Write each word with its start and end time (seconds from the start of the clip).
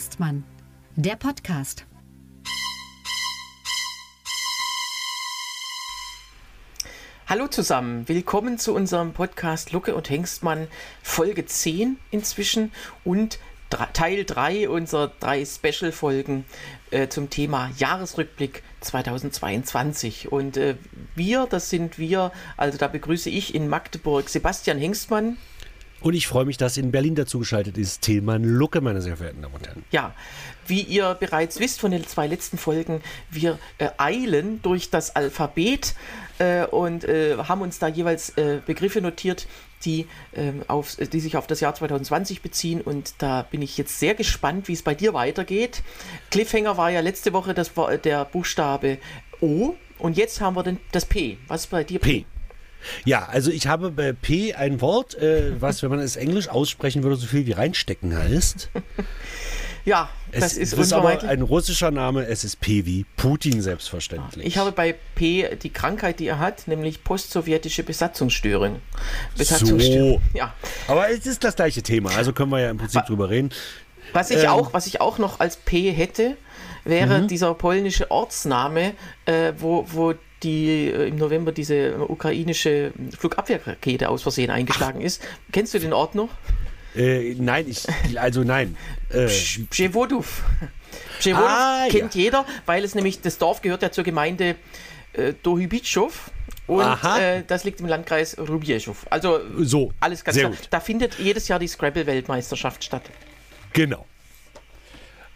Hengstmann, 0.00 0.44
der 0.96 1.16
Podcast. 1.16 1.84
Hallo 7.26 7.48
zusammen, 7.48 8.08
willkommen 8.08 8.56
zu 8.56 8.74
unserem 8.74 9.12
Podcast 9.12 9.72
Lucke 9.72 9.94
und 9.94 10.08
Hengstmann, 10.08 10.68
Folge 11.02 11.44
10 11.44 11.98
inzwischen 12.10 12.72
und 13.04 13.38
Teil 13.92 14.24
3 14.24 14.70
unserer 14.70 15.12
drei 15.20 15.44
Special-Folgen 15.44 16.46
äh, 16.90 17.08
zum 17.08 17.28
Thema 17.28 17.70
Jahresrückblick 17.76 18.62
2022. 18.80 20.32
Und 20.32 20.56
äh, 20.56 20.76
wir, 21.14 21.46
das 21.46 21.68
sind 21.68 21.98
wir, 21.98 22.32
also 22.56 22.78
da 22.78 22.88
begrüße 22.88 23.28
ich 23.28 23.54
in 23.54 23.68
Magdeburg 23.68 24.30
Sebastian 24.30 24.78
Hengstmann. 24.78 25.36
Und 26.00 26.14
ich 26.14 26.26
freue 26.26 26.46
mich, 26.46 26.56
dass 26.56 26.76
in 26.76 26.92
Berlin 26.92 27.14
dazugeschaltet 27.14 27.76
ist 27.76 28.02
Tilman 28.02 28.42
Lucke, 28.42 28.80
meine 28.80 29.02
sehr 29.02 29.16
verehrten 29.16 29.42
Damen 29.42 29.54
und 29.54 29.66
Herren. 29.66 29.84
Ja, 29.90 30.14
wie 30.66 30.80
ihr 30.80 31.14
bereits 31.14 31.60
wisst 31.60 31.80
von 31.80 31.90
den 31.90 32.06
zwei 32.06 32.26
letzten 32.26 32.56
Folgen, 32.56 33.02
wir 33.30 33.58
äh, 33.78 33.88
eilen 33.98 34.62
durch 34.62 34.90
das 34.90 35.14
Alphabet 35.14 35.94
äh, 36.38 36.64
und 36.64 37.04
äh, 37.04 37.36
haben 37.36 37.60
uns 37.60 37.78
da 37.78 37.88
jeweils 37.88 38.30
äh, 38.38 38.60
Begriffe 38.64 39.02
notiert, 39.02 39.46
die, 39.84 40.06
ähm, 40.34 40.62
auf, 40.68 40.96
die 40.96 41.20
sich 41.20 41.36
auf 41.36 41.46
das 41.46 41.60
Jahr 41.60 41.74
2020 41.74 42.40
beziehen. 42.40 42.80
Und 42.80 43.14
da 43.18 43.42
bin 43.42 43.60
ich 43.60 43.76
jetzt 43.76 43.98
sehr 43.98 44.14
gespannt, 44.14 44.68
wie 44.68 44.72
es 44.72 44.82
bei 44.82 44.94
dir 44.94 45.12
weitergeht. 45.12 45.82
Cliffhanger 46.30 46.76
war 46.76 46.90
ja 46.90 47.00
letzte 47.00 47.32
Woche 47.32 47.52
das, 47.52 47.72
der 48.04 48.24
Buchstabe 48.24 48.98
O 49.40 49.74
und 49.98 50.16
jetzt 50.16 50.40
haben 50.40 50.56
wir 50.56 50.62
den, 50.62 50.78
das 50.92 51.04
P. 51.04 51.38
Was 51.46 51.62
ist 51.62 51.70
bei 51.70 51.84
dir 51.84 51.98
P? 51.98 52.24
Ja, 53.04 53.26
also 53.30 53.50
ich 53.50 53.66
habe 53.66 53.90
bei 53.90 54.12
P 54.12 54.54
ein 54.54 54.80
Wort, 54.80 55.14
äh, 55.14 55.60
was, 55.60 55.82
wenn 55.82 55.90
man 55.90 56.00
es 56.00 56.16
Englisch 56.16 56.48
aussprechen 56.48 57.02
würde, 57.02 57.16
so 57.16 57.26
viel 57.26 57.46
wie 57.46 57.52
reinstecken 57.52 58.16
heißt. 58.16 58.70
ja, 59.84 60.08
das 60.32 60.52
es 60.52 60.72
ist, 60.72 60.72
ist 60.74 60.92
aber 60.92 61.22
ein 61.22 61.42
russischer 61.42 61.90
Name, 61.90 62.26
es 62.26 62.44
ist 62.44 62.60
P 62.60 62.86
wie 62.86 63.04
Putin 63.16 63.62
selbstverständlich. 63.62 64.46
Ich 64.46 64.58
habe 64.58 64.72
bei 64.72 64.94
P 65.14 65.56
die 65.56 65.70
Krankheit, 65.70 66.20
die 66.20 66.26
er 66.26 66.38
hat, 66.38 66.68
nämlich 66.68 67.02
postsowjetische 67.04 67.82
Besatzungsstörung. 67.82 68.80
Besatzungsstörung. 69.36 70.20
So. 70.32 70.38
Ja. 70.38 70.54
Aber 70.86 71.10
es 71.10 71.26
ist 71.26 71.42
das 71.44 71.56
gleiche 71.56 71.82
Thema, 71.82 72.10
also 72.16 72.32
können 72.32 72.50
wir 72.50 72.60
ja 72.60 72.70
im 72.70 72.78
Prinzip 72.78 73.04
drüber 73.06 73.30
reden. 73.30 73.50
Was 74.12 74.30
ich, 74.30 74.42
ähm, 74.42 74.50
auch, 74.50 74.72
was 74.72 74.86
ich 74.86 75.00
auch 75.00 75.18
noch 75.18 75.40
als 75.40 75.56
P 75.56 75.90
hätte, 75.92 76.36
wäre 76.84 77.20
mhm. 77.20 77.28
dieser 77.28 77.54
polnische 77.54 78.10
Ortsname, 78.10 78.94
äh, 79.24 79.52
wo, 79.58 79.86
wo 79.88 80.14
die 80.42 80.90
äh, 80.90 81.08
im 81.08 81.16
November 81.16 81.52
diese 81.52 81.98
ukrainische 82.08 82.92
Flugabwehrrakete 83.18 84.08
aus 84.08 84.22
Versehen 84.22 84.50
eingeschlagen 84.50 85.00
Ach. 85.00 85.06
ist. 85.06 85.22
Kennst 85.52 85.74
du 85.74 85.78
den 85.78 85.92
Ort 85.92 86.14
noch? 86.14 86.30
Äh, 86.96 87.34
nein, 87.38 87.66
ich, 87.68 87.86
also 88.18 88.42
nein. 88.42 88.76
Äh, 89.10 89.26
Pschewodow. 89.26 90.24
ah, 91.34 91.86
kennt 91.90 92.14
ja. 92.14 92.20
jeder, 92.20 92.46
weil 92.64 92.84
es 92.84 92.94
nämlich, 92.94 93.20
das 93.20 93.38
Dorf 93.38 93.60
gehört 93.60 93.82
ja 93.82 93.90
zur 93.90 94.04
Gemeinde 94.04 94.54
äh, 95.14 95.32
Dohybitschow. 95.42 96.30
Und 96.68 97.04
äh, 97.18 97.42
das 97.44 97.64
liegt 97.64 97.80
im 97.80 97.86
Landkreis 97.86 98.38
Rubieschow. 98.38 99.04
Also 99.10 99.40
so, 99.58 99.92
alles 99.98 100.22
ganz 100.22 100.38
klar. 100.38 100.50
Gut. 100.52 100.60
Da 100.70 100.78
findet 100.78 101.18
jedes 101.18 101.48
Jahr 101.48 101.58
die 101.58 101.66
Scrabble-Weltmeisterschaft 101.66 102.84
statt. 102.84 103.02
Genau. 103.72 104.06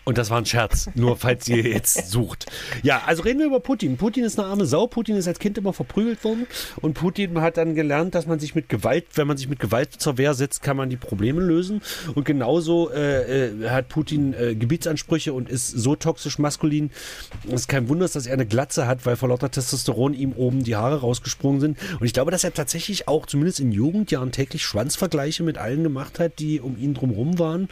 Und 0.05 0.19
das 0.19 0.29
war 0.29 0.37
ein 0.37 0.45
Scherz, 0.45 0.91
nur 0.95 1.17
falls 1.17 1.49
ihr 1.49 1.63
jetzt 1.63 2.11
sucht. 2.11 2.47
Ja, 2.83 3.03
also 3.07 3.23
reden 3.23 3.39
wir 3.39 3.47
über 3.47 3.61
Putin. 3.61 3.97
Putin 3.97 4.25
ist 4.25 4.39
eine 4.39 4.49
arme 4.49 4.67
Sau. 4.67 4.87
Putin 4.87 5.17
ist 5.17 5.27
als 5.27 5.39
Kind 5.39 5.57
immer 5.57 5.73
verprügelt 5.73 6.23
worden. 6.25 6.47
Und 6.83 6.95
Putin 6.95 7.41
hat 7.41 7.57
dann 7.57 7.75
gelernt, 7.75 8.15
dass 8.15 8.27
man 8.27 8.39
sich 8.39 8.55
mit 8.55 8.69
Gewalt, 8.69 9.07
wenn 9.15 9.27
man 9.27 9.39
sich 9.39 9.49
mit 9.49 9.61
Gewalt 9.61 9.95
zur 9.95 10.19
Wehr 10.19 10.35
setzt, 10.35 10.63
kann 10.63 10.77
man 10.77 10.91
die 10.91 10.99
Probleme 10.99 11.41
lösen. 11.41 11.81
Und 12.15 12.25
genauso 12.25 12.91
äh, 12.91 13.47
äh, 13.47 13.71
hat 13.71 13.89
Putin 13.89 14.35
äh, 14.35 14.55
Gebietsansprüche 14.55 15.33
und 15.33 15.49
ist 15.49 15.69
so 15.69 15.97
toxisch 15.97 16.39
maskulin. 16.39 16.91
Es 17.47 17.63
ist 17.63 17.69
kein 17.69 17.89
Wunder, 17.89 18.07
dass 18.07 18.27
er 18.27 18.35
eine 18.35 18.47
Glatze 18.47 18.87
hat, 18.87 19.07
weil 19.07 19.17
vor 19.17 19.31
lauter 19.31 19.51
Testosteron 19.51 20.13
ihm 20.13 20.33
oben 20.33 20.65
die 20.65 20.77
Haare 20.77 21.01
rausgesprungen 21.01 21.61
sind. 21.61 21.79
Und 21.99 22.05
ich 22.05 22.13
glaube, 22.13 22.31
dass 22.31 22.45
er 22.45 22.53
tatsächlich 22.53 23.09
auch 23.09 23.25
zumindest 23.25 23.59
in 23.61 23.73
Jugendjahren 23.73 24.33
täglich 24.33 24.65
Schwanzvergleiche 24.65 25.43
mit 25.43 25.57
allen 25.57 25.83
gemacht 25.83 26.19
hat, 26.19 26.39
die 26.41 26.61
um 26.61 26.77
ihn 26.77 26.93
drumherum 26.93 27.39
waren. 27.39 27.69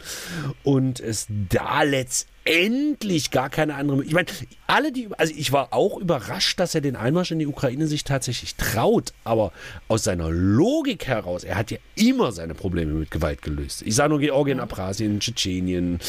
Und 0.63 0.99
es 0.99 1.27
da 1.49 1.83
letztendlich 1.83 2.22
endlich 2.45 3.31
gar 3.31 3.49
keine 3.49 3.75
andere. 3.75 4.03
Ich 4.03 4.13
meine, 4.13 4.27
alle 4.67 4.91
die, 4.91 5.09
also 5.17 5.33
ich 5.35 5.51
war 5.51 5.73
auch 5.73 5.97
überrascht, 5.97 6.59
dass 6.59 6.75
er 6.75 6.81
den 6.81 6.95
Einmarsch 6.95 7.31
in 7.31 7.39
die 7.39 7.47
Ukraine 7.47 7.87
sich 7.87 8.03
tatsächlich 8.03 8.55
traut, 8.55 9.13
aber 9.23 9.51
aus 9.87 10.03
seiner 10.03 10.29
Logik 10.29 11.07
heraus, 11.07 11.43
er 11.43 11.55
hat 11.55 11.71
ja 11.71 11.77
immer 11.95 12.31
seine 12.31 12.53
Probleme 12.53 12.93
mit 12.93 13.11
Gewalt 13.11 13.41
gelöst. 13.41 13.83
Ich 13.83 13.95
sage 13.95 14.09
nur 14.09 14.19
Georgien, 14.19 14.59
Abkhazien, 14.59 15.19
Tschetschenien, 15.19 15.99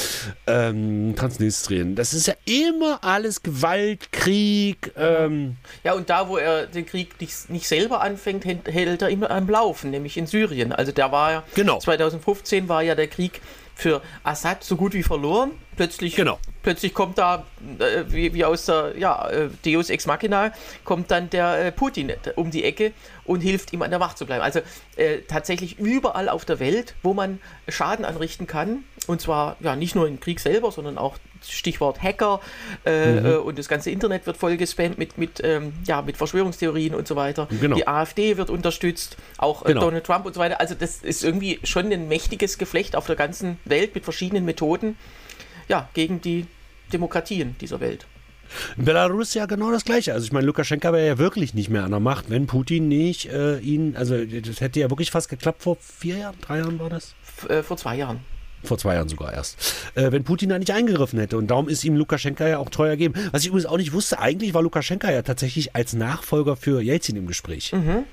ähm, 0.47 1.15
Transnistrien. 1.17 1.95
Das 1.95 2.15
ist 2.15 2.27
ja 2.27 2.34
immer 2.45 3.03
alles 3.03 3.43
Gewalt, 3.43 4.11
Krieg. 4.12 4.93
Ähm. 4.97 5.56
Ja, 5.84 5.95
und 5.95 6.11
da, 6.11 6.28
wo 6.28 6.37
er 6.37 6.66
den 6.66 6.87
Krieg 6.87 7.21
nicht, 7.21 7.51
nicht 7.51 7.69
selber 7.69 8.01
anfängt, 8.01 8.45
hält 8.45 9.03
er 9.03 9.09
immer 9.09 9.31
am 9.31 9.49
Laufen, 9.49 9.91
nämlich 9.91 10.16
in 10.16 10.27
Syrien. 10.27 10.72
Also 10.72 10.91
der 10.93 11.12
war 11.12 11.33
ja, 11.33 11.43
genau. 11.55 11.78
2015 11.78 12.69
war 12.69 12.83
ja 12.83 12.95
der 12.95 13.09
Krieg 13.09 13.41
für 13.75 14.03
Assad 14.22 14.65
so 14.65 14.77
gut 14.77 14.95
wie 14.95 15.03
verloren. 15.03 15.51
Plötzlich, 15.77 16.17
genau. 16.17 16.39
plötzlich 16.62 16.95
kommt 16.95 17.19
da, 17.19 17.45
äh, 17.79 18.05
wie, 18.09 18.35
wie, 18.35 18.45
aus 18.45 18.67
der 18.67 18.95
ja, 18.97 19.29
äh, 19.29 19.49
Deus 19.65 19.91
Ex 19.91 20.07
Machina, 20.07 20.53
kommt 20.85 21.11
dann 21.11 21.31
der 21.31 21.67
äh, 21.67 21.73
Putin 21.73 22.12
um 22.37 22.51
die 22.51 22.65
Ecke 22.65 22.93
und 23.25 23.41
hilft 23.41 23.73
ihm 23.73 23.83
an 23.83 23.91
der 23.91 23.99
Macht 23.99 24.19
zu 24.19 24.27
bleiben. 24.27 24.43
Also 24.43 24.61
äh, 24.97 25.19
tatsächlich 25.29 25.79
überall 25.79 26.29
auf 26.29 26.45
der 26.45 26.61
Welt, 26.61 26.95
wo 27.03 27.15
man 27.15 27.41
Schaden 27.69 28.05
anrichten 28.05 28.47
kann, 28.47 28.84
und 29.07 29.21
zwar 29.21 29.57
ja 29.61 29.77
nicht 29.77 29.95
nur 29.95 30.07
im 30.07 30.21
Krieg 30.21 30.41
selber, 30.41 30.71
sondern 30.71 30.99
auch 30.99 31.19
Stichwort 31.47 32.03
Hacker 32.03 32.41
äh, 32.87 33.13
mhm. 33.13 33.27
Äh, 33.27 33.34
und 33.37 33.59
das 33.59 33.69
ganze 33.69 33.91
Internet 33.91 34.27
wird 34.27 34.37
voll 34.37 34.57
gespammt 34.57 34.99
mit, 34.99 35.19
mit, 35.19 35.41
ähm, 35.43 35.75
ja, 35.84 36.03
mit 36.03 36.17
Verschwörungstheorien 36.17 36.95
und 36.95 37.07
so 37.07 37.17
weiter. 37.17 37.49
Genau. 37.61 37.77
Die 37.77 37.87
AfD 37.87 38.37
wird 38.37 38.51
unterstützt, 38.51 39.17
auch 39.39 39.65
genau. 39.65 39.83
Donald 39.83 40.05
Trump 40.05 40.27
und 40.27 40.34
so 40.34 40.41
weiter. 40.41 40.61
Also 40.61 40.75
das 40.75 40.99
ist 41.03 41.25
irgendwie 41.25 41.61
schon 41.65 41.93
ein 41.93 42.09
mächtiges 42.09 42.59
Geflecht 42.59 42.97
auf 42.97 43.07
der 43.07 43.17
ganzen 43.17 43.59
Welt 43.65 43.95
mit 43.95 44.05
verschiedenen 44.05 44.45
Methoden 44.45 44.97
ja, 45.69 45.89
gegen 45.95 46.21
die 46.21 46.47
Demokratien 46.93 47.57
dieser 47.61 47.81
Welt. 47.81 48.07
In 48.77 48.85
Belarus 48.85 49.35
ja 49.35 49.47
genau 49.47 49.71
das 49.71 49.85
Gleiche. 49.85 50.13
Also 50.13 50.27
ich 50.27 50.33
meine, 50.33 50.47
Lukaschenka 50.47 50.93
wäre 50.93 51.07
ja 51.07 51.19
wirklich 51.19 51.55
nicht 51.55 51.71
mehr 51.71 51.85
an 51.85 51.91
der 51.91 52.01
Macht, 52.01 52.31
wenn 52.31 52.47
Putin 52.47 52.89
nicht 52.89 53.27
äh, 53.27 53.59
ihn, 53.59 53.97
also 53.97 54.25
das 54.25 54.61
hätte 54.61 54.81
ja 54.81 54.91
wirklich 54.91 55.11
fast 55.11 55.29
geklappt 55.29 55.63
vor 55.63 55.77
vier 55.81 56.19
Jahren, 56.19 56.37
drei 56.41 56.59
Jahren 56.59 56.79
war 56.79 56.91
das? 56.91 57.15
F 57.23 57.51
äh, 57.51 57.63
vor 57.63 57.77
zwei 57.77 57.97
Jahren. 57.97 58.21
Vor 58.63 58.79
zwei 58.79 58.95
Jahren 58.95 59.09
sogar 59.09 59.33
erst. 59.33 59.59
Äh, 59.95 60.13
wenn 60.13 60.25
Putin 60.25 60.49
da 60.49 60.59
nicht 60.59 60.71
eingegriffen 60.71 61.19
hätte. 61.19 61.37
Und 61.37 61.49
darum 61.49 61.69
ist 61.69 61.85
ihm 61.85 61.97
Lukaschenka 61.97 62.47
ja 62.49 62.59
auch 62.59 62.71
teuer 62.71 62.93
gegeben. 62.93 63.15
Was 63.31 63.43
ich 63.43 63.49
übrigens 63.49 63.67
auch 63.67 63.77
nicht 63.77 63.93
wusste, 63.93 64.19
eigentlich 64.19 64.55
war 64.55 64.63
Lukaschenka 64.63 65.11
ja 65.11 65.23
tatsächlich 65.23 65.77
als 65.77 65.93
Nachfolger 65.93 66.57
für 66.57 66.81
Jelzin 66.81 67.17
im 67.17 67.27
Gespräch. 67.27 67.73
Mhm. 67.73 68.05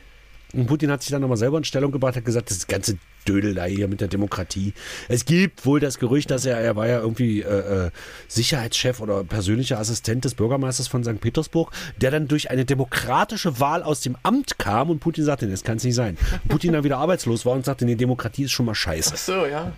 Und 0.53 0.67
Putin 0.67 0.91
hat 0.91 1.01
sich 1.01 1.11
dann 1.11 1.21
nochmal 1.21 1.37
selber 1.37 1.57
in 1.57 1.63
Stellung 1.63 1.91
gebracht, 1.91 2.15
hat 2.15 2.25
gesagt, 2.25 2.49
das 2.49 2.67
ganze 2.67 2.97
Dödel 3.27 3.53
da 3.53 3.65
hier 3.65 3.87
mit 3.87 4.01
der 4.01 4.07
Demokratie. 4.07 4.73
Es 5.07 5.25
gibt 5.25 5.65
wohl 5.65 5.79
das 5.79 5.99
Gerücht, 5.99 6.31
dass 6.31 6.45
er, 6.45 6.57
er 6.57 6.75
war 6.75 6.87
ja 6.87 6.99
irgendwie 6.99 7.41
äh, 7.41 7.87
äh, 7.87 7.91
Sicherheitschef 8.27 8.99
oder 8.99 9.23
persönlicher 9.23 9.79
Assistent 9.79 10.25
des 10.25 10.35
Bürgermeisters 10.35 10.87
von 10.87 11.03
St. 11.03 11.21
Petersburg, 11.21 11.71
der 11.97 12.11
dann 12.11 12.27
durch 12.27 12.49
eine 12.49 12.65
demokratische 12.65 13.59
Wahl 13.59 13.83
aus 13.83 14.01
dem 14.01 14.17
Amt 14.23 14.57
kam 14.57 14.89
und 14.89 14.99
Putin 14.99 15.23
sagte, 15.23 15.47
das 15.47 15.63
kann 15.63 15.77
es 15.77 15.83
nicht 15.83 15.95
sein. 15.95 16.17
Putin 16.47 16.73
dann 16.73 16.83
wieder 16.83 16.97
arbeitslos 16.99 17.45
war 17.45 17.53
und 17.53 17.65
sagte, 17.65 17.85
nee, 17.85 17.95
Demokratie 17.95 18.43
ist 18.43 18.51
schon 18.51 18.65
mal 18.65 18.75
scheiße. 18.75 19.13
Ach 19.13 19.17
so, 19.17 19.45
ja. 19.45 19.73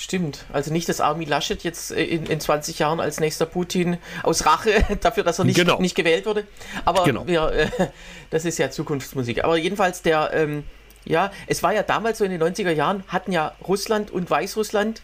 Stimmt. 0.00 0.46
Also 0.50 0.72
nicht, 0.72 0.88
dass 0.88 1.02
Armin 1.02 1.28
Laschet 1.28 1.62
jetzt 1.62 1.92
äh, 1.92 2.02
in, 2.02 2.24
in 2.24 2.40
20 2.40 2.78
Jahren 2.78 3.00
als 3.00 3.20
nächster 3.20 3.44
Putin 3.44 3.98
aus 4.22 4.46
Rache 4.46 4.72
dafür, 5.02 5.24
dass 5.24 5.38
er 5.38 5.44
nicht, 5.44 5.56
genau. 5.56 5.78
nicht 5.78 5.94
gewählt 5.94 6.24
wurde. 6.24 6.46
Aber 6.86 7.04
genau. 7.04 7.26
wir, 7.26 7.52
äh, 7.52 7.68
das 8.30 8.46
ist 8.46 8.58
ja 8.58 8.70
Zukunftsmusik. 8.70 9.44
Aber 9.44 9.58
jedenfalls 9.58 10.00
der, 10.00 10.30
ähm, 10.32 10.64
ja, 11.04 11.30
es 11.46 11.62
war 11.62 11.74
ja 11.74 11.82
damals 11.82 12.16
so 12.16 12.24
in 12.24 12.30
den 12.30 12.42
90er 12.42 12.70
Jahren, 12.70 13.04
hatten 13.08 13.30
ja 13.30 13.54
Russland 13.68 14.10
und 14.10 14.30
Weißrussland, 14.30 15.02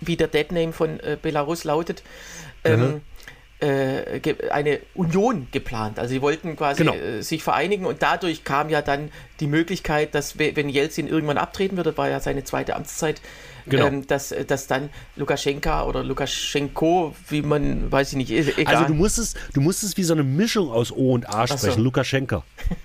wie 0.00 0.16
der 0.16 0.28
Deadname 0.28 0.72
von 0.72 0.98
äh, 1.00 1.18
Belarus 1.20 1.64
lautet, 1.64 2.02
ähm, 2.64 2.80
mhm. 2.80 3.00
Äh, 3.60 4.20
eine 4.50 4.78
Union 4.94 5.48
geplant. 5.50 5.98
Also 5.98 6.10
sie 6.14 6.22
wollten 6.22 6.54
quasi 6.54 6.84
genau. 6.84 6.94
Äh, 6.94 7.22
sich 7.22 7.42
vereinigen 7.42 7.86
und 7.86 8.02
dadurch 8.02 8.44
kam 8.44 8.70
ja 8.70 8.82
dann 8.82 9.10
die 9.40 9.48
Möglichkeit, 9.48 10.14
dass 10.14 10.38
wenn 10.38 10.68
Jelzin 10.68 11.08
irgendwann 11.08 11.38
abtreten 11.38 11.76
würde, 11.76 11.96
war 11.98 12.08
ja 12.08 12.20
seine 12.20 12.44
zweite 12.44 12.76
Amtszeit, 12.76 13.20
genau. 13.68 13.86
ähm, 13.86 14.06
dass, 14.06 14.34
dass 14.46 14.66
dann 14.66 14.90
Lukaschenka 15.16 15.84
oder 15.84 16.02
Lukaschenko, 16.02 17.14
wie 17.28 17.42
man, 17.42 17.90
weiß 17.90 18.10
ich 18.12 18.16
nicht, 18.16 18.30
egal. 18.30 18.74
Also 18.74 18.88
du 18.88 18.94
musstest, 18.94 19.36
du 19.52 19.60
musstest 19.60 19.96
wie 19.96 20.04
so 20.04 20.14
eine 20.14 20.24
Mischung 20.24 20.70
aus 20.70 20.92
O 20.92 21.12
und 21.12 21.28
A 21.28 21.46
sprechen, 21.46 21.74
so. 21.74 21.80
Lukaschenka. 21.80 22.42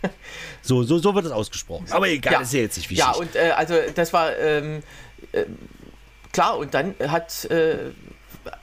so, 0.61 0.83
so, 0.83 0.97
so 0.99 1.15
wird 1.15 1.25
es 1.25 1.31
ausgesprochen. 1.31 1.85
Aber 1.91 2.07
egal, 2.07 2.33
ja. 2.33 2.41
ist 2.41 2.53
ja 2.53 2.61
jetzt 2.61 2.77
nicht 2.77 2.89
wichtig. 2.89 3.05
Ja, 3.05 3.11
und 3.11 3.35
äh, 3.35 3.51
also 3.55 3.75
das 3.95 4.13
war 4.13 4.37
ähm, 4.37 4.83
äh, 5.31 5.45
klar 6.31 6.57
und 6.57 6.73
dann 6.73 6.95
hat 7.07 7.45
äh, 7.45 7.91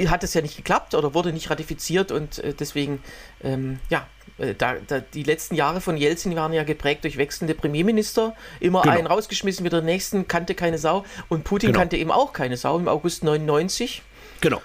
hat 0.07 0.25
es 0.25 0.35
ja 0.35 0.43
nicht 0.43 0.57
geklappt 0.57 0.95
oder 0.95 1.15
wurde 1.15 1.33
nicht 1.33 1.51
ratifiziert 1.51 2.13
und 2.13 2.39
äh, 2.39 2.55
deswegen, 2.55 3.03
ähm, 3.43 3.81
ja, 3.89 4.07
äh, 4.20 4.20
da, 4.57 4.77
da, 4.87 5.01
die 5.01 5.23
letzten 5.23 5.55
Jahre 5.55 5.81
von 5.81 5.97
Jelzin 5.97 6.35
waren 6.35 6.53
ja 6.53 6.65
geprägt 6.65 7.05
durch 7.05 7.17
wechselnde 7.17 7.55
Premierminister. 7.55 8.35
Immer 8.59 8.83
genau. 8.83 8.95
einen 8.95 9.07
rausgeschmissen, 9.07 9.65
wieder 9.65 9.81
den 9.81 9.87
nächsten, 9.87 10.29
kannte 10.29 10.55
keine 10.55 10.79
Sau. 10.79 11.05
Und 11.29 11.45
Putin 11.45 11.69
genau. 11.69 11.81
kannte 11.81 11.97
eben 11.97 12.11
auch 12.11 12.33
keine 12.33 12.57
Sau 12.57 12.79
im 12.79 12.89
August 12.89 13.25
99. 13.25 14.03
Genau. 14.41 14.63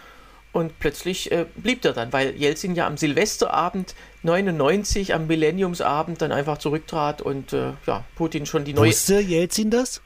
Und 0.53 0.79
plötzlich 0.79 1.33
äh, 1.33 1.45
blieb 1.57 1.83
er 1.83 1.91
dann, 1.91 2.13
weil 2.13 2.33
Jelzin 2.37 2.75
ja 2.75 2.87
am 2.87 2.95
Silvesterabend 2.95 3.93
99, 4.23 5.13
am 5.13 5.27
Millenniumsabend 5.27 6.21
dann 6.21 6.31
einfach 6.31 6.59
zurücktrat 6.59 7.21
und 7.21 7.51
äh, 7.51 7.73
ja, 7.85 8.05
Putin 8.15 8.45
schon 8.45 8.63
die 8.63 8.73
neue. 8.73 8.87
Wusste 8.87 9.19
Jelzin 9.19 9.69
das? 9.69 10.01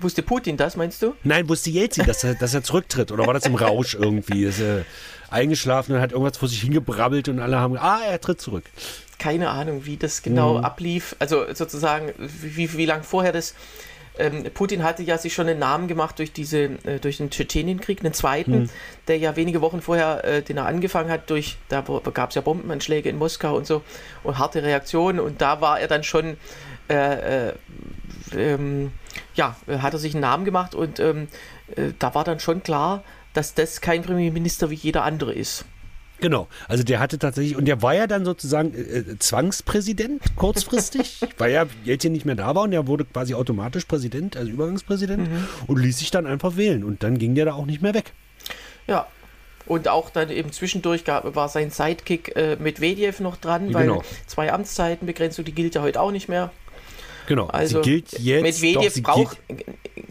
Wusste 0.00 0.22
Putin 0.22 0.58
das, 0.58 0.76
meinst 0.76 1.00
du? 1.00 1.14
Nein, 1.22 1.48
wusste 1.48 1.70
Jelzin, 1.70 2.04
dass 2.04 2.24
er, 2.24 2.34
dass 2.34 2.52
er 2.52 2.62
zurücktritt? 2.62 3.10
Oder 3.10 3.26
war 3.26 3.32
das 3.32 3.46
im 3.46 3.54
Rausch 3.54 3.94
irgendwie? 3.94 4.44
Ist 4.44 4.60
er 4.60 4.84
eingeschlafen 5.34 5.94
und 5.94 6.00
hat 6.00 6.12
irgendwas 6.12 6.38
vor 6.38 6.48
sich 6.48 6.60
hingebrabbelt 6.60 7.28
und 7.28 7.40
alle 7.40 7.58
haben, 7.58 7.76
ah, 7.76 8.00
er 8.06 8.20
tritt 8.20 8.40
zurück. 8.40 8.64
Keine 9.18 9.50
Ahnung, 9.50 9.84
wie 9.84 9.96
das 9.96 10.22
genau 10.22 10.58
mhm. 10.58 10.64
ablief. 10.64 11.16
Also 11.18 11.44
sozusagen, 11.52 12.12
wie, 12.18 12.56
wie, 12.56 12.78
wie 12.78 12.86
lange 12.86 13.02
vorher 13.02 13.32
das 13.32 13.54
ähm, 14.16 14.44
Putin 14.54 14.84
hatte 14.84 15.02
ja 15.02 15.18
sich 15.18 15.34
schon 15.34 15.48
einen 15.48 15.58
Namen 15.58 15.88
gemacht 15.88 16.18
durch 16.18 16.32
diese, 16.32 16.78
äh, 16.84 17.00
durch 17.00 17.16
den 17.16 17.30
Tschetschenienkrieg, 17.30 18.00
einen 18.00 18.14
zweiten, 18.14 18.52
hm. 18.52 18.70
der 19.08 19.18
ja 19.18 19.34
wenige 19.34 19.60
Wochen 19.60 19.82
vorher, 19.82 20.24
äh, 20.24 20.42
den 20.42 20.56
er 20.56 20.66
angefangen 20.66 21.10
hat, 21.10 21.30
durch, 21.30 21.56
da 21.68 21.80
gab 21.80 22.28
es 22.28 22.36
ja 22.36 22.42
Bombenanschläge 22.42 23.08
in 23.08 23.18
Moskau 23.18 23.56
und 23.56 23.66
so 23.66 23.82
und 24.22 24.38
harte 24.38 24.62
Reaktionen 24.62 25.18
und 25.18 25.40
da 25.40 25.60
war 25.60 25.80
er 25.80 25.88
dann 25.88 26.04
schon, 26.04 26.36
äh, 26.88 27.48
äh 27.48 27.52
ähm, 28.36 28.92
ja, 29.34 29.56
hat 29.68 29.92
er 29.92 29.98
sich 29.98 30.14
einen 30.14 30.22
Namen 30.22 30.44
gemacht 30.44 30.74
und 30.74 30.98
ähm, 30.98 31.28
äh, 31.76 31.92
da 31.98 32.14
war 32.14 32.24
dann 32.24 32.40
schon 32.40 32.62
klar, 32.62 33.04
dass 33.34 33.52
das 33.52 33.82
kein 33.82 34.02
Premierminister 34.02 34.70
wie 34.70 34.74
jeder 34.74 35.04
andere 35.04 35.34
ist. 35.34 35.66
Genau, 36.20 36.48
also 36.68 36.84
der 36.84 37.00
hatte 37.00 37.18
tatsächlich, 37.18 37.56
und 37.56 37.66
der 37.66 37.82
war 37.82 37.94
ja 37.94 38.06
dann 38.06 38.24
sozusagen 38.24 38.72
äh, 38.72 38.78
äh 38.78 39.18
Zwangspräsident, 39.18 40.22
kurzfristig, 40.36 41.20
weil 41.38 41.52
ja 41.52 41.66
Jelzin 41.84 42.12
nicht 42.12 42.24
mehr 42.24 42.36
da 42.36 42.54
war 42.54 42.62
und 42.62 42.72
er 42.72 42.86
wurde 42.86 43.04
quasi 43.04 43.34
automatisch 43.34 43.84
Präsident, 43.84 44.36
also 44.36 44.50
Übergangspräsident 44.50 45.28
mhm. 45.28 45.48
und 45.66 45.78
ließ 45.78 45.98
sich 45.98 46.10
dann 46.10 46.26
einfach 46.26 46.56
wählen 46.56 46.82
und 46.82 47.02
dann 47.02 47.18
ging 47.18 47.34
der 47.34 47.44
da 47.44 47.52
auch 47.54 47.66
nicht 47.66 47.82
mehr 47.82 47.92
weg. 47.92 48.12
Ja, 48.86 49.06
und 49.66 49.88
auch 49.88 50.10
dann 50.10 50.30
eben 50.30 50.52
zwischendurch 50.52 51.04
gab, 51.04 51.34
war 51.34 51.48
sein 51.48 51.70
Sidekick 51.70 52.36
äh, 52.36 52.56
Medvedev 52.56 53.20
noch 53.20 53.36
dran, 53.36 53.72
weil 53.74 53.86
genau. 53.86 54.02
zwei 54.26 54.52
Amtszeitenbegrenzung, 54.52 55.44
die 55.44 55.52
gilt 55.52 55.74
ja 55.74 55.82
heute 55.82 56.00
auch 56.00 56.10
nicht 56.10 56.28
mehr. 56.28 56.50
Genau, 57.26 57.46
also 57.46 57.82
sie 57.82 57.90
gilt 57.90 58.18
jetzt. 58.18 58.42
Medvedev 58.42 59.02
braucht. 59.02 59.38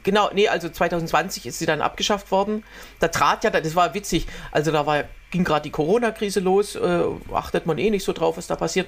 Genau, 0.03 0.29
nee, 0.33 0.47
also 0.47 0.69
2020 0.69 1.45
ist 1.45 1.59
sie 1.59 1.65
dann 1.65 1.81
abgeschafft 1.81 2.31
worden. 2.31 2.63
Da 2.99 3.07
trat 3.07 3.43
ja, 3.43 3.49
das 3.49 3.75
war 3.75 3.93
witzig, 3.93 4.27
also 4.51 4.71
da 4.71 4.85
war, 4.85 5.05
ging 5.31 5.43
gerade 5.43 5.63
die 5.63 5.69
Corona-Krise 5.69 6.41
los, 6.41 6.75
äh, 6.75 7.03
achtet 7.33 7.65
man 7.65 7.77
eh 7.77 7.89
nicht 7.89 8.03
so 8.03 8.11
drauf, 8.11 8.37
was 8.37 8.47
da 8.47 8.55
passiert. 8.55 8.87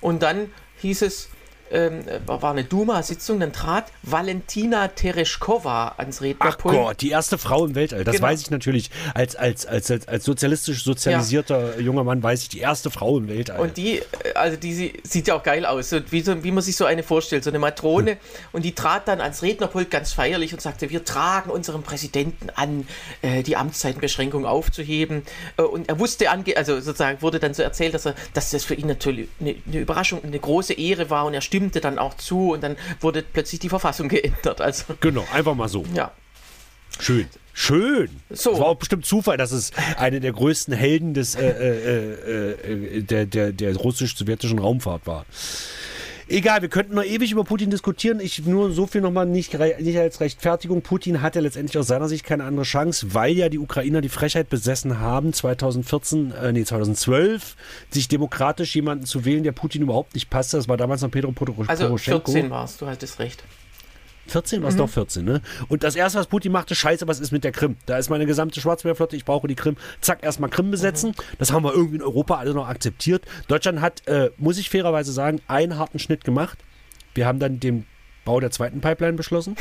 Und 0.00 0.22
dann 0.22 0.50
hieß 0.80 1.02
es, 1.02 1.28
ähm, 1.74 2.04
war 2.26 2.44
eine 2.44 2.64
Duma-Sitzung, 2.64 3.40
dann 3.40 3.52
trat 3.52 3.86
Valentina 4.02 4.88
Tereshkova 4.88 5.94
ans 5.98 6.22
Rednerpult. 6.22 6.74
Ach 6.74 6.84
Gott, 6.86 7.00
die 7.00 7.10
erste 7.10 7.36
Frau 7.36 7.66
im 7.66 7.74
Weltall. 7.74 8.04
Das 8.04 8.16
genau. 8.16 8.28
weiß 8.28 8.40
ich 8.40 8.50
natürlich. 8.50 8.90
Als, 9.14 9.36
als, 9.36 9.66
als, 9.66 9.90
als, 9.90 10.24
sozialistisch 10.24 10.84
sozialisierter 10.84 11.76
ja. 11.76 11.80
junger 11.80 12.04
Mann 12.04 12.22
weiß 12.22 12.42
ich, 12.42 12.48
die 12.48 12.60
erste 12.60 12.90
Frau 12.90 13.18
im 13.18 13.28
Weltall. 13.28 13.60
Und 13.60 13.76
die, 13.76 13.98
äh, 13.98 14.02
also 14.34 14.56
die 14.56 14.94
sieht 15.02 15.28
ja 15.28 15.34
auch 15.34 15.42
geil 15.42 15.66
aus, 15.66 15.90
so, 15.90 16.00
wie, 16.10 16.20
so, 16.20 16.42
wie 16.44 16.52
man 16.52 16.62
sich 16.62 16.76
so 16.76 16.84
eine 16.84 17.02
vorstellt, 17.02 17.44
so 17.44 17.50
eine 17.50 17.58
Matrone. 17.58 18.12
Hm. 18.12 18.18
Und 18.52 18.64
die 18.64 18.74
trat 18.74 19.08
dann 19.08 19.20
ans 19.20 19.42
Rednerpult 19.42 19.90
ganz 19.90 20.12
feierlich 20.12 20.52
und 20.52 20.60
sagte, 20.60 20.90
wir 20.90 21.04
tragen 21.04 21.50
unserem 21.50 21.82
Präsidenten 21.82 22.50
an, 22.54 22.86
äh, 23.22 23.42
die 23.42 23.56
Amtszeitenbeschränkung 23.56 24.46
aufzuheben. 24.46 25.22
Äh, 25.56 25.62
und 25.62 25.88
er 25.88 25.98
wusste, 25.98 26.30
ange 26.30 26.56
also 26.56 26.80
sozusagen 26.80 27.20
wurde 27.20 27.40
dann 27.40 27.52
so 27.52 27.62
erzählt, 27.62 27.94
dass, 27.94 28.06
er, 28.06 28.14
dass 28.32 28.50
das 28.50 28.64
für 28.64 28.74
ihn 28.74 28.86
natürlich 28.86 29.28
eine, 29.40 29.56
eine 29.66 29.80
Überraschung, 29.80 30.22
eine 30.22 30.38
große 30.38 30.74
Ehre 30.74 31.10
war 31.10 31.26
und 31.26 31.34
er 31.34 31.40
stimmte 31.40 31.63
dann 31.70 31.98
auch 31.98 32.14
zu 32.14 32.52
und 32.52 32.62
dann 32.62 32.76
wurde 33.00 33.22
plötzlich 33.22 33.60
die 33.60 33.68
Verfassung 33.68 34.08
geändert. 34.10 34.60
Also, 34.60 34.94
genau, 35.00 35.24
einfach 35.32 35.54
mal 35.54 35.68
so. 35.68 35.84
Ja. 35.94 36.12
Schön. 37.00 37.26
Schön. 37.52 38.08
So. 38.30 38.52
Es 38.52 38.58
war 38.58 38.66
auch 38.66 38.76
bestimmt 38.76 39.06
Zufall, 39.06 39.36
dass 39.36 39.52
es 39.52 39.70
eine 39.96 40.20
der 40.20 40.32
größten 40.32 40.74
Helden 40.74 41.14
des, 41.14 41.36
äh, 41.36 41.48
äh, 41.48 42.50
äh, 42.52 43.02
der, 43.02 43.26
der, 43.26 43.52
der 43.52 43.76
russisch-sowjetischen 43.76 44.58
Raumfahrt 44.58 45.06
war. 45.06 45.24
Egal, 46.28 46.62
wir 46.62 46.68
könnten 46.68 46.94
noch 46.94 47.04
ewig 47.04 47.32
über 47.32 47.44
Putin 47.44 47.70
diskutieren. 47.70 48.20
Ich 48.20 48.44
nur 48.46 48.72
so 48.72 48.86
viel 48.86 49.00
nochmal 49.00 49.26
nicht, 49.26 49.58
nicht 49.58 49.98
als 49.98 50.20
Rechtfertigung. 50.20 50.82
Putin 50.82 51.20
hatte 51.20 51.40
letztendlich 51.40 51.78
aus 51.78 51.86
seiner 51.86 52.08
Sicht 52.08 52.24
keine 52.24 52.44
andere 52.44 52.64
Chance, 52.64 53.14
weil 53.14 53.36
ja 53.36 53.48
die 53.48 53.58
Ukrainer 53.58 54.00
die 54.00 54.08
Frechheit 54.08 54.48
besessen 54.48 55.00
haben, 55.00 55.32
2014, 55.32 56.32
äh, 56.32 56.52
nee, 56.52 56.64
2012, 56.64 57.56
sich 57.90 58.08
demokratisch 58.08 58.74
jemanden 58.74 59.04
zu 59.04 59.24
wählen, 59.24 59.44
der 59.44 59.52
Putin 59.52 59.82
überhaupt 59.82 60.14
nicht 60.14 60.30
passte. 60.30 60.56
Das 60.56 60.68
war 60.68 60.76
damals 60.76 61.02
noch 61.02 61.10
Pedro 61.10 61.32
Poroschenko. 61.32 61.70
Also 61.70 61.96
14 61.96 62.50
war 62.50 62.64
es, 62.64 62.76
du 62.78 62.86
hattest 62.86 63.18
recht. 63.18 63.44
14 64.26 64.62
war 64.62 64.68
es 64.68 64.74
mhm. 64.74 64.78
doch 64.78 64.90
14, 64.90 65.24
ne? 65.24 65.40
Und 65.68 65.82
das 65.82 65.96
erste, 65.96 66.18
was 66.18 66.26
Putin 66.26 66.52
machte, 66.52 66.74
scheiße, 66.74 67.06
was 67.06 67.20
ist 67.20 67.30
mit 67.30 67.44
der 67.44 67.52
Krim? 67.52 67.76
Da 67.86 67.98
ist 67.98 68.10
meine 68.10 68.26
gesamte 68.26 68.60
Schwarzmeerflotte, 68.60 69.16
ich 69.16 69.24
brauche 69.24 69.48
die 69.48 69.54
Krim. 69.54 69.76
Zack, 70.00 70.22
erstmal 70.22 70.50
Krim 70.50 70.70
besetzen. 70.70 71.10
Mhm. 71.10 71.36
Das 71.38 71.52
haben 71.52 71.64
wir 71.64 71.72
irgendwie 71.72 71.96
in 71.96 72.02
Europa 72.02 72.36
alle 72.36 72.54
noch 72.54 72.68
akzeptiert. 72.68 73.24
Deutschland 73.48 73.80
hat, 73.80 74.06
äh, 74.06 74.30
muss 74.38 74.58
ich 74.58 74.70
fairerweise 74.70 75.12
sagen, 75.12 75.40
einen 75.48 75.78
harten 75.78 75.98
Schnitt 75.98 76.24
gemacht. 76.24 76.58
Wir 77.14 77.26
haben 77.26 77.38
dann 77.38 77.60
den 77.60 77.86
Bau 78.24 78.40
der 78.40 78.50
zweiten 78.50 78.80
Pipeline 78.80 79.16
beschlossen. 79.16 79.56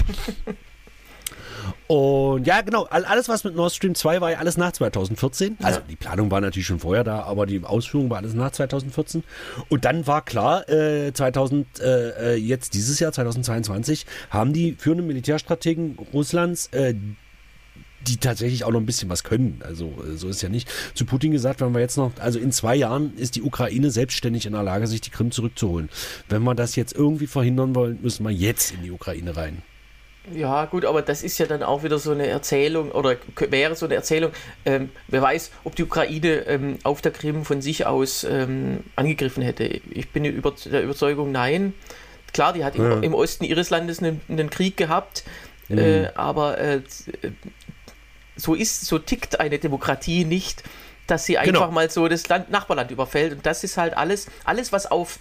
Und 1.88 2.48
ja, 2.48 2.62
genau, 2.62 2.84
alles, 2.86 3.30
was 3.30 3.44
mit 3.44 3.56
Nord 3.56 3.74
Stream 3.74 3.96
2 3.96 4.22
war 4.22 4.32
ja 4.32 4.38
alles 4.40 4.58
nach 4.58 4.72
2014. 4.72 5.58
Also 5.62 5.80
die 5.90 5.96
Planung 5.96 6.32
war 6.32 6.42
natürlich 6.42 6.68
schon 6.68 6.80
vorher 6.80 7.04
da, 7.04 7.24
aber 7.24 7.46
die 7.46 7.64
Ausführung 7.64 8.10
war 8.10 8.18
alles 8.18 8.34
nach 8.34 8.52
2014. 8.52 9.24
Und 9.70 9.86
dann 9.86 10.08
war 10.08 10.24
klar, 10.24 10.68
äh, 10.70 11.14
2000, 11.14 11.80
äh, 11.80 12.36
jetzt 12.36 12.74
dieses 12.74 13.00
Jahr, 13.00 13.12
2022, 13.12 14.06
haben 14.30 14.54
die 14.54 14.74
führenden 14.74 15.08
Militärstrategen 15.08 15.98
Russlands, 16.14 16.68
äh, 16.68 16.96
die 18.08 18.18
tatsächlich 18.18 18.64
auch 18.64 18.72
noch 18.72 18.80
ein 18.80 18.86
bisschen 18.86 19.10
was 19.10 19.24
können. 19.24 19.62
Also 19.64 19.94
äh, 20.04 20.18
so 20.18 20.28
ist 20.28 20.42
ja 20.42 20.50
nicht. 20.50 20.70
Zu 20.94 21.06
Putin 21.06 21.32
gesagt, 21.32 21.62
wenn 21.62 21.74
wir 21.74 21.82
jetzt 21.82 21.98
noch, 21.98 22.12
also 22.20 22.40
in 22.40 22.52
zwei 22.52 22.76
Jahren 22.76 23.16
ist 23.18 23.36
die 23.36 23.42
Ukraine 23.42 23.92
selbstständig 23.92 24.46
in 24.46 24.54
der 24.54 24.64
Lage, 24.64 24.88
sich 24.88 25.02
die 25.02 25.10
Krim 25.10 25.32
zurückzuholen. 25.32 25.90
Wenn 26.30 26.44
wir 26.44 26.56
das 26.56 26.76
jetzt 26.76 26.94
irgendwie 26.94 27.28
verhindern 27.28 27.76
wollen, 27.76 28.00
müssen 28.02 28.24
wir 28.24 28.32
jetzt 28.32 28.72
in 28.72 28.84
die 28.84 28.92
Ukraine 28.92 29.36
rein. 29.36 29.62
Ja, 30.32 30.66
gut, 30.66 30.86
aber 30.86 31.02
das 31.02 31.22
ist 31.22 31.38
ja 31.38 31.46
dann 31.46 31.64
auch 31.64 31.84
wieder 31.84 32.00
so 32.00 32.12
eine 32.12 32.28
Erzählung 32.28 32.92
oder 32.92 33.18
wäre 33.50 33.76
so 33.76 33.86
eine 33.86 33.96
Erzählung. 33.96 34.32
Ähm, 34.66 34.90
wer 35.08 35.22
weiß, 35.22 35.52
ob 35.66 35.76
die 35.76 35.84
Ukraine 35.84 36.46
ähm, 36.48 36.80
auf 36.84 37.02
der 37.02 37.12
Krim 37.12 37.44
von 37.44 37.62
sich 37.62 37.86
aus 37.86 38.24
ähm, 38.24 38.80
angegriffen 38.96 39.44
hätte. 39.44 39.66
Ich 39.66 40.12
bin 40.12 40.24
über, 40.24 40.54
der 40.66 40.84
Überzeugung, 40.84 41.32
nein. 41.32 41.74
Klar, 42.32 42.54
die 42.54 42.64
hat 42.64 42.76
ja. 42.76 42.94
im, 42.94 43.04
im, 43.04 43.14
Osten 43.14 43.44
ihres 43.44 43.70
Landes 43.70 44.00
einen, 44.00 44.22
einen 44.30 44.50
Krieg 44.50 44.78
gehabt, 44.78 45.24
mhm. 45.68 45.78
äh, 45.78 46.08
aber 46.16 46.58
äh, 46.58 46.82
so 48.38 48.56
ist, 48.56 48.86
so 48.86 49.00
tickt 49.00 49.42
eine 49.42 49.60
Demokratie 49.60 50.24
nicht, 50.24 50.64
dass 51.06 51.26
sie 51.26 51.38
einfach 51.38 51.54
genau. 51.54 51.72
mal 51.72 51.90
so 51.90 52.08
das 52.08 52.28
Land, 52.30 52.50
Nachbarland 52.50 52.92
überfällt. 52.92 53.34
Und 53.34 53.46
das 53.46 53.66
ist 53.66 53.78
halt 53.78 53.96
alles, 53.98 54.28
alles, 54.46 54.72
was 54.72 54.90
auf 54.90 55.20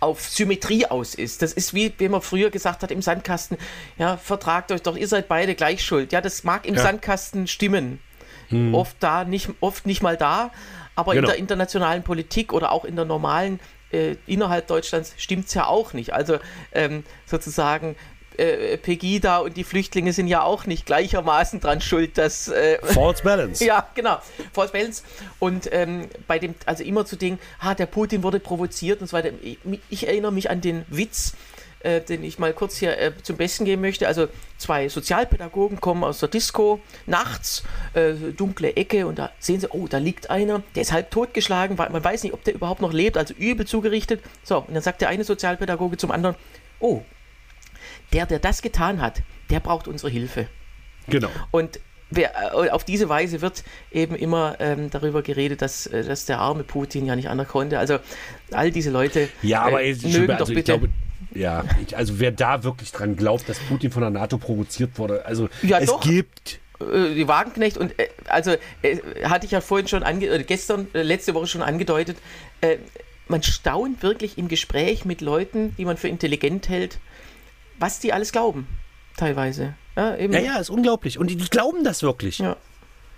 auf 0.00 0.28
Symmetrie 0.28 0.86
aus 0.86 1.14
ist. 1.14 1.42
Das 1.42 1.52
ist 1.52 1.74
wie, 1.74 1.92
wie 1.98 2.08
man 2.08 2.22
früher 2.22 2.50
gesagt 2.50 2.82
hat 2.82 2.90
im 2.90 3.02
Sandkasten, 3.02 3.58
ja, 3.98 4.16
vertragt 4.16 4.72
euch 4.72 4.82
doch, 4.82 4.96
ihr 4.96 5.08
seid 5.08 5.28
beide 5.28 5.54
gleich 5.54 5.84
schuld. 5.84 6.12
Ja, 6.12 6.20
das 6.20 6.44
mag 6.44 6.66
im 6.66 6.74
ja. 6.74 6.82
Sandkasten 6.82 7.46
stimmen. 7.46 8.00
Hm. 8.48 8.74
Oft 8.74 8.96
da, 9.00 9.24
nicht, 9.24 9.48
oft 9.60 9.86
nicht 9.86 10.02
mal 10.02 10.16
da, 10.16 10.50
aber 10.94 11.14
genau. 11.14 11.26
in 11.26 11.30
der 11.30 11.38
internationalen 11.38 12.02
Politik 12.02 12.52
oder 12.52 12.72
auch 12.72 12.84
in 12.84 12.96
der 12.96 13.04
normalen 13.04 13.60
äh, 13.92 14.16
innerhalb 14.26 14.66
Deutschlands 14.66 15.14
stimmt 15.16 15.46
es 15.46 15.54
ja 15.54 15.66
auch 15.66 15.92
nicht. 15.92 16.12
Also 16.12 16.38
ähm, 16.72 17.04
sozusagen 17.26 17.96
äh, 18.36 18.76
Pegida 18.76 19.38
und 19.38 19.56
die 19.56 19.64
Flüchtlinge 19.64 20.12
sind 20.12 20.26
ja 20.26 20.42
auch 20.42 20.66
nicht 20.66 20.86
gleichermaßen 20.86 21.60
dran 21.60 21.80
schuld, 21.80 22.18
dass. 22.18 22.48
Äh, 22.48 22.78
False 22.82 23.22
Balance. 23.22 23.64
ja, 23.64 23.88
genau. 23.94 24.18
False 24.52 24.72
Balance. 24.72 25.02
Und 25.38 25.68
ähm, 25.72 26.08
bei 26.26 26.38
dem, 26.38 26.54
also 26.66 26.84
immer 26.84 27.04
zu 27.04 27.16
denken, 27.16 27.40
ah, 27.58 27.74
der 27.74 27.86
Putin 27.86 28.22
wurde 28.22 28.40
provoziert 28.40 29.00
und 29.00 29.08
so 29.08 29.12
weiter. 29.14 29.30
Ich, 29.42 29.58
ich 29.88 30.06
erinnere 30.06 30.32
mich 30.32 30.50
an 30.50 30.60
den 30.60 30.84
Witz, 30.88 31.34
äh, 31.80 32.00
den 32.00 32.22
ich 32.24 32.38
mal 32.38 32.52
kurz 32.52 32.76
hier 32.76 32.98
äh, 32.98 33.12
zum 33.22 33.36
Besten 33.36 33.64
geben 33.64 33.82
möchte. 33.82 34.06
Also 34.06 34.28
zwei 34.58 34.88
Sozialpädagogen 34.88 35.80
kommen 35.80 36.04
aus 36.04 36.18
der 36.18 36.28
Disco 36.28 36.80
nachts, 37.06 37.62
äh, 37.94 38.12
dunkle 38.36 38.76
Ecke 38.76 39.06
und 39.06 39.18
da 39.18 39.30
sehen 39.38 39.60
sie, 39.60 39.68
oh, 39.70 39.86
da 39.88 39.98
liegt 39.98 40.30
einer, 40.30 40.62
der 40.74 40.82
ist 40.82 40.92
halb 40.92 41.10
totgeschlagen, 41.10 41.78
weil 41.78 41.90
man 41.90 42.04
weiß 42.04 42.22
nicht, 42.22 42.34
ob 42.34 42.44
der 42.44 42.54
überhaupt 42.54 42.82
noch 42.82 42.92
lebt, 42.92 43.16
also 43.16 43.34
übel 43.34 43.66
zugerichtet. 43.66 44.22
So, 44.42 44.58
und 44.58 44.74
dann 44.74 44.82
sagt 44.82 45.00
der 45.00 45.08
eine 45.08 45.24
Sozialpädagoge 45.24 45.96
zum 45.96 46.10
anderen, 46.10 46.36
oh, 46.80 47.02
der, 48.12 48.26
der 48.26 48.38
das 48.38 48.62
getan 48.62 49.00
hat, 49.00 49.22
der 49.50 49.60
braucht 49.60 49.88
unsere 49.88 50.10
Hilfe. 50.10 50.46
Genau. 51.08 51.30
Und 51.50 51.80
wer, 52.10 52.54
äh, 52.54 52.70
auf 52.70 52.84
diese 52.84 53.08
Weise 53.08 53.40
wird 53.40 53.64
eben 53.90 54.14
immer 54.14 54.56
ähm, 54.60 54.90
darüber 54.90 55.22
geredet, 55.22 55.62
dass, 55.62 55.86
äh, 55.86 56.04
dass 56.04 56.26
der 56.26 56.38
arme 56.38 56.64
Putin 56.64 57.06
ja 57.06 57.16
nicht 57.16 57.28
anders 57.28 57.48
konnte. 57.48 57.78
Also 57.78 57.98
all 58.50 58.70
diese 58.70 58.90
Leute 58.90 59.28
ja, 59.42 59.62
aber 59.62 59.82
äh, 59.82 59.94
mögen 59.94 60.30
also 60.30 60.44
doch 60.44 60.48
bitte. 60.48 60.78
Glaube, 60.78 60.88
ja, 61.32 61.64
ich, 61.86 61.96
also 61.96 62.18
wer 62.18 62.32
da 62.32 62.64
wirklich 62.64 62.90
dran 62.92 63.16
glaubt, 63.16 63.48
dass 63.48 63.58
Putin 63.60 63.90
von 63.90 64.02
der 64.02 64.10
NATO 64.10 64.38
provoziert 64.38 64.98
wurde, 64.98 65.24
also 65.26 65.48
ja, 65.62 65.78
es 65.78 65.86
doch. 65.86 66.00
gibt 66.00 66.60
die 66.80 67.28
Wagenknecht 67.28 67.76
und 67.76 67.98
äh, 67.98 68.08
also 68.26 68.52
äh, 68.82 68.98
hatte 69.24 69.44
ich 69.44 69.52
ja 69.52 69.60
vorhin 69.60 69.86
schon 69.86 70.02
ange 70.02 70.26
äh, 70.26 70.42
gestern 70.42 70.88
letzte 70.94 71.34
Woche 71.34 71.46
schon 71.46 71.62
angedeutet 71.62 72.16
man 73.28 73.42
staunt 73.42 74.02
wirklich 74.02 74.38
im 74.38 74.48
Gespräch 74.48 75.04
mit 75.04 75.20
Leuten 75.20 75.74
die 75.76 75.84
man 75.84 75.98
für 75.98 76.08
intelligent 76.08 76.68
hält 76.68 76.98
was 77.80 77.98
die 77.98 78.12
alles 78.12 78.32
glauben, 78.32 78.68
teilweise. 79.16 79.74
Ja, 79.96 80.16
eben. 80.16 80.32
ja, 80.32 80.40
ja, 80.40 80.56
ist 80.58 80.70
unglaublich. 80.70 81.18
Und 81.18 81.28
die, 81.28 81.36
die 81.36 81.48
glauben 81.48 81.82
das 81.82 82.02
wirklich. 82.02 82.38
Ja. 82.38 82.56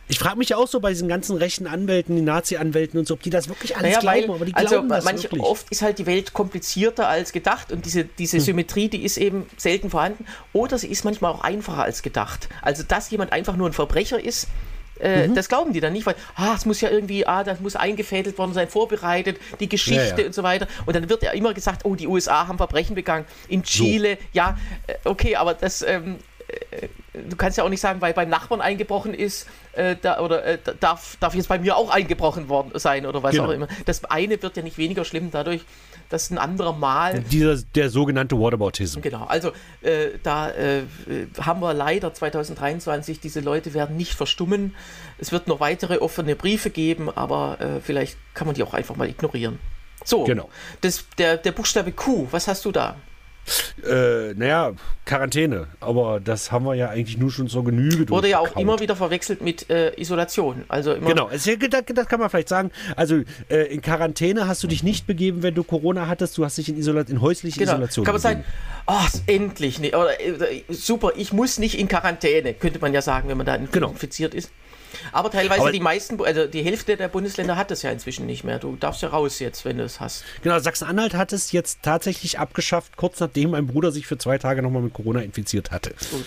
Ich 0.08 0.18
frage 0.18 0.36
mich 0.36 0.54
auch 0.54 0.66
so 0.66 0.80
bei 0.80 0.90
diesen 0.90 1.08
ganzen 1.08 1.36
rechten 1.36 1.66
Anwälten, 1.66 2.16
die 2.16 2.22
Nazi-Anwälten 2.22 2.98
und 2.98 3.06
so, 3.06 3.14
ob 3.14 3.22
die 3.22 3.30
das 3.30 3.48
wirklich 3.48 3.76
alles 3.76 3.96
naja, 3.96 4.00
glauben, 4.00 4.28
weil, 4.28 4.36
aber 4.36 4.44
die 4.44 4.54
also 4.54 4.74
glauben 4.74 4.88
das 4.88 5.04
manch, 5.04 5.22
wirklich. 5.22 5.42
Oft 5.42 5.70
ist 5.70 5.80
halt 5.80 5.98
die 5.98 6.06
Welt 6.06 6.32
komplizierter 6.32 7.08
als 7.08 7.32
gedacht 7.32 7.72
und 7.72 7.86
diese, 7.86 8.04
diese 8.04 8.38
hm. 8.38 8.44
Symmetrie, 8.44 8.88
die 8.88 9.04
ist 9.04 9.16
eben 9.16 9.46
selten 9.56 9.90
vorhanden. 9.90 10.26
Oder 10.52 10.78
sie 10.78 10.88
ist 10.88 11.04
manchmal 11.04 11.32
auch 11.32 11.42
einfacher 11.42 11.84
als 11.84 12.02
gedacht. 12.02 12.48
Also, 12.62 12.82
dass 12.82 13.10
jemand 13.10 13.32
einfach 13.32 13.56
nur 13.56 13.68
ein 13.68 13.72
Verbrecher 13.72 14.22
ist, 14.22 14.48
äh, 15.02 15.28
mhm. 15.28 15.34
Das 15.34 15.48
glauben 15.48 15.72
die 15.72 15.80
dann 15.80 15.92
nicht, 15.92 16.06
weil 16.06 16.14
ah, 16.36 16.54
es 16.54 16.64
muss 16.64 16.80
ja 16.80 16.88
irgendwie, 16.88 17.26
ah, 17.26 17.44
das 17.44 17.60
muss 17.60 17.76
eingefädelt 17.76 18.38
worden 18.38 18.52
sein, 18.54 18.68
vorbereitet, 18.68 19.38
die 19.60 19.68
Geschichte 19.68 20.14
ja, 20.14 20.18
ja. 20.18 20.26
und 20.26 20.34
so 20.34 20.42
weiter. 20.42 20.68
Und 20.86 20.94
dann 20.94 21.08
wird 21.08 21.22
ja 21.22 21.32
immer 21.32 21.52
gesagt, 21.54 21.84
oh, 21.84 21.94
die 21.94 22.06
USA 22.06 22.46
haben 22.46 22.56
Verbrechen 22.56 22.94
begangen. 22.94 23.26
In 23.48 23.62
Chile, 23.62 24.16
so. 24.20 24.28
ja, 24.32 24.58
äh, 24.86 24.94
okay, 25.04 25.36
aber 25.36 25.54
das, 25.54 25.82
ähm, 25.82 26.16
äh, 26.31 26.31
du 27.12 27.36
kannst 27.36 27.58
ja 27.58 27.64
auch 27.64 27.68
nicht 27.68 27.80
sagen, 27.80 28.00
weil 28.00 28.12
beim 28.12 28.28
Nachbarn 28.28 28.60
eingebrochen 28.60 29.14
ist, 29.14 29.46
äh, 29.72 29.96
da, 30.00 30.20
oder 30.20 30.44
äh, 30.44 30.58
darf, 30.80 31.16
darf 31.20 31.34
jetzt 31.34 31.48
bei 31.48 31.58
mir 31.58 31.76
auch 31.76 31.90
eingebrochen 31.90 32.48
worden 32.48 32.72
sein 32.74 33.06
oder 33.06 33.22
was 33.22 33.32
genau. 33.32 33.46
auch 33.46 33.50
immer. 33.50 33.68
Das 33.86 34.04
eine 34.04 34.42
wird 34.42 34.56
ja 34.56 34.62
nicht 34.62 34.78
weniger 34.78 35.04
schlimm 35.04 35.30
dadurch, 35.30 35.62
dass 36.08 36.30
ein 36.30 36.38
anderer 36.38 36.72
Mal. 36.72 37.20
Dieser, 37.20 37.56
der 37.74 37.90
sogenannte 37.90 38.38
Whataboutism. 38.38 39.00
Genau, 39.00 39.24
also 39.24 39.52
äh, 39.82 40.10
da 40.22 40.50
äh, 40.50 40.82
haben 41.40 41.60
wir 41.60 41.74
leider 41.74 42.12
2023, 42.12 43.20
diese 43.20 43.40
Leute 43.40 43.74
werden 43.74 43.96
nicht 43.96 44.14
verstummen. 44.14 44.74
Es 45.18 45.32
wird 45.32 45.48
noch 45.48 45.60
weitere 45.60 45.98
offene 45.98 46.36
Briefe 46.36 46.70
geben, 46.70 47.10
aber 47.10 47.60
äh, 47.60 47.80
vielleicht 47.80 48.16
kann 48.34 48.46
man 48.46 48.54
die 48.54 48.62
auch 48.62 48.74
einfach 48.74 48.96
mal 48.96 49.08
ignorieren. 49.08 49.58
So, 50.04 50.24
genau. 50.24 50.48
das, 50.80 51.04
der, 51.16 51.36
der 51.36 51.52
Buchstabe 51.52 51.92
Q, 51.92 52.26
was 52.30 52.48
hast 52.48 52.64
du 52.64 52.72
da? 52.72 52.96
Äh, 53.84 54.34
naja, 54.34 54.72
Quarantäne. 55.04 55.66
Aber 55.80 56.20
das 56.20 56.52
haben 56.52 56.64
wir 56.64 56.74
ja 56.74 56.88
eigentlich 56.88 57.18
nur 57.18 57.30
schon 57.30 57.48
zur 57.48 57.64
Genüge 57.64 58.08
Wurde 58.08 58.28
ja 58.28 58.38
auch 58.38 58.56
immer 58.56 58.78
wieder 58.80 58.94
verwechselt 58.94 59.42
mit 59.42 59.68
äh, 59.68 59.92
Isolation. 60.00 60.64
Also 60.68 60.92
immer 60.92 61.08
genau, 61.08 61.28
das, 61.30 61.48
das, 61.94 62.06
kann 62.06 62.20
man 62.20 62.30
vielleicht 62.30 62.48
sagen. 62.48 62.70
Also 62.94 63.22
äh, 63.48 63.72
in 63.72 63.82
Quarantäne 63.82 64.46
hast 64.46 64.62
du 64.62 64.68
dich 64.68 64.82
nicht 64.82 65.06
begeben, 65.06 65.42
wenn 65.42 65.54
du 65.54 65.64
Corona 65.64 66.06
hattest. 66.06 66.38
Du 66.38 66.44
hast 66.44 66.58
dich 66.58 66.68
in, 66.68 66.78
Isola 66.78 67.02
in 67.02 67.20
häusliche 67.20 67.58
genau. 67.58 67.72
Isolation 67.72 68.04
Kann 68.04 68.14
man 68.14 68.22
begeben. 68.22 68.44
sagen, 68.86 69.16
oh, 69.16 69.18
endlich. 69.26 69.78
Nee, 69.80 69.94
oder, 69.94 70.20
äh, 70.20 70.62
super, 70.68 71.12
ich 71.16 71.32
muss 71.32 71.58
nicht 71.58 71.78
in 71.78 71.88
Quarantäne, 71.88 72.54
könnte 72.54 72.78
man 72.78 72.94
ja 72.94 73.02
sagen, 73.02 73.28
wenn 73.28 73.36
man 73.36 73.46
da 73.46 73.56
genau. 73.56 73.90
infiziert 73.90 74.34
ist. 74.34 74.50
Aber 75.12 75.30
teilweise 75.30 75.60
Aber 75.60 75.72
die 75.72 75.80
meisten, 75.80 76.22
also 76.22 76.46
die 76.46 76.62
Hälfte 76.62 76.96
der 76.96 77.08
Bundesländer 77.08 77.56
hat 77.56 77.70
es 77.70 77.82
ja 77.82 77.90
inzwischen 77.90 78.26
nicht 78.26 78.44
mehr. 78.44 78.58
Du 78.58 78.76
darfst 78.76 79.02
ja 79.02 79.08
raus 79.08 79.38
jetzt, 79.38 79.64
wenn 79.64 79.78
du 79.78 79.84
es 79.84 80.00
hast. 80.00 80.24
Genau, 80.42 80.58
Sachsen-Anhalt 80.58 81.14
hat 81.14 81.32
es 81.32 81.52
jetzt 81.52 81.80
tatsächlich 81.82 82.38
abgeschafft, 82.38 82.96
kurz 82.96 83.20
nachdem 83.20 83.50
mein 83.50 83.66
Bruder 83.66 83.92
sich 83.92 84.06
für 84.06 84.18
zwei 84.18 84.38
Tage 84.38 84.62
nochmal 84.62 84.82
mit 84.82 84.94
Corona 84.94 85.20
infiziert 85.20 85.70
hatte. 85.70 85.90
Gut. 86.10 86.26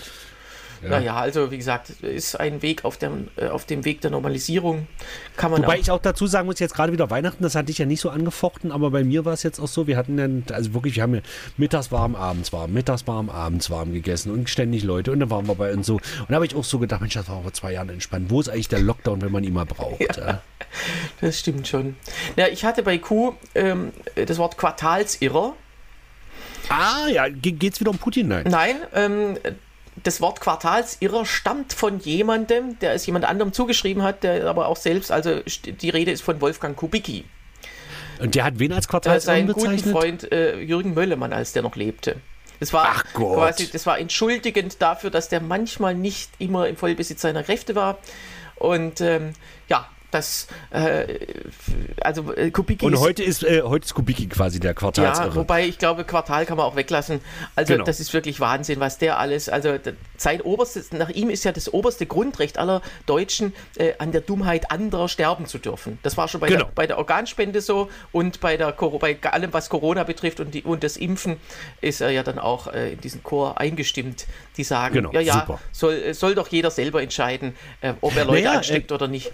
Ja. 0.82 0.90
Naja, 0.90 1.16
also 1.16 1.50
wie 1.50 1.56
gesagt, 1.56 1.90
ist 2.02 2.38
ein 2.38 2.62
Weg 2.62 2.84
auf 2.84 2.96
dem, 2.96 3.28
äh, 3.36 3.48
auf 3.48 3.64
dem 3.64 3.84
Weg 3.84 4.00
der 4.00 4.10
Normalisierung. 4.10 4.86
Kann 5.36 5.50
man 5.50 5.62
Wobei 5.62 5.74
auch 5.74 5.80
ich 5.80 5.90
auch 5.90 6.00
dazu 6.00 6.26
sagen 6.26 6.46
muss, 6.46 6.58
jetzt 6.58 6.74
gerade 6.74 6.92
wieder 6.92 7.10
Weihnachten, 7.10 7.42
das 7.42 7.54
hatte 7.54 7.70
ich 7.70 7.78
ja 7.78 7.86
nicht 7.86 8.00
so 8.00 8.10
angefochten, 8.10 8.72
aber 8.72 8.90
bei 8.90 9.04
mir 9.04 9.24
war 9.24 9.32
es 9.32 9.42
jetzt 9.42 9.58
auch 9.60 9.68
so, 9.68 9.86
wir 9.86 9.96
hatten 9.96 10.16
dann, 10.16 10.44
also 10.52 10.74
wirklich, 10.74 10.96
wir 10.96 11.02
haben 11.02 11.14
ja 11.14 11.20
mittags 11.56 11.90
warm, 11.92 12.14
abends 12.14 12.52
warm, 12.52 12.72
mittags 12.72 13.06
warm, 13.06 13.30
abends 13.30 13.70
warm 13.70 13.92
gegessen 13.92 14.32
und 14.32 14.48
ständig 14.48 14.84
Leute 14.84 15.12
und 15.12 15.20
dann 15.20 15.30
waren 15.30 15.46
wir 15.46 15.54
bei 15.54 15.72
uns 15.72 15.86
so. 15.86 15.94
Und 15.94 16.26
da 16.28 16.36
habe 16.36 16.46
ich 16.46 16.54
auch 16.54 16.64
so 16.64 16.78
gedacht, 16.78 17.00
Mensch, 17.00 17.14
das 17.14 17.28
war 17.28 17.42
vor 17.42 17.52
zwei 17.52 17.72
Jahren 17.72 17.88
entspannt. 17.88 18.30
Wo 18.30 18.40
ist 18.40 18.48
eigentlich 18.48 18.68
der 18.68 18.80
Lockdown, 18.80 19.22
wenn 19.22 19.32
man 19.32 19.44
ihn 19.44 19.54
mal 19.54 19.66
braucht? 19.66 20.16
Ja, 20.16 20.42
das 21.20 21.38
stimmt 21.38 21.68
schon. 21.68 21.96
Ja, 22.36 22.48
ich 22.48 22.64
hatte 22.64 22.82
bei 22.82 22.98
Q 22.98 23.34
ähm, 23.54 23.92
das 24.14 24.38
Wort 24.38 24.56
Quartalsirrer. 24.56 25.54
Ah, 26.68 27.06
ja, 27.08 27.28
geht 27.28 27.62
es 27.62 27.80
wieder 27.80 27.90
um 27.90 27.98
Putin? 27.98 28.28
Nein. 28.28 28.44
Nein, 28.48 28.76
ähm, 28.92 29.38
das 30.02 30.20
Wort 30.20 30.40
Quartalsirrer 30.40 31.24
stammt 31.24 31.72
von 31.72 31.98
jemandem, 32.00 32.78
der 32.78 32.92
es 32.92 33.06
jemand 33.06 33.24
anderem 33.24 33.52
zugeschrieben 33.52 34.02
hat, 34.02 34.22
der 34.22 34.46
aber 34.46 34.68
auch 34.68 34.76
selbst, 34.76 35.10
also 35.10 35.40
die 35.64 35.90
Rede 35.90 36.10
ist 36.10 36.22
von 36.22 36.40
Wolfgang 36.40 36.76
Kubicki. 36.76 37.24
Und 38.18 38.34
der 38.34 38.44
hat 38.44 38.58
wen 38.58 38.72
als 38.72 38.88
Quartalsirrer 38.88 39.42
bezeichnet? 39.46 39.60
Seinen 39.60 39.76
guten 39.76 39.90
Freund 39.90 40.32
äh, 40.32 40.58
Jürgen 40.60 40.94
Möllemann, 40.94 41.32
als 41.32 41.52
der 41.52 41.62
noch 41.62 41.76
lebte. 41.76 42.16
Das 42.60 42.72
war 42.72 42.86
Ach 42.88 43.04
Gott. 43.12 43.36
quasi, 43.36 43.70
das 43.70 43.84
war 43.84 43.98
entschuldigend 43.98 44.80
dafür, 44.80 45.10
dass 45.10 45.28
der 45.28 45.40
manchmal 45.40 45.94
nicht 45.94 46.30
immer 46.38 46.68
im 46.68 46.76
Vollbesitz 46.76 47.20
seiner 47.20 47.42
Kräfte 47.42 47.74
war. 47.74 47.98
Und 48.56 49.02
ähm, 49.02 49.34
ja, 49.68 49.88
das, 50.16 50.46
äh, 50.70 51.18
also 52.00 52.32
äh, 52.32 52.50
Kubicki 52.50 52.84
Und 52.84 52.98
heute 52.98 53.22
ist, 53.22 53.42
äh, 53.42 53.62
heute 53.62 53.84
ist 53.84 53.94
Kubicki 53.94 54.26
quasi 54.26 54.60
der 54.60 54.74
Quartalsirre. 54.74 55.28
Ja, 55.28 55.34
wobei 55.34 55.66
ich 55.66 55.78
glaube, 55.78 56.04
Quartal 56.04 56.46
kann 56.46 56.56
man 56.56 56.66
auch 56.66 56.76
weglassen. 56.76 57.20
Also 57.54 57.74
genau. 57.74 57.84
das 57.84 58.00
ist 58.00 58.12
wirklich 58.12 58.40
Wahnsinn, 58.40 58.80
was 58.80 58.98
der 58.98 59.18
alles, 59.18 59.48
also 59.48 59.76
sein 60.16 60.40
oberstes, 60.40 60.92
nach 60.92 61.10
ihm 61.10 61.30
ist 61.30 61.44
ja 61.44 61.52
das 61.52 61.72
oberste 61.72 62.06
Grundrecht 62.06 62.58
aller 62.58 62.82
Deutschen, 63.04 63.52
äh, 63.76 63.92
an 63.98 64.12
der 64.12 64.22
Dummheit 64.22 64.70
anderer 64.70 65.08
sterben 65.08 65.46
zu 65.46 65.58
dürfen. 65.58 65.98
Das 66.02 66.16
war 66.16 66.28
schon 66.28 66.40
bei, 66.40 66.48
genau. 66.48 66.64
der, 66.64 66.72
bei 66.74 66.86
der 66.86 66.98
Organspende 66.98 67.60
so 67.60 67.90
und 68.12 68.40
bei, 68.40 68.56
der, 68.56 68.72
bei 68.72 69.18
allem, 69.22 69.52
was 69.52 69.68
Corona 69.68 70.04
betrifft 70.04 70.40
und, 70.40 70.54
die, 70.54 70.62
und 70.62 70.82
das 70.82 70.96
Impfen 70.96 71.36
ist 71.80 72.00
er 72.00 72.10
ja 72.10 72.22
dann 72.22 72.38
auch 72.38 72.68
äh, 72.68 72.92
in 72.92 73.00
diesen 73.00 73.22
Chor 73.22 73.58
eingestimmt, 73.58 74.26
die 74.56 74.64
sagen, 74.64 74.94
genau, 74.94 75.12
ja, 75.12 75.20
ja, 75.20 75.58
soll, 75.72 76.14
soll 76.14 76.34
doch 76.34 76.48
jeder 76.48 76.70
selber 76.70 77.02
entscheiden, 77.02 77.54
äh, 77.82 77.92
ob 78.00 78.16
er 78.16 78.24
Leute 78.24 78.44
naja, 78.44 78.58
ansteckt 78.58 78.92
oder 78.92 79.08
nicht. 79.08 79.32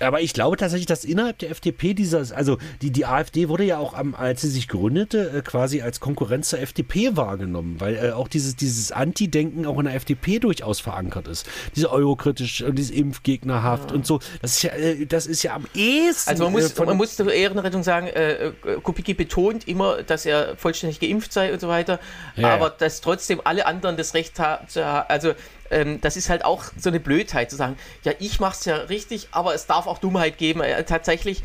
Aber 0.00 0.20
ich 0.20 0.32
glaube 0.32 0.56
tatsächlich, 0.56 0.86
dass 0.86 1.04
innerhalb 1.04 1.38
der 1.38 1.50
FDP 1.50 1.94
dieses, 1.94 2.32
also 2.32 2.58
die, 2.82 2.90
die 2.90 3.06
AfD 3.06 3.48
wurde 3.48 3.64
ja 3.64 3.78
auch, 3.78 3.94
am, 3.94 4.14
als 4.14 4.40
sie 4.40 4.48
sich 4.48 4.68
gründete, 4.68 5.30
äh, 5.30 5.42
quasi 5.42 5.82
als 5.82 6.00
Konkurrenz 6.00 6.48
zur 6.48 6.60
FDP 6.60 7.16
wahrgenommen, 7.16 7.76
weil 7.80 7.96
äh, 7.96 8.12
auch 8.12 8.28
dieses, 8.28 8.56
dieses 8.56 8.92
Anti-Denken 8.92 9.66
auch 9.66 9.78
in 9.78 9.84
der 9.84 9.94
FDP 9.94 10.38
durchaus 10.38 10.80
verankert 10.80 11.28
ist. 11.28 11.46
Diese 11.76 11.90
eurokritisch 11.90 12.62
und 12.62 12.76
diese 12.76 12.94
Impfgegnerhaft 12.94 13.90
ja. 13.90 13.96
und 13.96 14.06
so. 14.06 14.20
Das 14.42 14.56
ist 14.56 14.62
ja, 14.62 14.70
äh, 14.70 15.06
das 15.06 15.26
ist 15.26 15.42
ja 15.42 15.54
am 15.54 15.66
ehesten. 15.74 16.30
Also 16.30 16.44
man 16.44 16.52
muss, 16.52 16.72
äh, 16.72 16.84
man 16.84 16.96
muss 16.96 17.16
zur 17.16 17.32
Ehrenrettung 17.32 17.82
sagen, 17.82 18.06
äh, 18.06 18.46
äh, 18.46 18.52
Kubicki 18.82 19.14
betont 19.14 19.68
immer, 19.68 20.02
dass 20.02 20.26
er 20.26 20.56
vollständig 20.56 21.00
geimpft 21.00 21.32
sei 21.32 21.52
und 21.52 21.60
so 21.60 21.68
weiter, 21.68 22.00
ja, 22.36 22.54
aber 22.54 22.68
ja. 22.68 22.74
dass 22.78 23.00
trotzdem 23.00 23.40
alle 23.44 23.66
anderen 23.66 23.96
das 23.96 24.14
Recht 24.14 24.38
haben, 24.38 24.66
also 25.08 25.34
ähm, 25.70 26.00
das 26.00 26.16
ist 26.16 26.28
halt 26.28 26.44
auch 26.44 26.64
so 26.76 26.88
eine 26.88 27.00
Blödheit 27.00 27.50
zu 27.50 27.56
sagen, 27.56 27.76
ja, 28.04 28.12
ich 28.18 28.40
mache 28.40 28.56
es 28.58 28.64
ja 28.64 28.76
richtig, 28.76 29.28
aber 29.30 29.54
es 29.54 29.66
darf 29.66 29.86
auch 29.86 29.98
Dummheit 29.98 30.38
geben. 30.38 30.60
Äh, 30.60 30.84
tatsächlich. 30.84 31.42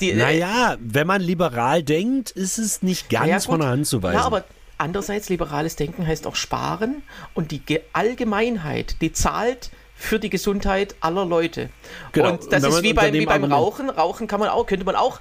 Die, 0.00 0.12
äh, 0.12 0.16
naja, 0.16 0.76
wenn 0.80 1.06
man 1.06 1.20
liberal 1.20 1.82
denkt, 1.82 2.30
ist 2.30 2.58
es 2.58 2.82
nicht 2.82 3.10
ganz 3.10 3.28
ja, 3.28 3.40
von 3.40 3.60
der 3.60 3.68
Hand 3.68 3.86
zu 3.86 4.02
weisen. 4.02 4.18
Ja, 4.18 4.24
aber 4.24 4.44
andererseits, 4.78 5.28
liberales 5.28 5.76
Denken 5.76 6.06
heißt 6.06 6.26
auch 6.26 6.36
sparen 6.36 7.02
und 7.34 7.50
die 7.50 7.62
Allgemeinheit, 7.92 9.00
die 9.00 9.12
zahlt 9.12 9.70
für 9.94 10.18
die 10.18 10.30
Gesundheit 10.30 10.94
aller 11.00 11.24
Leute. 11.24 11.70
Genau. 12.12 12.32
Und 12.32 12.52
das 12.52 12.64
und 12.64 12.70
ist 12.70 12.82
wie, 12.82 12.92
bei, 12.92 13.12
wie 13.12 13.24
beim 13.24 13.44
Rauchen. 13.44 13.88
Rauchen 13.88 14.26
kann 14.26 14.40
man 14.40 14.50
auch, 14.50 14.66
könnte 14.66 14.84
man 14.84 14.94
auch 14.94 15.20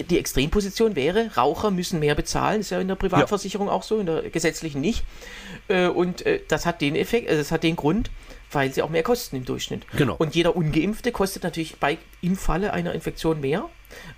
die 0.00 0.18
Extremposition 0.18 0.94
wäre, 0.96 1.30
Raucher 1.36 1.70
müssen 1.70 1.98
mehr 1.98 2.14
bezahlen, 2.14 2.60
ist 2.60 2.70
ja 2.70 2.80
in 2.80 2.88
der 2.88 2.94
Privatversicherung 2.94 3.66
ja. 3.66 3.72
auch 3.72 3.82
so, 3.82 3.98
in 3.98 4.06
der 4.06 4.30
gesetzlichen 4.30 4.80
nicht. 4.80 5.04
Äh, 5.68 5.88
und 5.88 6.24
äh, 6.26 6.40
das 6.48 6.66
hat 6.66 6.80
den 6.80 6.96
Effekt, 6.96 7.28
also 7.28 7.40
das 7.40 7.52
hat 7.52 7.62
den 7.62 7.76
Grund, 7.76 8.10
weil 8.50 8.72
sie 8.72 8.82
auch 8.82 8.90
mehr 8.90 9.02
kosten 9.02 9.36
im 9.36 9.44
Durchschnitt. 9.44 9.82
Genau. 9.96 10.16
Und 10.16 10.34
jeder 10.34 10.56
Ungeimpfte 10.56 11.12
kostet 11.12 11.42
natürlich 11.42 11.76
bei, 11.76 11.98
im 12.22 12.36
Falle 12.36 12.72
einer 12.72 12.94
Infektion 12.94 13.40
mehr. 13.40 13.68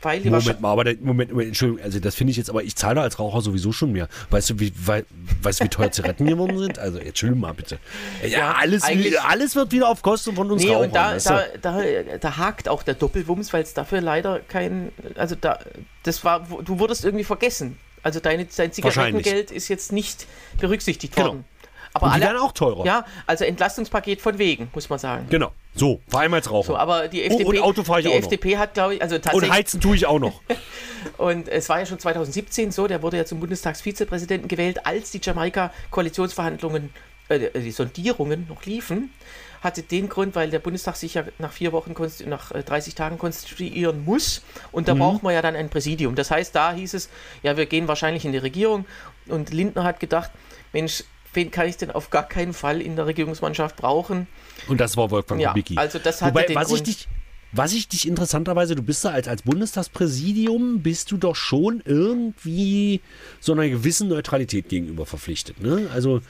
Weil 0.02 0.20
Moment 0.22 0.60
mal, 0.60 0.72
aber 0.72 0.84
der, 0.84 0.96
Moment, 1.00 1.30
Moment, 1.30 1.48
Entschuldigung, 1.48 1.84
also 1.84 2.00
das 2.00 2.16
finde 2.16 2.32
ich 2.32 2.36
jetzt, 2.36 2.50
aber 2.50 2.64
ich 2.64 2.74
zahle 2.74 3.00
als 3.02 3.18
Raucher 3.20 3.40
sowieso 3.40 3.70
schon 3.70 3.92
mehr. 3.92 4.08
Weißt 4.30 4.50
du, 4.50 4.58
wie, 4.58 4.72
wei, 4.84 5.04
weißt 5.42 5.60
du, 5.60 5.64
wie 5.64 5.68
teuer 5.68 5.92
Zigaretten 5.92 6.26
geworden 6.26 6.58
sind? 6.58 6.78
Also, 6.78 6.98
Entschuldigung 6.98 7.40
mal 7.40 7.54
bitte. 7.54 7.78
Ja, 8.22 8.28
ja 8.28 8.54
alles, 8.58 8.82
alles 9.28 9.54
wird 9.54 9.70
wieder 9.70 9.88
auf 9.88 10.02
Kosten 10.02 10.34
von 10.34 10.50
uns 10.50 10.64
nee, 10.64 10.70
Rauchern. 10.70 10.86
Und 10.86 10.96
da, 10.96 11.16
da, 11.18 11.44
da, 11.62 11.82
da, 12.20 12.36
hakt 12.36 12.68
auch 12.68 12.82
der 12.82 12.94
Doppelwumms, 12.94 13.52
weil 13.52 13.62
es 13.62 13.72
dafür 13.72 14.00
leider 14.00 14.40
kein, 14.40 14.90
also 15.14 15.36
da, 15.40 15.60
das 16.02 16.24
war, 16.24 16.46
du 16.64 16.78
wurdest 16.80 17.04
irgendwie 17.04 17.24
vergessen. 17.24 17.78
Also 18.02 18.20
deine, 18.20 18.46
dein 18.46 18.72
Zigarettengeld 18.72 19.50
ist 19.50 19.68
jetzt 19.68 19.92
nicht 19.92 20.26
berücksichtigt 20.58 21.14
genau. 21.14 21.28
worden. 21.28 21.44
Aber 21.92 22.06
und 22.06 22.12
die 22.12 22.22
alle, 22.22 22.32
werden 22.32 22.42
auch 22.42 22.52
teurer. 22.52 22.84
Ja, 22.84 23.04
also 23.26 23.44
Entlastungspaket 23.44 24.20
von 24.20 24.38
wegen, 24.38 24.70
muss 24.74 24.88
man 24.88 24.98
sagen. 24.98 25.26
Genau. 25.28 25.52
So, 25.74 26.00
vor 26.08 26.20
allem 26.20 26.34
als 26.34 26.50
Raucher. 26.50 26.68
So, 26.68 26.76
aber 26.76 27.08
die 27.08 27.22
FDP, 27.22 27.44
oh, 27.44 27.48
und 27.48 27.58
Auto 27.60 27.84
fahre 27.84 28.00
ich 28.00 28.06
die 28.06 28.12
auch 28.12 28.18
FDP 28.18 28.52
noch. 28.52 28.58
hat, 28.58 28.74
glaube 28.74 28.94
ich, 28.94 29.02
also 29.02 29.16
tatsächlich. 29.16 29.50
Und 29.50 29.56
heizen 29.56 29.80
tue 29.80 29.96
ich 29.96 30.06
auch 30.06 30.18
noch. 30.18 30.40
und 31.16 31.48
es 31.48 31.68
war 31.68 31.80
ja 31.80 31.86
schon 31.86 31.98
2017 31.98 32.70
so, 32.70 32.86
der 32.86 33.02
wurde 33.02 33.16
ja 33.16 33.24
zum 33.24 33.40
Bundestagsvizepräsidenten 33.40 34.48
gewählt, 34.48 34.86
als 34.86 35.10
die 35.10 35.20
Jamaika-Koalitionsverhandlungen, 35.22 36.90
äh, 37.28 37.50
die 37.60 37.70
Sondierungen 37.70 38.46
noch 38.48 38.64
liefen. 38.64 39.12
Hatte 39.60 39.82
den 39.82 40.08
Grund, 40.08 40.34
weil 40.34 40.50
der 40.50 40.58
Bundestag 40.58 40.96
sich 40.96 41.14
ja 41.14 41.24
nach 41.38 41.52
vier 41.52 41.72
Wochen, 41.72 41.94
nach 42.26 42.50
30 42.50 42.92
äh, 42.92 42.96
Tagen 42.96 43.18
konstituieren 43.18 44.04
muss. 44.04 44.42
Und 44.72 44.88
da 44.88 44.94
mhm. 44.94 45.00
braucht 45.00 45.22
man 45.22 45.34
ja 45.34 45.42
dann 45.42 45.56
ein 45.56 45.68
Präsidium. 45.68 46.14
Das 46.14 46.30
heißt, 46.30 46.54
da 46.54 46.72
hieß 46.72 46.94
es, 46.94 47.10
ja, 47.42 47.56
wir 47.56 47.66
gehen 47.66 47.88
wahrscheinlich 47.88 48.24
in 48.24 48.32
die 48.32 48.38
Regierung. 48.38 48.86
Und 49.28 49.52
Lindner 49.52 49.84
hat 49.84 50.00
gedacht, 50.00 50.30
Mensch, 50.72 51.04
wen 51.34 51.50
kann 51.50 51.68
ich 51.68 51.76
denn 51.76 51.90
auf 51.90 52.10
gar 52.10 52.26
keinen 52.26 52.52
Fall 52.52 52.80
in 52.80 52.96
der 52.96 53.06
Regierungsmannschaft 53.06 53.76
brauchen? 53.76 54.26
Und 54.68 54.80
das 54.80 54.96
war 54.96 55.10
Wolfgang 55.10 55.40
ja, 55.40 55.50
Kubicki. 55.50 55.76
Also 55.76 55.98
das 55.98 56.22
hatte 56.22 56.34
Wobei, 56.34 56.46
den 56.46 56.56
was 56.56 56.68
Grund, 56.68 56.88
ich 56.88 56.96
dich 56.96 57.08
was 57.52 57.72
ich 57.72 57.88
dich 57.88 58.06
interessanterweise, 58.06 58.76
du 58.76 58.82
bist 58.82 59.04
da 59.04 59.10
als, 59.10 59.26
als 59.26 59.42
Bundestagspräsidium, 59.42 60.82
bist 60.82 61.10
du 61.10 61.16
doch 61.16 61.34
schon 61.34 61.82
irgendwie 61.84 63.00
so 63.40 63.52
einer 63.52 63.68
gewissen 63.68 64.08
Neutralität 64.08 64.68
gegenüber 64.68 65.04
verpflichtet. 65.04 65.60
Ne? 65.60 65.88
Also 65.92 66.20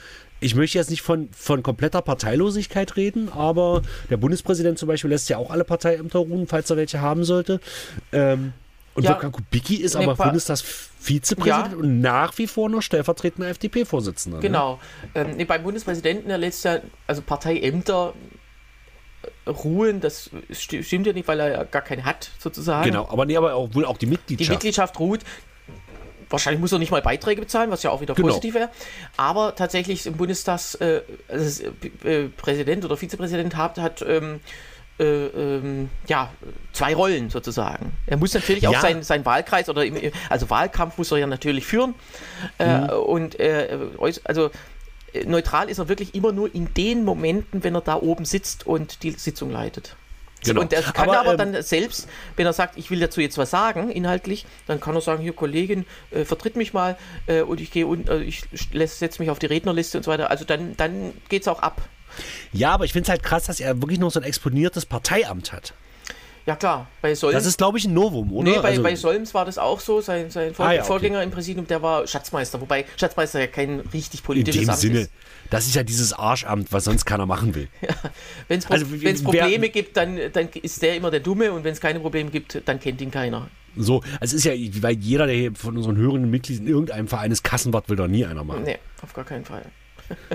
ich 0.40 0.54
möchte 0.54 0.78
jetzt 0.78 0.90
nicht 0.90 1.02
von, 1.02 1.28
von 1.32 1.62
kompletter 1.62 2.02
Parteilosigkeit 2.02 2.96
reden, 2.96 3.28
aber 3.30 3.82
der 4.08 4.16
Bundespräsident 4.16 4.78
zum 4.78 4.88
Beispiel 4.88 5.10
lässt 5.10 5.28
ja 5.28 5.36
auch 5.36 5.50
alle 5.50 5.64
Parteiämter 5.64 6.18
ruhen, 6.18 6.46
falls 6.46 6.70
er 6.70 6.76
welche 6.76 7.00
haben 7.00 7.24
sollte. 7.24 7.60
Ähm, 8.12 8.52
und 8.94 9.04
ja, 9.04 9.10
Wolfgang 9.10 9.34
Kubicki 9.34 9.76
ist 9.76 9.94
aber 9.94 10.16
Bundestagsvizepräsident 10.16 11.72
ja. 11.72 11.78
und 11.78 12.00
nach 12.00 12.36
wie 12.38 12.46
vor 12.46 12.68
noch 12.68 12.82
stellvertretender 12.82 13.48
FDP-Vorsitzender. 13.48 14.38
Ne? 14.38 14.42
Genau. 14.42 14.80
Ne? 15.14 15.20
Ähm, 15.22 15.36
nee, 15.36 15.44
beim 15.44 15.62
Bundespräsidenten, 15.62 16.28
der 16.28 16.38
lässt 16.38 16.64
ja, 16.64 16.80
also 17.06 17.22
Parteiämter 17.22 18.14
ruhen, 19.46 20.00
das 20.00 20.30
stimmt 20.50 21.06
ja 21.06 21.12
nicht, 21.12 21.28
weil 21.28 21.40
er 21.40 21.50
ja 21.50 21.64
gar 21.64 21.82
keine 21.82 22.04
hat, 22.04 22.30
sozusagen. 22.38 22.84
Genau, 22.84 23.08
aber 23.08 23.26
nee, 23.26 23.36
aber 23.36 23.54
auch, 23.54 23.74
wohl 23.74 23.84
auch 23.84 23.98
die 23.98 24.06
Mitgliedschaft. 24.06 24.48
Die 24.48 24.52
Mitgliedschaft 24.52 24.98
ruht. 24.98 25.20
Wahrscheinlich 26.30 26.60
muss 26.60 26.72
er 26.72 26.78
nicht 26.78 26.92
mal 26.92 27.02
Beiträge 27.02 27.40
bezahlen, 27.40 27.70
was 27.70 27.82
ja 27.82 27.90
auch 27.90 28.00
wieder 28.00 28.14
genau. 28.14 28.28
positiv 28.28 28.54
wäre. 28.54 28.70
Aber 29.16 29.54
tatsächlich 29.54 30.06
im 30.06 30.14
Bundestagspräsident 30.16 31.04
äh, 32.04 32.30
also, 32.46 32.62
äh, 32.62 32.84
oder 32.84 32.96
Vizepräsident 32.96 33.56
hat, 33.56 33.78
hat 33.78 34.02
ähm, 34.02 34.40
äh, 35.00 35.26
ähm, 35.26 35.88
ja, 36.06 36.30
zwei 36.72 36.94
Rollen 36.94 37.30
sozusagen. 37.30 37.92
Er 38.06 38.16
muss 38.16 38.34
natürlich 38.34 38.68
auch 38.68 38.72
ja. 38.72 38.80
seinen 38.80 39.02
sein 39.02 39.24
Wahlkreis 39.24 39.68
oder 39.68 39.84
im, 39.84 39.96
also 40.28 40.50
Wahlkampf 40.50 40.98
muss 40.98 41.10
er 41.10 41.18
ja 41.18 41.26
natürlich 41.26 41.66
führen. 41.66 41.94
Äh, 42.58 42.78
mhm. 42.78 42.90
und 42.90 43.40
äh, 43.40 43.78
also 44.24 44.50
äh, 45.12 45.24
neutral 45.24 45.68
ist 45.68 45.78
er 45.78 45.88
wirklich 45.88 46.14
immer 46.14 46.32
nur 46.32 46.54
in 46.54 46.72
den 46.74 47.04
Momenten, 47.04 47.64
wenn 47.64 47.74
er 47.74 47.80
da 47.80 47.96
oben 47.96 48.24
sitzt 48.24 48.66
und 48.66 49.02
die 49.02 49.12
Sitzung 49.12 49.50
leitet. 49.50 49.96
Genau. 50.44 50.62
Und 50.62 50.72
er 50.72 50.82
kann 50.82 51.08
aber, 51.08 51.20
aber 51.20 51.32
ähm, 51.32 51.52
dann 51.52 51.62
selbst, 51.62 52.08
wenn 52.36 52.46
er 52.46 52.52
sagt, 52.52 52.78
ich 52.78 52.90
will 52.90 53.00
dazu 53.00 53.20
jetzt 53.20 53.36
was 53.38 53.50
sagen, 53.50 53.90
inhaltlich, 53.90 54.46
dann 54.66 54.80
kann 54.80 54.94
er 54.94 55.00
sagen, 55.00 55.22
hier 55.22 55.34
Kollegin, 55.34 55.84
äh, 56.10 56.24
vertritt 56.24 56.56
mich 56.56 56.72
mal 56.72 56.96
äh, 57.26 57.42
und 57.42 57.60
ich 57.60 57.70
gehe 57.70 57.86
und 57.86 58.08
äh, 58.08 58.22
ich 58.22 58.44
setze 58.52 59.20
mich 59.20 59.30
auf 59.30 59.38
die 59.38 59.46
Rednerliste 59.46 59.98
und 59.98 60.04
so 60.04 60.10
weiter. 60.10 60.30
Also 60.30 60.44
dann, 60.44 60.76
dann 60.76 61.12
geht 61.28 61.42
es 61.42 61.48
auch 61.48 61.60
ab. 61.60 61.82
Ja, 62.52 62.72
aber 62.72 62.84
ich 62.84 62.92
finde 62.92 63.04
es 63.04 63.10
halt 63.10 63.22
krass, 63.22 63.44
dass 63.44 63.60
er 63.60 63.80
wirklich 63.82 63.98
noch 63.98 64.10
so 64.10 64.20
ein 64.20 64.24
exponiertes 64.24 64.86
Parteiamt 64.86 65.52
hat. 65.52 65.74
Ja 66.46 66.56
klar, 66.56 66.86
bei 67.02 67.14
Solms. 67.14 67.34
Das 67.34 67.46
ist, 67.46 67.58
glaube 67.58 67.78
ich, 67.78 67.84
ein 67.84 67.94
Novum, 67.94 68.32
oder? 68.32 68.50
Nee, 68.50 68.58
bei, 68.58 68.70
also, 68.70 68.82
bei 68.82 68.96
Solms 68.96 69.34
war 69.34 69.44
das 69.44 69.58
auch 69.58 69.80
so. 69.80 70.00
Sein, 70.00 70.30
sein 70.30 70.54
Vor 70.54 70.66
ah, 70.66 70.72
ja, 70.72 70.82
Vorgänger 70.82 71.18
okay. 71.18 71.24
im 71.24 71.30
Präsidium, 71.30 71.66
der 71.66 71.82
war 71.82 72.06
Schatzmeister. 72.06 72.60
Wobei 72.60 72.86
Schatzmeister 72.96 73.40
ja 73.40 73.46
kein 73.46 73.80
richtig 73.92 74.22
politisches 74.22 74.62
In 74.62 74.66
dem 74.66 74.70
Amt 74.70 74.80
Sinne, 74.80 75.00
ist. 75.00 75.10
das 75.50 75.66
ist 75.66 75.74
ja 75.74 75.82
dieses 75.82 76.12
Arschamt, 76.12 76.72
was 76.72 76.84
sonst 76.84 77.04
keiner 77.04 77.26
machen 77.26 77.54
will. 77.54 77.68
Ja, 77.82 77.94
wenn 78.48 78.58
es 78.58 78.70
also, 78.70 78.86
Probleme 79.22 79.62
wer, 79.62 79.68
gibt, 79.68 79.96
dann, 79.96 80.18
dann 80.32 80.48
ist 80.48 80.82
der 80.82 80.96
immer 80.96 81.10
der 81.10 81.20
Dumme 81.20 81.52
und 81.52 81.64
wenn 81.64 81.72
es 81.72 81.80
keine 81.80 82.00
Probleme 82.00 82.30
gibt, 82.30 82.62
dann 82.66 82.80
kennt 82.80 83.00
ihn 83.00 83.10
keiner. 83.10 83.48
So, 83.76 84.02
also 84.20 84.36
es 84.36 84.44
ist 84.44 84.44
ja, 84.44 84.52
weil 84.82 84.96
jeder, 84.96 85.26
der 85.26 85.36
hier 85.36 85.54
von 85.54 85.76
unseren 85.76 85.96
hörenden 85.96 86.30
Mitgliedern 86.30 86.66
in 86.66 86.72
irgendeinem 86.72 87.08
Verein 87.08 87.30
ist, 87.30 87.44
Kassenwart 87.44 87.88
will 87.88 87.96
da 87.96 88.08
nie 88.08 88.24
einer 88.24 88.44
machen. 88.44 88.64
Nee, 88.64 88.78
auf 89.02 89.12
gar 89.12 89.24
keinen 89.24 89.44
Fall. 89.44 89.62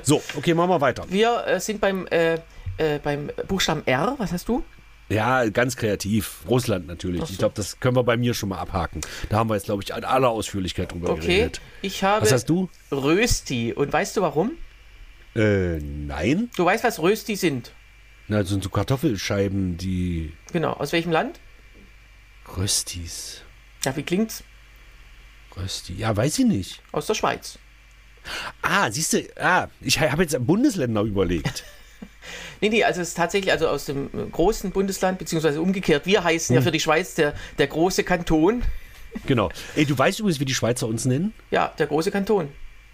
So, 0.04 0.22
okay, 0.36 0.54
machen 0.54 0.70
wir 0.70 0.82
weiter. 0.82 1.06
Wir 1.10 1.46
äh, 1.46 1.60
sind 1.60 1.82
beim, 1.82 2.08
äh, 2.08 2.36
äh, 2.78 3.00
beim 3.04 3.30
Buchstaben 3.48 3.84
R. 3.86 4.16
Was 4.18 4.32
hast 4.32 4.48
du? 4.48 4.64
Ja, 5.10 5.48
ganz 5.50 5.76
kreativ. 5.76 6.40
Russland 6.50 6.88
natürlich. 6.88 7.22
So. 7.22 7.28
Ich 7.32 7.38
glaube, 7.38 7.54
das 7.56 7.80
können 7.80 7.96
wir 7.96 8.04
bei 8.04 8.18
mir 8.18 8.34
schon 8.34 8.50
mal 8.50 8.58
abhaken. 8.58 9.02
Da 9.30 9.38
haben 9.38 9.50
wir 9.50 9.56
jetzt, 9.56 9.66
glaube 9.66 9.84
ich, 9.84 9.90
in 9.90 10.04
aller 10.04 10.30
Ausführlichkeit 10.30 10.92
drüber 10.92 11.12
okay. 11.12 11.22
geredet. 11.22 11.62
Ich 11.82 12.04
habe 12.04 12.24
was 12.24 12.32
hast 12.32 12.50
du? 12.50 12.70
Rösti. 12.92 13.74
Und 13.74 13.94
weißt 13.94 14.18
du 14.18 14.22
warum? 14.22 14.52
Äh, 15.36 15.78
nein. 15.80 16.50
Du 16.56 16.66
weißt, 16.66 16.84
was 16.84 17.00
Rösti 17.00 17.36
sind? 17.36 17.72
Na, 18.28 18.40
das 18.40 18.50
sind 18.50 18.64
so 18.64 18.70
Kartoffelscheiben, 18.70 19.78
die. 19.78 20.34
Genau. 20.52 20.74
Aus 20.74 20.92
welchem 20.92 21.12
Land? 21.12 21.40
Röstis. 22.58 23.42
Ja, 23.84 23.96
wie 23.96 24.04
klingt's? 24.04 24.44
Rösti. 25.56 25.94
Ja, 25.94 26.16
weiß 26.16 26.40
ich 26.40 26.46
nicht. 26.46 26.82
Aus 26.92 27.06
der 27.06 27.14
Schweiz. 27.14 27.60
Ah, 28.64 28.92
siehst 28.92 29.14
du, 29.14 29.24
ah, 29.40 29.68
ich 29.82 30.00
habe 30.00 30.24
jetzt 30.24 30.36
Bundesländer 30.46 31.01
überlegt. 31.03 31.64
nee, 32.70 32.78
nee, 32.78 32.84
also 32.84 33.01
es 33.01 33.10
ist 33.10 33.18
tatsächlich 33.18 33.51
also 33.51 33.68
aus 33.68 33.86
dem 33.86 34.10
großen 34.32 34.72
Bundesland, 34.72 35.20
beziehungsweise 35.20 35.62
umgekehrt. 35.62 36.06
Wir 36.06 36.24
heißen 36.24 36.56
hm. 36.56 36.62
ja 36.62 36.66
für 36.66 36.72
die 36.72 36.80
Schweiz 36.80 37.16
der, 37.16 37.34
der 37.58 37.68
große 37.68 38.04
Kanton. 38.04 38.64
Genau. 39.25 39.50
Ey, 39.75 39.86
du 39.86 39.98
weißt 39.98 40.20
übrigens, 40.20 40.40
wie 40.40 40.46
die 40.46 40.54
Schweizer 40.54 40.88
uns 40.88 41.06
nennen? 41.06 41.34
Ja, 41.51 41.74
der 41.78 41.88
große 41.88 42.12
Kanton. 42.12 42.50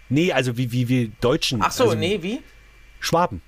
Nee, 0.08 0.32
also 0.32 0.56
wie, 0.56 0.70
wie 0.72 0.88
wir 0.88 1.08
Deutschen. 1.20 1.60
Ach 1.62 1.72
so, 1.72 1.84
also 1.84 1.96
nee, 1.96 2.22
wie? 2.22 2.42
Schwaben. 3.00 3.42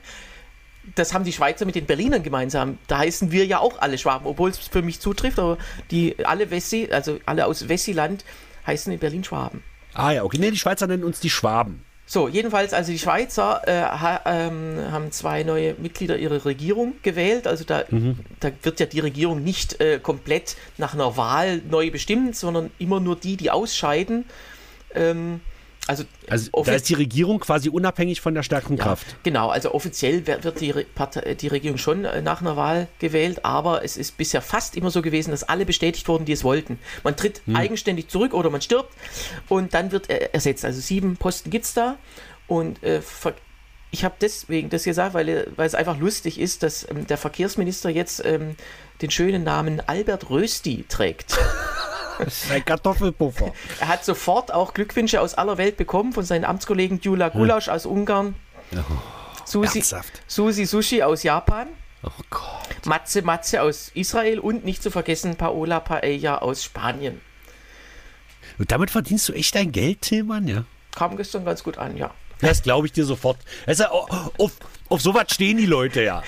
das 0.94 1.14
haben 1.14 1.24
die 1.24 1.32
Schweizer 1.32 1.64
mit 1.64 1.74
den 1.74 1.86
Berlinern 1.86 2.22
gemeinsam. 2.22 2.78
Da 2.86 2.98
heißen 2.98 3.32
wir 3.32 3.46
ja 3.46 3.58
auch 3.58 3.80
alle 3.80 3.98
Schwaben, 3.98 4.26
obwohl 4.26 4.50
es 4.50 4.58
für 4.58 4.82
mich 4.82 5.00
zutrifft, 5.00 5.38
aber 5.38 5.58
die 5.90 6.14
alle 6.24 6.50
Wessi, 6.50 6.88
also 6.92 7.18
alle 7.26 7.46
aus 7.46 7.68
Wessiland 7.68 8.24
heißen 8.66 8.92
in 8.92 8.98
Berlin 8.98 9.24
Schwaben. 9.24 9.62
Ah 9.94 10.12
ja, 10.12 10.22
okay. 10.22 10.38
Nee, 10.38 10.50
die 10.50 10.58
Schweizer 10.58 10.86
nennen 10.86 11.02
uns 11.02 11.18
die 11.18 11.30
Schwaben. 11.30 11.84
So, 12.12 12.26
jedenfalls, 12.26 12.74
also 12.74 12.90
die 12.90 12.98
Schweizer 12.98 13.62
äh, 13.68 13.82
ha, 13.82 14.20
ähm, 14.24 14.80
haben 14.90 15.12
zwei 15.12 15.44
neue 15.44 15.74
Mitglieder 15.74 16.18
ihrer 16.18 16.44
Regierung 16.44 16.94
gewählt. 17.02 17.46
Also 17.46 17.62
da, 17.62 17.84
mhm. 17.88 18.18
da 18.40 18.50
wird 18.64 18.80
ja 18.80 18.86
die 18.86 18.98
Regierung 18.98 19.44
nicht 19.44 19.80
äh, 19.80 20.00
komplett 20.00 20.56
nach 20.76 20.92
einer 20.92 21.16
Wahl 21.16 21.62
neu 21.70 21.92
bestimmt, 21.92 22.34
sondern 22.34 22.72
immer 22.80 22.98
nur 22.98 23.14
die, 23.14 23.36
die 23.36 23.52
ausscheiden. 23.52 24.24
Ähm, 24.92 25.40
also, 25.90 26.04
also 26.28 26.50
da 26.64 26.72
ist 26.72 26.88
die 26.88 26.94
Regierung 26.94 27.40
quasi 27.40 27.68
unabhängig 27.68 28.20
von 28.20 28.32
der 28.32 28.44
stärkeren 28.44 28.76
ja, 28.76 28.84
Kraft. 28.84 29.16
Genau, 29.24 29.48
also 29.48 29.74
offiziell 29.74 30.24
wird 30.24 30.60
die, 30.60 30.72
Partei, 30.72 31.34
die 31.34 31.48
Regierung 31.48 31.78
schon 31.78 32.04
äh, 32.04 32.22
nach 32.22 32.40
einer 32.40 32.56
Wahl 32.56 32.86
gewählt, 33.00 33.44
aber 33.44 33.84
es 33.84 33.96
ist 33.96 34.16
bisher 34.16 34.40
fast 34.40 34.76
immer 34.76 34.92
so 34.92 35.02
gewesen, 35.02 35.32
dass 35.32 35.42
alle 35.42 35.66
bestätigt 35.66 36.06
wurden, 36.06 36.26
die 36.26 36.32
es 36.32 36.44
wollten. 36.44 36.78
Man 37.02 37.16
tritt 37.16 37.42
hm. 37.44 37.56
eigenständig 37.56 38.06
zurück 38.06 38.34
oder 38.34 38.50
man 38.50 38.62
stirbt 38.62 38.94
und 39.48 39.74
dann 39.74 39.90
wird 39.90 40.08
er 40.08 40.32
ersetzt. 40.32 40.64
Also 40.64 40.80
sieben 40.80 41.16
Posten 41.16 41.50
gibt 41.50 41.64
es 41.64 41.74
da 41.74 41.96
und 42.46 42.80
äh, 42.84 43.00
ich 43.90 44.04
habe 44.04 44.14
deswegen 44.20 44.70
das 44.70 44.84
gesagt, 44.84 45.14
weil, 45.14 45.48
weil 45.56 45.66
es 45.66 45.74
einfach 45.74 45.98
lustig 45.98 46.38
ist, 46.38 46.62
dass 46.62 46.88
ähm, 46.88 47.08
der 47.08 47.16
Verkehrsminister 47.16 47.90
jetzt 47.90 48.24
ähm, 48.24 48.54
den 49.02 49.10
schönen 49.10 49.42
Namen 49.42 49.80
Albert 49.88 50.30
Rösti 50.30 50.84
trägt. 50.88 51.36
Ein 52.50 52.64
Kartoffelpuffer. 52.64 53.52
Er 53.80 53.88
hat 53.88 54.04
sofort 54.04 54.52
auch 54.52 54.74
Glückwünsche 54.74 55.20
aus 55.20 55.34
aller 55.34 55.58
Welt 55.58 55.76
bekommen 55.76 56.12
von 56.12 56.24
seinen 56.24 56.44
Amtskollegen 56.44 57.00
Djula 57.00 57.28
Gulasch 57.28 57.68
aus 57.68 57.86
Ungarn, 57.86 58.34
oh, 58.74 58.78
Susi, 59.44 59.82
Susi 60.26 60.64
Sushi 60.66 61.02
aus 61.02 61.22
Japan, 61.22 61.68
oh 62.02 62.10
Gott. 62.30 62.86
Matze 62.86 63.22
Matze 63.22 63.62
aus 63.62 63.90
Israel 63.94 64.38
und 64.38 64.64
nicht 64.64 64.82
zu 64.82 64.90
vergessen 64.90 65.36
Paola 65.36 65.80
Paella 65.80 66.38
aus 66.38 66.64
Spanien. 66.64 67.20
Und 68.58 68.70
damit 68.70 68.90
verdienst 68.90 69.28
du 69.28 69.32
echt 69.32 69.54
dein 69.54 69.72
Geld, 69.72 70.02
Tillmann, 70.02 70.46
ja? 70.46 70.64
Kam 70.94 71.16
gestern 71.16 71.44
ganz 71.44 71.62
gut 71.62 71.78
an, 71.78 71.96
ja. 71.96 72.12
Das 72.40 72.62
glaube 72.62 72.86
ich 72.86 72.92
dir 72.92 73.04
sofort. 73.04 73.38
Also, 73.66 73.84
auf, 73.86 74.52
auf 74.88 75.00
sowas 75.00 75.26
stehen 75.30 75.58
die 75.58 75.66
Leute 75.66 76.02
ja. 76.02 76.22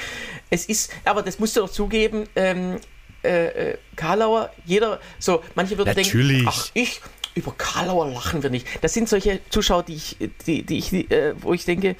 Es 0.50 0.66
ist, 0.66 0.92
aber 1.04 1.22
das 1.22 1.38
musst 1.38 1.56
du 1.56 1.60
doch 1.60 1.70
zugeben, 1.70 2.28
ähm, 2.36 2.78
äh, 3.24 3.70
äh, 3.70 3.78
Karlauer, 3.96 4.50
jeder, 4.64 5.00
so, 5.18 5.42
manche 5.54 5.78
würden 5.78 5.94
Natürlich. 5.94 6.44
denken, 6.44 6.48
ach, 6.48 6.70
ich, 6.74 7.00
über 7.34 7.52
Karlauer 7.56 8.08
lachen 8.08 8.42
wir 8.42 8.50
nicht. 8.50 8.66
Das 8.82 8.92
sind 8.92 9.08
solche 9.08 9.40
Zuschauer, 9.50 9.84
die 9.84 9.94
ich, 9.94 10.16
die, 10.46 10.62
die 10.62 10.78
ich, 10.78 10.92
äh, 10.92 11.34
wo 11.40 11.54
ich 11.54 11.64
denke, 11.64 11.96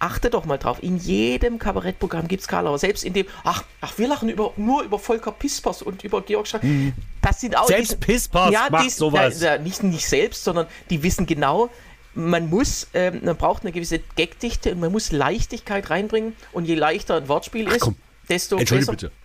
achte 0.00 0.30
doch 0.30 0.44
mal 0.44 0.58
drauf. 0.58 0.82
In 0.82 0.96
jedem 0.96 1.58
Kabarettprogramm 1.58 2.26
gibt 2.26 2.42
es 2.42 2.48
Karlauer. 2.48 2.78
Selbst 2.78 3.04
in 3.04 3.12
dem, 3.12 3.26
ach, 3.44 3.64
ach, 3.80 3.96
wir 3.98 4.08
lachen 4.08 4.28
über, 4.28 4.52
nur 4.56 4.82
über 4.82 4.98
Volker 4.98 5.32
Pispers 5.32 5.82
und 5.82 6.02
über 6.02 6.22
Georg 6.22 6.48
Schach. 6.48 6.62
Hm. 6.62 6.92
Das 7.20 7.40
sind 7.40 7.56
auch. 7.56 7.66
Selbst 7.66 7.92
die, 7.92 7.96
Pispers 7.96 8.50
ja, 8.50 8.68
macht 8.70 8.86
die, 8.86 8.90
sowas. 8.90 9.40
Ja, 9.40 9.58
nicht, 9.58 9.82
nicht 9.82 10.08
selbst, 10.08 10.42
sondern 10.42 10.66
die 10.88 11.02
wissen 11.02 11.26
genau, 11.26 11.70
man 12.14 12.48
muss, 12.48 12.88
ähm, 12.94 13.20
man 13.22 13.36
braucht 13.36 13.62
eine 13.62 13.72
gewisse 13.72 14.00
Gagdichte 14.16 14.72
und 14.72 14.80
man 14.80 14.90
muss 14.90 15.12
Leichtigkeit 15.12 15.90
reinbringen. 15.90 16.34
Und 16.52 16.64
je 16.64 16.74
leichter 16.74 17.16
ein 17.16 17.28
Wortspiel 17.28 17.66
ach, 17.68 17.74
ist, 17.74 17.80
komm. 17.82 17.96
desto 18.28 18.56
Entschuldige 18.56 18.92
besser. 18.92 19.08
bitte. 19.08 19.19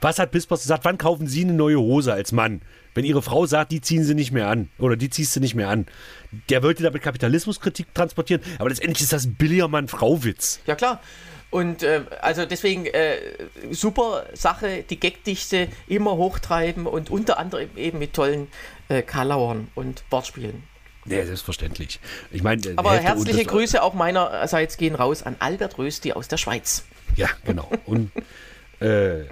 Was 0.00 0.18
hat 0.18 0.30
Pispers 0.30 0.62
gesagt? 0.62 0.84
Wann 0.84 0.98
kaufen 0.98 1.26
Sie 1.26 1.42
eine 1.42 1.52
neue 1.52 1.78
Hose 1.78 2.12
als 2.12 2.32
Mann? 2.32 2.62
Wenn 2.94 3.04
Ihre 3.04 3.22
Frau 3.22 3.46
sagt, 3.46 3.72
die 3.72 3.80
ziehen 3.80 4.04
Sie 4.04 4.14
nicht 4.14 4.32
mehr 4.32 4.48
an 4.48 4.68
oder 4.78 4.96
die 4.96 5.10
ziehst 5.10 5.34
du 5.36 5.40
nicht 5.40 5.54
mehr 5.54 5.68
an. 5.68 5.86
Der 6.48 6.62
wollte 6.62 6.82
damit 6.82 7.02
Kapitalismuskritik 7.02 7.94
transportieren, 7.94 8.42
aber 8.58 8.68
letztendlich 8.68 9.00
ist 9.00 9.12
das 9.12 9.26
ein 9.26 9.34
billiger 9.34 9.68
Mann-Frau-Witz. 9.68 10.60
Ja, 10.66 10.74
klar. 10.74 11.00
Und 11.50 11.82
äh, 11.82 12.02
also 12.20 12.46
deswegen 12.46 12.86
äh, 12.86 13.16
super 13.72 14.26
Sache, 14.34 14.84
die 14.88 15.00
Gagdichte 15.00 15.68
immer 15.88 16.16
hochtreiben 16.16 16.86
und 16.86 17.10
unter 17.10 17.38
anderem 17.38 17.68
eben 17.76 17.98
mit 17.98 18.14
tollen 18.14 18.48
äh, 18.88 19.02
Karlauern 19.02 19.68
und 19.74 20.04
Wortspielen. 20.10 20.62
Ja, 21.06 21.24
selbstverständlich. 21.24 21.98
Ich 22.30 22.42
meine, 22.42 22.60
aber 22.76 22.92
herzliche 22.96 23.44
Grüße 23.44 23.82
auch 23.82 23.94
meinerseits 23.94 24.76
gehen 24.76 24.94
raus 24.94 25.22
an 25.22 25.36
Albert 25.40 25.78
Rösti 25.78 26.12
aus 26.12 26.28
der 26.28 26.36
Schweiz. 26.36 26.84
Ja, 27.16 27.28
genau. 27.44 27.68
Und 27.86 28.12
äh, 28.80 29.24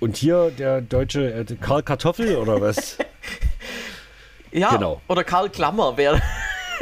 und 0.00 0.16
hier 0.16 0.50
der 0.50 0.80
deutsche 0.80 1.32
äh, 1.32 1.44
Karl 1.60 1.82
Kartoffel 1.82 2.36
oder 2.36 2.60
was? 2.60 2.98
ja, 4.52 4.70
genau. 4.70 5.00
oder 5.08 5.24
Karl 5.24 5.50
Klammer 5.50 5.96
wäre. 5.96 6.22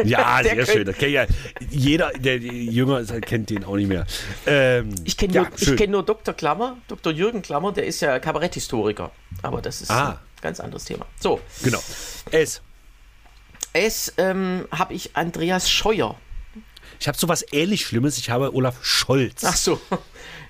Ja, 0.05 0.41
sehr 0.43 0.67
schön. 0.67 0.85
Das 0.85 1.01
ja, 1.01 1.27
jeder, 1.71 2.11
der 2.13 2.37
jünger 2.39 3.01
ist, 3.01 3.15
kennt 3.23 3.51
den 3.51 3.65
auch 3.65 3.77
nicht 3.77 3.89
mehr. 3.89 4.07
Ähm, 4.47 4.95
ich 5.05 5.17
kenne 5.17 5.33
ja, 5.33 5.43
nur, 5.45 5.77
kenn 5.77 5.91
nur 5.91 6.03
Dr. 6.05 6.35
Klammer, 6.35 6.77
Dr. 6.89 7.13
Jürgen 7.13 7.43
Klammer, 7.43 7.73
der 7.73 7.87
ist 7.87 8.01
ja 8.01 8.19
Kabaretthistoriker. 8.19 9.11
Aber 9.43 9.63
das 9.63 9.81
ist 9.81 9.91
ah. 9.91 10.11
ein 10.11 10.19
ganz 10.43 10.61
anderes 10.61 10.85
Thema. 10.85 11.07
So. 11.19 11.41
Genau. 11.63 11.81
S. 12.31 12.61
S 13.73 14.13
ähm, 14.19 14.67
habe 14.71 14.95
ich 14.95 15.17
Andreas 15.17 15.71
Scheuer. 15.71 16.17
Ich 16.99 17.09
habe 17.09 17.19
sowas 17.19 17.45
ähnlich 17.53 17.87
Schlimmes. 17.87 18.17
Ich 18.19 18.31
habe 18.31 18.55
Olaf 18.55 18.83
Scholz. 18.83 19.45
Ach 19.45 19.57
so. 19.57 19.81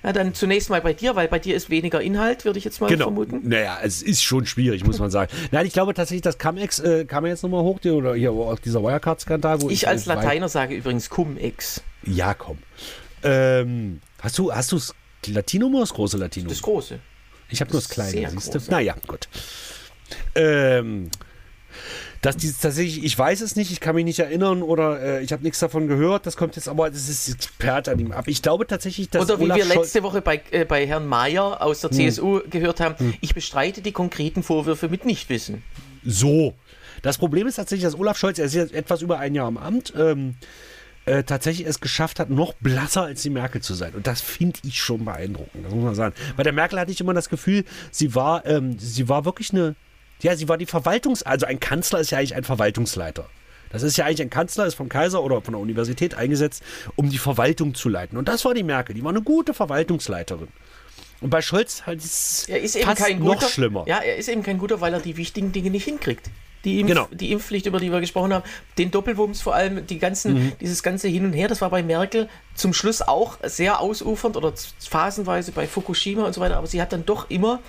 Ja, 0.03 0.13
dann 0.13 0.33
zunächst 0.33 0.69
mal 0.69 0.81
bei 0.81 0.93
dir, 0.93 1.15
weil 1.15 1.27
bei 1.27 1.39
dir 1.39 1.55
ist 1.55 1.69
weniger 1.69 2.01
Inhalt, 2.01 2.45
würde 2.45 2.59
ich 2.59 2.65
jetzt 2.65 2.81
mal 2.81 2.87
genau. 2.87 3.05
vermuten. 3.05 3.41
Naja, 3.47 3.79
es 3.83 4.01
ist 4.01 4.23
schon 4.23 4.45
schwierig, 4.45 4.85
muss 4.85 4.99
man 4.99 5.09
sagen. 5.09 5.31
Nein, 5.51 5.65
ich 5.65 5.73
glaube 5.73 5.93
tatsächlich, 5.93 6.21
das 6.21 6.37
Cum-Ex 6.37 6.79
äh, 6.79 7.05
kam 7.05 7.25
jetzt 7.25 7.43
nochmal 7.43 7.63
hoch, 7.63 7.79
die, 7.79 7.89
oder 7.89 8.15
hier 8.15 8.31
auch 8.31 8.59
dieser 8.59 8.83
Wirecard-Skandal. 8.83 9.63
Ich, 9.63 9.71
ich, 9.71 9.87
als 9.87 10.05
Lateiner 10.05 10.49
sage 10.49 10.75
übrigens 10.75 11.09
Cum-Ex. 11.09 11.81
Ja, 12.03 12.33
komm. 12.33 12.59
Ähm, 13.23 14.01
hast 14.19 14.37
du 14.37 14.53
hast 14.53 14.71
das 14.71 14.93
Latinum 15.25 15.73
oder 15.73 15.83
das 15.83 15.93
große 15.93 16.17
Latinum? 16.17 16.49
Das 16.49 16.61
große. 16.61 16.99
Ich 17.49 17.61
habe 17.61 17.71
nur 17.71 17.81
das 17.81 17.89
kleine, 17.89 18.29
siehst 18.29 18.53
du? 18.53 18.59
Naja, 18.69 18.95
gut. 19.07 19.27
Ähm, 20.35 21.09
dass 22.27 22.35
dieses 22.35 22.59
tatsächlich, 22.59 23.05
ich 23.05 23.17
weiß 23.17 23.39
es 23.39 23.55
nicht, 23.55 23.71
ich 23.71 23.79
kann 23.79 23.95
mich 23.95 24.03
nicht 24.03 24.19
erinnern 24.19 24.61
oder 24.61 25.01
äh, 25.01 25.23
ich 25.23 25.31
habe 25.31 25.43
nichts 25.43 25.59
davon 25.59 25.87
gehört, 25.87 26.25
das 26.25 26.35
kommt 26.35 26.57
jetzt 26.57 26.67
aber, 26.67 26.89
das 26.89 27.07
ist 27.07 27.29
Expert 27.29 27.87
an 27.87 27.99
ihm 27.99 28.11
ab. 28.11 28.27
Ich 28.27 28.41
glaube 28.41 28.67
tatsächlich, 28.67 29.09
dass. 29.09 29.23
Oder 29.23 29.39
wie 29.39 29.43
Olaf 29.43 29.57
wir 29.57 29.63
letzte 29.63 30.03
Woche 30.03 30.21
bei, 30.21 30.41
äh, 30.51 30.65
bei 30.65 30.85
Herrn 30.85 31.07
Mayer 31.07 31.61
aus 31.61 31.79
der 31.79 31.89
hm. 31.89 31.95
CSU 31.95 32.41
gehört 32.49 32.81
haben, 32.81 32.95
hm. 32.99 33.13
ich 33.21 33.33
bestreite 33.33 33.81
die 33.81 33.93
konkreten 33.93 34.43
Vorwürfe 34.43 34.89
mit 34.89 35.05
Nichtwissen. 35.05 35.63
So. 36.03 36.53
Das 37.01 37.17
Problem 37.17 37.47
ist 37.47 37.55
tatsächlich, 37.55 37.85
dass 37.85 37.97
Olaf 37.97 38.17
Scholz, 38.17 38.39
er 38.39 38.45
ist 38.47 38.55
jetzt 38.55 38.73
etwas 38.73 39.01
über 39.01 39.19
ein 39.19 39.33
Jahr 39.33 39.47
im 39.47 39.57
Amt, 39.57 39.93
ähm, 39.95 40.35
äh, 41.05 41.23
tatsächlich 41.23 41.65
es 41.65 41.79
geschafft 41.79 42.19
hat, 42.19 42.29
noch 42.29 42.51
blasser 42.55 43.03
als 43.03 43.21
die 43.21 43.29
Merkel 43.29 43.61
zu 43.61 43.73
sein. 43.73 43.93
Und 43.93 44.05
das 44.05 44.19
finde 44.19 44.59
ich 44.65 44.81
schon 44.81 45.05
beeindruckend, 45.05 45.63
das 45.63 45.73
muss 45.73 45.83
man 45.85 45.95
sagen. 45.95 46.13
Bei 46.35 46.43
der 46.43 46.51
Merkel 46.51 46.77
hatte 46.77 46.91
ich 46.91 46.99
immer 46.99 47.13
das 47.13 47.29
Gefühl, 47.29 47.63
sie 47.89 48.15
war, 48.15 48.45
ähm, 48.45 48.77
sie 48.77 49.07
war 49.07 49.23
wirklich 49.23 49.51
eine, 49.53 49.75
ja, 50.21 50.35
sie 50.35 50.49
war 50.49 50.57
die 50.57 50.67
Verwaltungs-, 50.67 51.23
also 51.23 51.45
ein 51.45 51.59
Kanzler 51.59 51.99
ist 51.99 52.11
ja 52.11 52.17
eigentlich 52.17 52.35
ein 52.35 52.43
Verwaltungsleiter. 52.43 53.29
Das 53.69 53.83
ist 53.83 53.97
ja 53.97 54.05
eigentlich 54.05 54.21
ein 54.21 54.29
Kanzler, 54.29 54.65
ist 54.65 54.75
vom 54.75 54.89
Kaiser 54.89 55.21
oder 55.21 55.41
von 55.41 55.53
der 55.53 55.61
Universität 55.61 56.15
eingesetzt, 56.15 56.63
um 56.95 57.09
die 57.09 57.17
Verwaltung 57.17 57.75
zu 57.75 57.89
leiten. 57.89 58.17
Und 58.17 58.27
das 58.27 58.45
war 58.45 58.53
die 58.53 58.63
Merkel, 58.63 58.95
die 58.95 59.03
war 59.03 59.11
eine 59.11 59.21
gute 59.21 59.53
Verwaltungsleiterin. 59.53 60.47
Und 61.19 61.29
bei 61.29 61.41
Scholz 61.41 61.85
halt 61.85 62.03
ist, 62.03 62.47
er 62.47 62.61
ist 62.61 62.75
eben 62.75 62.93
kein 62.93 63.19
noch 63.19 63.33
guter, 63.33 63.49
schlimmer. 63.49 63.83
Ja, 63.87 63.97
er 63.97 64.17
ist 64.17 64.29
eben 64.29 64.43
kein 64.43 64.57
guter, 64.57 64.81
weil 64.81 64.93
er 64.93 64.99
die 64.99 65.17
wichtigen 65.17 65.51
Dinge 65.51 65.71
nicht 65.71 65.85
hinkriegt. 65.85 66.29
Die, 66.63 66.79
Impf 66.79 66.89
genau. 66.89 67.07
die 67.11 67.31
Impfpflicht, 67.31 67.65
über 67.65 67.79
die 67.79 67.91
wir 67.91 68.01
gesprochen 68.01 68.33
haben, 68.33 68.43
den 68.77 68.91
Doppelwumms 68.91 69.41
vor 69.41 69.55
allem, 69.55 69.85
die 69.87 69.99
ganzen, 69.99 70.33
mhm. 70.33 70.51
dieses 70.59 70.83
ganze 70.83 71.07
Hin 71.07 71.25
und 71.25 71.33
Her, 71.33 71.47
das 71.47 71.61
war 71.61 71.69
bei 71.69 71.81
Merkel 71.81 72.29
zum 72.55 72.73
Schluss 72.73 73.01
auch 73.01 73.37
sehr 73.43 73.79
ausufernd 73.79 74.35
oder 74.35 74.53
phasenweise 74.79 75.51
bei 75.51 75.67
Fukushima 75.67 76.25
und 76.25 76.33
so 76.33 76.41
weiter, 76.41 76.57
aber 76.57 76.67
sie 76.67 76.81
hat 76.81 76.93
dann 76.93 77.05
doch 77.05 77.29
immer 77.29 77.59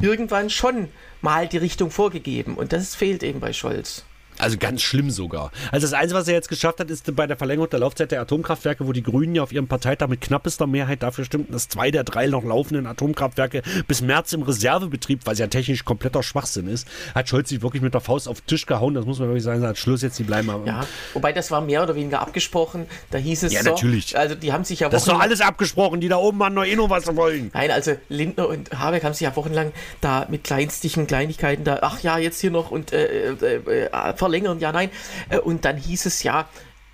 irgendwann 0.00 0.50
schon 0.50 0.88
mal 1.24 1.48
die 1.48 1.56
Richtung 1.56 1.90
vorgegeben 1.90 2.54
und 2.54 2.72
das 2.72 2.94
fehlt 2.94 3.22
eben 3.24 3.40
bei 3.40 3.52
Scholz. 3.52 4.04
Also 4.38 4.58
ganz 4.58 4.82
schlimm 4.82 5.10
sogar. 5.10 5.52
Also 5.70 5.86
das 5.86 5.92
Einzige, 5.92 6.18
was 6.18 6.28
er 6.28 6.34
jetzt 6.34 6.48
geschafft 6.48 6.80
hat, 6.80 6.90
ist 6.90 7.14
bei 7.14 7.26
der 7.26 7.36
Verlängerung 7.36 7.70
der 7.70 7.80
Laufzeit 7.80 8.10
der 8.10 8.20
Atomkraftwerke, 8.20 8.86
wo 8.86 8.92
die 8.92 9.02
Grünen 9.02 9.34
ja 9.34 9.42
auf 9.42 9.52
ihrem 9.52 9.68
Parteitag 9.68 10.08
mit 10.08 10.20
knappester 10.20 10.66
Mehrheit 10.66 11.02
dafür 11.02 11.24
stimmten, 11.24 11.52
dass 11.52 11.68
zwei 11.68 11.90
der 11.90 12.04
drei 12.04 12.26
noch 12.26 12.44
laufenden 12.44 12.86
Atomkraftwerke 12.86 13.62
bis 13.86 14.02
März 14.02 14.32
im 14.32 14.42
Reservebetrieb, 14.42 15.20
weil 15.24 15.34
es 15.34 15.38
ja 15.38 15.46
technisch 15.46 15.84
kompletter 15.84 16.22
Schwachsinn 16.22 16.66
ist, 16.66 16.88
hat 17.14 17.28
Scholz 17.28 17.48
sich 17.48 17.62
wirklich 17.62 17.82
mit 17.82 17.94
der 17.94 18.00
Faust 18.00 18.28
auf 18.28 18.40
den 18.40 18.46
Tisch 18.48 18.66
gehauen. 18.66 18.94
Das 18.94 19.06
muss 19.06 19.18
man 19.18 19.28
wirklich 19.28 19.44
sagen, 19.44 19.60
sagt 19.60 19.78
Schluss 19.78 20.02
jetzt, 20.02 20.18
die 20.18 20.24
bleiben 20.24 20.50
aber. 20.50 20.66
Ja, 20.66 20.86
wobei 21.12 21.32
das 21.32 21.50
war 21.50 21.60
mehr 21.60 21.82
oder 21.82 21.94
weniger 21.94 22.20
abgesprochen. 22.20 22.86
Da 23.10 23.18
hieß 23.18 23.44
es 23.44 23.52
Ja, 23.52 23.62
so, 23.62 23.70
natürlich. 23.70 24.18
Also 24.18 24.34
die 24.34 24.52
haben 24.52 24.64
sich 24.64 24.80
ja 24.80 24.88
Das 24.88 25.02
ist 25.02 25.08
doch 25.08 25.20
alles 25.20 25.40
abgesprochen, 25.40 26.00
die 26.00 26.08
da 26.08 26.16
oben 26.16 26.38
waren 26.40 26.54
noch 26.54 26.64
eh 26.64 26.74
noch 26.74 26.90
was 26.90 27.14
wollen. 27.14 27.50
Nein, 27.54 27.70
also 27.70 27.92
Lindner 28.08 28.48
und 28.48 28.78
Habeck 28.78 29.04
haben 29.04 29.12
sich 29.12 29.22
ja 29.22 29.36
wochenlang 29.36 29.72
da 30.00 30.26
mit 30.28 30.44
kleinstigen 30.44 31.06
Kleinigkeiten 31.06 31.64
da, 31.64 31.78
ach 31.82 32.00
ja, 32.00 32.18
jetzt 32.18 32.40
hier 32.40 32.50
noch 32.50 32.70
und 32.70 32.92
äh, 32.92 33.32
äh, 33.32 33.56
äh 33.56 34.14
verlängern, 34.24 34.58
ja, 34.58 34.72
nein. 34.72 34.90
Äh, 35.28 35.38
und 35.38 35.66
dann 35.66 35.76
hieß 35.76 36.06
es 36.06 36.22
ja, 36.22 36.48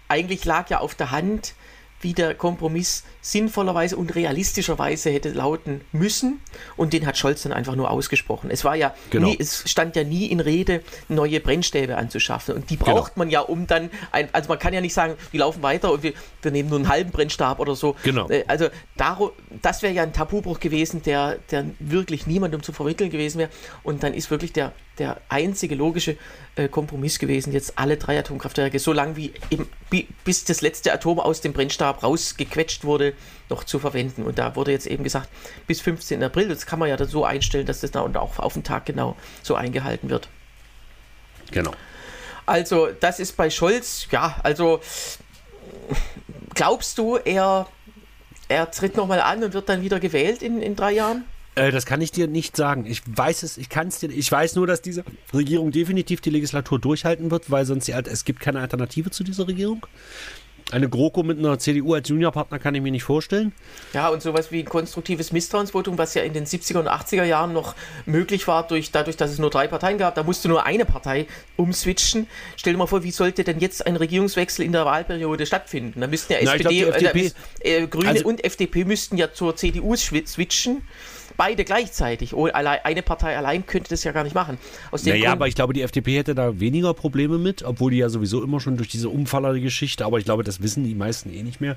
eigentlich 0.09 0.45
lag 0.45 0.69
ja 0.69 0.81
auf 0.81 0.97
der 0.97 1.13
Hand, 1.13 1.55
wie 2.01 2.13
der 2.13 2.35
Kompromiss 2.35 3.05
sinnvollerweise 3.21 3.97
und 3.97 4.15
realistischerweise 4.15 5.11
hätte 5.11 5.31
lauten 5.31 5.83
müssen. 5.93 6.41
Und 6.77 6.93
den 6.93 7.07
hat 7.07 7.19
Scholz 7.19 7.43
dann 7.43 7.53
einfach 7.53 7.77
nur 7.77 7.91
ausgesprochen. 7.91 8.51
Es 8.51 8.65
war 8.65 8.77
ja, 8.77 8.95
genau. 9.11 9.29
nie, 9.29 9.37
es 9.39 9.69
stand 9.71 9.97
ja 9.97 10.05
nie 10.05 10.27
in 10.27 10.41
Rede, 10.41 10.83
neue 11.09 11.41
Brennstäbe 11.41 11.97
anzuschaffen. 11.97 12.55
Und 12.55 12.71
die 12.71 12.77
genau. 12.77 12.95
braucht 12.95 13.15
genau. 13.15 13.25
man 13.25 13.31
ja, 13.31 13.41
um 13.41 13.67
dann, 13.67 13.91
ein, 14.13 14.29
also 14.33 14.49
man 14.49 14.59
kann 14.59 14.73
ja 14.73 14.81
nicht 14.81 14.95
sagen, 14.95 15.15
wir 15.31 15.41
laufen 15.41 15.63
weiter 15.63 15.93
und 15.93 16.03
wir, 16.03 16.13
wir 16.43 16.51
nehmen 16.51 16.69
nur 16.69 16.79
einen 16.79 16.89
halben 16.89 17.11
Brennstab 17.11 17.61
oder 17.61 17.75
so. 17.75 17.97
Genau. 18.03 18.29
Äh, 18.29 18.45
also 18.47 18.69
darum, 18.97 19.31
das 19.63 19.83
wäre 19.83 19.93
ja 19.93 20.03
ein 20.03 20.13
Tabubruch 20.13 20.61
gewesen, 20.61 21.03
der, 21.03 21.39
der 21.51 21.67
wirklich 21.79 22.27
niemandem 22.27 22.63
zu 22.63 22.73
vermitteln 22.73 23.11
gewesen 23.11 23.39
wäre. 23.39 23.51
Und 23.83 24.03
dann 24.03 24.15
ist 24.15 24.31
wirklich 24.31 24.53
der, 24.53 24.73
der 24.99 25.21
einzige 25.29 25.75
logische 25.75 26.17
äh, 26.57 26.69
Kompromiss 26.69 27.19
gewesen, 27.19 27.53
jetzt 27.53 27.79
alle 27.79 27.97
drei 27.97 28.19
Atomkraftwerke, 28.19 28.79
so 28.79 28.93
lange 28.93 29.17
wie 29.17 29.33
eben, 29.51 29.69
bis 30.25 30.45
das 30.45 30.61
letzte 30.61 30.93
Atom 30.93 31.19
aus 31.19 31.41
dem 31.41 31.53
Brennstab 31.53 32.03
rausgequetscht 32.03 32.85
wurde, 32.85 33.10
noch 33.49 33.65
zu 33.65 33.79
verwenden. 33.79 34.25
Und 34.25 34.39
da 34.39 34.57
wurde 34.57 34.73
jetzt 34.73 34.87
eben 34.87 35.05
gesagt, 35.05 35.29
bis 35.67 35.81
15. 35.81 36.23
April, 36.23 36.49
das 36.49 36.67
kann 36.67 36.79
man 36.79 36.89
ja 36.89 36.97
dann 36.97 37.09
so 37.09 37.25
einstellen, 37.25 37.67
dass 37.67 37.81
das 37.81 37.91
dann 37.91 38.17
auch 38.17 38.39
auf 38.39 38.55
den 38.55 38.65
Tag 38.65 38.87
genau 38.87 39.17
so 39.43 39.55
eingehalten 39.55 40.11
wird. 40.11 40.29
Genau. 41.51 41.73
Also, 42.47 42.89
das 42.99 43.21
ist 43.21 43.37
bei 43.37 43.51
Scholz, 43.51 44.09
ja, 44.11 44.37
also 44.43 44.81
glaubst 46.55 46.99
du, 46.99 47.17
er, 47.17 47.67
er 48.49 48.71
tritt 48.71 48.97
nochmal 48.97 49.21
an 49.21 49.43
und 49.45 49.53
wird 49.53 49.69
dann 49.69 49.83
wieder 49.83 50.01
gewählt 50.01 50.43
in, 50.43 50.61
in 50.61 50.77
drei 50.77 50.93
Jahren? 50.93 51.25
Äh, 51.55 51.71
das 51.71 51.87
kann 51.87 52.01
ich 52.01 52.13
dir 52.13 52.27
nicht 52.27 52.57
sagen. 52.57 52.87
Ich 52.87 53.03
weiß 53.07 53.43
es, 53.43 53.59
ich 53.59 53.69
kann 53.69 53.89
es 53.89 53.99
dir. 53.99 54.11
Ich 54.11 54.31
weiß 54.31 54.57
nur, 54.57 54.67
dass 54.67 54.83
diese 54.83 55.05
Regierung 55.35 55.73
definitiv 55.73 56.21
die 56.21 56.31
Legislatur 56.31 56.79
durchhalten 56.79 57.31
wird, 57.31 57.51
weil 57.51 57.67
sonst 57.67 57.87
die, 57.87 57.93
es 57.93 58.25
gibt 58.25 58.41
keine 58.41 58.61
Alternative 58.61 59.11
zu 59.11 59.25
dieser 59.25 59.47
Regierung. 59.47 59.87
Eine 60.73 60.89
GroKo 60.89 61.23
mit 61.23 61.39
einer 61.39 61.59
CDU 61.59 61.95
als 61.95 62.09
Juniorpartner 62.09 62.59
kann 62.59 62.75
ich 62.75 62.83
mir 62.83 62.93
nicht 62.93 63.03
vorstellen. 63.03 63.53
Ja, 63.93 64.09
und 64.09 64.23
sowas 64.23 64.53
wie 64.53 64.61
ein 64.61 64.67
konstruktives 64.67 65.33
Misstrauensvotum, 65.33 65.99
was 65.99 66.15
ja 66.15 66.23
in 66.23 66.33
den 66.33 66.47
70er 66.47 66.79
und 66.79 66.89
80er 66.89 67.25
Jahren 67.25 67.53
noch 67.53 67.75
möglich 68.07 68.47
war, 68.47 68.67
durch, 68.67 68.93
dadurch, 68.93 69.17
dass 69.17 69.31
es 69.31 69.39
nur 69.39 69.51
drei 69.51 69.67
Parteien 69.67 69.99
gab, 69.99 70.15
da 70.15 70.23
musste 70.23 70.49
nur 70.49 70.65
eine 70.65 70.85
Partei 70.85 71.27
umswitchen. 71.57 72.27
Stell 72.57 72.75
dir 72.75 72.79
mal 72.79 72.87
vor, 72.87 73.03
wie 73.03 73.11
sollte 73.11 73.43
denn 73.43 73.59
jetzt 73.59 73.87
ein 73.87 73.97
Regierungswechsel 73.97 74.65
in 74.65 74.73
der 74.73 74.85
Wahlperiode 74.85 75.45
stattfinden? 75.47 76.01
Da 76.01 76.07
müssten 76.07 76.33
ja 76.33 76.39
Na, 76.43 76.55
SPD, 76.55 76.83
glaub, 76.83 76.95
FDP, 76.95 77.33
äh, 77.61 77.87
Grüne 77.87 78.09
also, 78.09 78.27
und 78.27 78.45
FDP 78.45 78.85
müssten 78.85 79.17
ja 79.17 79.33
zur 79.33 79.57
CDU 79.57 79.97
switchen 79.97 80.83
beide 81.37 81.65
gleichzeitig. 81.65 82.35
Oh, 82.35 82.47
eine 82.47 83.03
Partei 83.03 83.37
allein 83.37 83.67
könnte 83.67 83.91
das 83.91 84.05
ja 84.05 84.13
gar 84.13 84.25
nicht 84.25 84.35
machen. 84.35 84.59
Aus 84.91 85.05
naja, 85.05 85.17
Grund 85.17 85.33
aber 85.33 85.49
ich 85.49 85.55
glaube, 85.55 85.73
die 85.73 85.83
FDP 85.83 86.19
hätte 86.19 86.35
da 86.35 86.61
weniger 86.61 86.95
Probleme 86.95 87.39
mit, 87.39 87.63
obwohl 87.63 87.91
die 87.91 87.99
ja 87.99 88.09
sowieso 88.09 88.43
immer 88.43 88.61
schon 88.61 88.77
durch 88.77 88.89
diese 88.89 89.09
Umfaller-Geschichte, 89.09 90.05
aber 90.05 90.19
ich 90.19 90.25
glaube, 90.25 90.45
das 90.45 90.63
wissen 90.63 90.85
die 90.85 90.95
meisten 90.95 91.33
eh 91.33 91.43
nicht 91.43 91.61
mehr. 91.61 91.77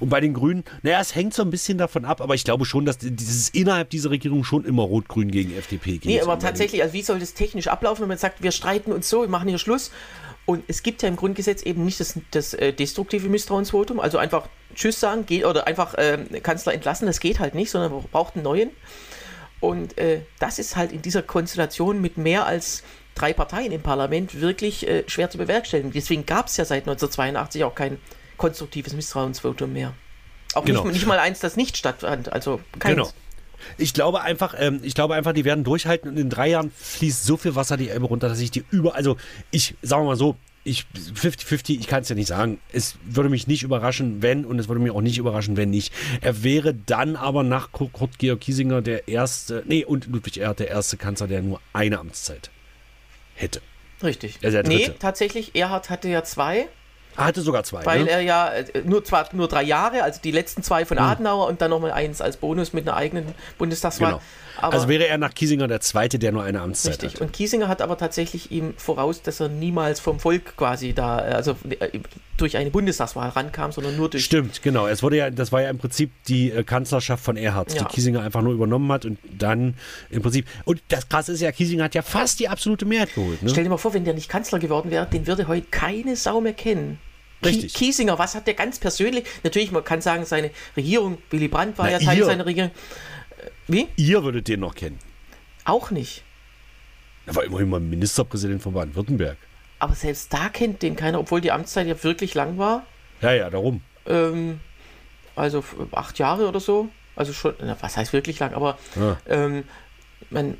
Und 0.00 0.08
bei 0.08 0.20
den 0.20 0.34
Grünen, 0.34 0.64
naja, 0.82 1.00
es 1.00 1.14
hängt 1.14 1.34
so 1.34 1.42
ein 1.42 1.50
bisschen 1.50 1.78
davon 1.78 2.04
ab, 2.04 2.20
aber 2.20 2.34
ich 2.34 2.44
glaube 2.44 2.64
schon, 2.64 2.84
dass 2.84 2.98
dieses 2.98 3.48
innerhalb 3.50 3.90
dieser 3.90 4.10
Regierung 4.10 4.44
schon 4.44 4.64
immer 4.64 4.82
Rot-Grün 4.82 5.30
gegen 5.30 5.56
FDP 5.56 5.92
geht. 5.92 6.04
Nee, 6.06 6.20
aber 6.20 6.38
tatsächlich, 6.38 6.82
also 6.82 6.94
wie 6.94 7.02
soll 7.02 7.18
das 7.18 7.34
technisch 7.34 7.68
ablaufen, 7.68 8.02
wenn 8.02 8.08
man 8.08 8.18
sagt, 8.18 8.42
wir 8.42 8.52
streiten 8.52 8.92
uns 8.92 9.08
so, 9.08 9.22
wir 9.22 9.28
machen 9.28 9.48
hier 9.48 9.58
Schluss 9.58 9.90
und 10.46 10.64
es 10.68 10.82
gibt 10.82 11.02
ja 11.02 11.08
im 11.08 11.16
Grundgesetz 11.16 11.62
eben 11.62 11.84
nicht 11.84 12.00
das, 12.00 12.18
das 12.30 12.54
äh, 12.54 12.72
destruktive 12.72 13.28
Misstrauensvotum, 13.28 13.98
also 13.98 14.18
einfach 14.18 14.48
Tschüss 14.74 15.00
sagen 15.00 15.24
geht, 15.26 15.44
oder 15.44 15.66
einfach 15.66 15.94
äh, 15.94 16.18
Kanzler 16.42 16.74
entlassen, 16.74 17.06
das 17.06 17.20
geht 17.20 17.38
halt 17.40 17.54
nicht, 17.54 17.70
sondern 17.70 17.92
man 17.92 18.02
braucht 18.04 18.34
einen 18.34 18.44
neuen. 18.44 18.70
Und 19.60 19.96
äh, 19.96 20.20
das 20.40 20.58
ist 20.58 20.76
halt 20.76 20.92
in 20.92 21.00
dieser 21.00 21.22
Konstellation 21.22 22.00
mit 22.02 22.18
mehr 22.18 22.46
als 22.46 22.82
drei 23.14 23.32
Parteien 23.32 23.72
im 23.72 23.80
Parlament 23.80 24.40
wirklich 24.40 24.86
äh, 24.86 25.04
schwer 25.06 25.30
zu 25.30 25.38
bewerkstelligen. 25.38 25.92
Deswegen 25.92 26.26
gab 26.26 26.48
es 26.48 26.56
ja 26.58 26.64
seit 26.64 26.82
1982 26.82 27.64
auch 27.64 27.74
kein 27.74 27.98
konstruktives 28.36 28.92
Misstrauensvotum 28.92 29.72
mehr. 29.72 29.94
Auch 30.54 30.64
genau. 30.64 30.84
nicht, 30.84 30.94
nicht, 30.94 31.06
mal 31.06 31.18
eins, 31.18 31.40
das 31.40 31.56
nicht 31.56 31.76
stattfand. 31.76 32.32
Also 32.32 32.60
keins. 32.78 32.94
Genau. 32.94 33.10
Ich 33.78 33.94
glaube 33.94 34.22
einfach, 34.22 34.54
ähm, 34.58 34.80
ich 34.82 34.94
glaube 34.94 35.14
einfach, 35.14 35.32
die 35.32 35.44
werden 35.44 35.64
durchhalten 35.64 36.10
und 36.10 36.18
in 36.18 36.30
drei 36.30 36.50
Jahren 36.50 36.70
fließt 36.76 37.24
so 37.24 37.36
viel 37.36 37.54
Wasser 37.54 37.76
die 37.76 37.88
Elbe 37.88 38.06
runter, 38.06 38.28
dass 38.28 38.40
ich 38.40 38.50
die 38.50 38.64
über, 38.70 38.94
also 38.94 39.16
ich, 39.50 39.74
sagen 39.82 40.02
wir 40.02 40.08
mal 40.08 40.16
so, 40.16 40.36
ich 40.64 40.86
50-50, 41.14 41.78
ich 41.78 41.86
kann 41.86 42.02
es 42.02 42.08
ja 42.08 42.14
nicht 42.14 42.28
sagen. 42.28 42.58
Es 42.72 42.96
würde 43.04 43.28
mich 43.28 43.46
nicht 43.46 43.62
überraschen, 43.62 44.22
wenn, 44.22 44.44
und 44.46 44.58
es 44.58 44.68
würde 44.68 44.80
mich 44.80 44.92
auch 44.92 45.02
nicht 45.02 45.18
überraschen, 45.18 45.56
wenn 45.56 45.70
nicht. 45.70 45.92
Er 46.22 46.42
wäre 46.42 46.74
dann 46.74 47.16
aber 47.16 47.42
nach 47.42 47.70
Kurt 47.70 48.18
Georg 48.18 48.40
Kiesinger 48.40 48.80
der 48.80 49.06
erste, 49.06 49.62
nee, 49.66 49.84
und 49.84 50.06
Ludwig 50.06 50.38
Erhard 50.38 50.60
der 50.60 50.68
erste 50.68 50.96
Kanzler, 50.96 51.28
der 51.28 51.42
nur 51.42 51.60
eine 51.74 51.98
Amtszeit 51.98 52.50
hätte. 53.34 53.60
Richtig. 54.02 54.38
Also 54.42 54.60
nee, 54.62 54.90
tatsächlich, 54.98 55.54
Erhard 55.54 55.90
hatte 55.90 56.08
ja 56.08 56.24
zwei. 56.24 56.68
Er 57.16 57.24
hatte 57.24 57.42
sogar 57.42 57.64
zwei. 57.64 57.84
Weil 57.84 58.04
ne? 58.04 58.10
er 58.10 58.20
ja 58.20 58.48
äh, 58.48 58.82
nur 58.84 59.04
zwar 59.04 59.28
nur 59.32 59.48
drei 59.48 59.62
Jahre, 59.62 60.02
also 60.02 60.20
die 60.22 60.30
letzten 60.30 60.62
zwei 60.62 60.84
von 60.84 60.96
mhm. 60.96 61.04
Adenauer 61.04 61.46
und 61.48 61.60
dann 61.60 61.70
nochmal 61.70 61.92
eins 61.92 62.20
als 62.20 62.36
Bonus 62.36 62.72
mit 62.72 62.88
einer 62.88 62.96
eigenen 62.96 63.34
Bundestagswahl. 63.58 64.12
Genau. 64.12 64.22
Aber 64.56 64.74
also 64.74 64.88
wäre 64.88 65.06
er 65.06 65.18
nach 65.18 65.34
Kiesinger 65.34 65.66
der 65.66 65.80
Zweite, 65.80 66.18
der 66.18 66.32
nur 66.32 66.44
eine 66.44 66.60
Amtszeit 66.60 67.02
richtig. 67.02 67.14
hat. 67.14 67.20
Und 67.20 67.32
Kiesinger 67.32 67.68
hat 67.68 67.82
aber 67.82 67.98
tatsächlich 67.98 68.52
ihm 68.52 68.74
voraus, 68.76 69.22
dass 69.22 69.40
er 69.40 69.48
niemals 69.48 70.00
vom 70.00 70.20
Volk 70.20 70.56
quasi 70.56 70.92
da, 70.92 71.16
also 71.16 71.56
äh, 71.80 71.98
durch 72.36 72.56
eine 72.56 72.70
Bundestagswahl 72.70 73.30
rankam, 73.30 73.72
sondern 73.72 73.96
nur 73.96 74.10
durch. 74.10 74.24
Stimmt, 74.24 74.62
genau. 74.62 74.86
Es 74.86 75.02
wurde 75.02 75.16
ja, 75.16 75.30
das 75.30 75.52
war 75.52 75.62
ja 75.62 75.70
im 75.70 75.78
Prinzip 75.78 76.10
die 76.28 76.50
äh, 76.50 76.62
Kanzlerschaft 76.62 77.24
von 77.24 77.36
Erhard, 77.36 77.74
ja. 77.74 77.82
die 77.82 77.84
Kiesinger 77.86 78.22
einfach 78.22 78.42
nur 78.42 78.52
übernommen 78.52 78.90
hat 78.92 79.04
und 79.04 79.18
dann 79.36 79.74
im 80.10 80.22
Prinzip. 80.22 80.46
Und 80.64 80.82
das 80.88 81.08
Krasse 81.08 81.32
ist 81.32 81.40
ja, 81.40 81.50
Kiesinger 81.52 81.84
hat 81.84 81.94
ja 81.94 82.02
fast 82.02 82.40
die 82.40 82.48
absolute 82.48 82.86
Mehrheit 82.86 83.14
geholt. 83.14 83.42
Ne? 83.42 83.50
Stell 83.50 83.64
dir 83.64 83.70
mal 83.70 83.76
vor, 83.76 83.94
wenn 83.94 84.04
der 84.04 84.14
nicht 84.14 84.28
Kanzler 84.28 84.58
geworden 84.58 84.90
wäre, 84.90 85.06
den 85.06 85.26
würde 85.26 85.48
heute 85.48 85.66
keine 85.70 86.16
Sau 86.16 86.40
mehr 86.40 86.54
kennen. 86.54 86.98
Richtig. 87.42 87.74
Kiesinger, 87.74 88.18
was 88.18 88.34
hat 88.34 88.46
der 88.46 88.54
ganz 88.54 88.78
persönlich? 88.78 89.24
Natürlich, 89.42 89.70
man 89.70 89.84
kann 89.84 90.00
sagen, 90.00 90.24
seine 90.24 90.50
Regierung, 90.76 91.18
Willy 91.30 91.48
Brandt 91.48 91.78
war 91.78 91.86
Na, 91.86 91.92
ja 91.92 91.98
Teil 91.98 92.18
ihr, 92.18 92.24
seiner 92.24 92.46
Regierung. 92.46 92.70
Äh, 92.70 93.50
wie? 93.68 93.88
Ihr 93.96 94.22
würdet 94.22 94.48
den 94.48 94.60
noch 94.60 94.74
kennen. 94.74 94.98
Auch 95.64 95.90
nicht. 95.90 96.22
Er 97.26 97.34
war 97.36 97.44
immerhin 97.44 97.68
mal 97.68 97.80
Ministerpräsident 97.80 98.62
von 98.62 98.72
Baden-Württemberg. 98.74 99.36
Aber 99.78 99.94
selbst 99.94 100.32
da 100.32 100.48
kennt 100.48 100.82
den 100.82 100.96
keiner, 100.96 101.18
obwohl 101.18 101.40
die 101.40 101.52
Amtszeit 101.52 101.86
ja 101.86 102.02
wirklich 102.02 102.34
lang 102.34 102.58
war. 102.58 102.86
Ja, 103.20 103.32
ja, 103.32 103.50
darum. 103.50 103.82
Ähm, 104.06 104.60
also 105.36 105.64
acht 105.92 106.18
Jahre 106.18 106.48
oder 106.48 106.60
so. 106.60 106.88
Also 107.16 107.32
schon, 107.32 107.54
was 107.80 107.96
heißt 107.96 108.12
wirklich 108.12 108.38
lang, 108.40 108.54
aber 108.54 108.76
ja. 108.96 109.16
ähm, 109.28 109.64
man, 110.30 110.56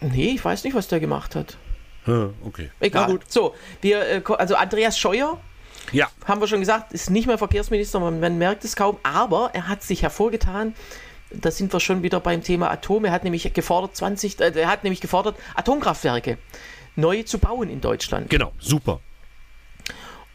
nee, 0.00 0.30
ich 0.30 0.44
weiß 0.44 0.64
nicht, 0.64 0.74
was 0.74 0.88
der 0.88 1.00
gemacht 1.00 1.36
hat. 1.36 1.58
Ja, 2.06 2.30
okay. 2.44 2.70
Egal. 2.80 3.18
So, 3.28 3.54
wir, 3.80 4.00
äh, 4.06 4.22
also 4.38 4.56
Andreas 4.56 4.98
Scheuer, 4.98 5.40
ja. 5.92 6.08
haben 6.24 6.40
wir 6.40 6.48
schon 6.48 6.60
gesagt, 6.60 6.92
ist 6.92 7.10
nicht 7.10 7.26
mehr 7.26 7.38
Verkehrsminister, 7.38 8.00
man, 8.00 8.20
man 8.20 8.38
merkt 8.38 8.64
es 8.64 8.76
kaum, 8.76 8.98
aber 9.02 9.50
er 9.52 9.68
hat 9.68 9.82
sich 9.82 10.02
hervorgetan, 10.02 10.74
da 11.30 11.50
sind 11.50 11.72
wir 11.72 11.80
schon 11.80 12.02
wieder 12.02 12.20
beim 12.20 12.42
Thema 12.42 12.70
Atom. 12.70 13.04
Er 13.04 13.12
hat 13.12 13.24
nämlich 13.24 13.52
gefordert, 13.52 13.96
20, 13.96 14.40
äh, 14.40 14.52
er 14.54 14.68
hat 14.68 14.84
nämlich 14.84 15.00
gefordert, 15.00 15.36
Atomkraftwerke 15.54 16.38
neu 16.96 17.22
zu 17.22 17.38
bauen 17.38 17.70
in 17.70 17.80
Deutschland. 17.80 18.30
Genau, 18.30 18.52
super. 18.58 19.00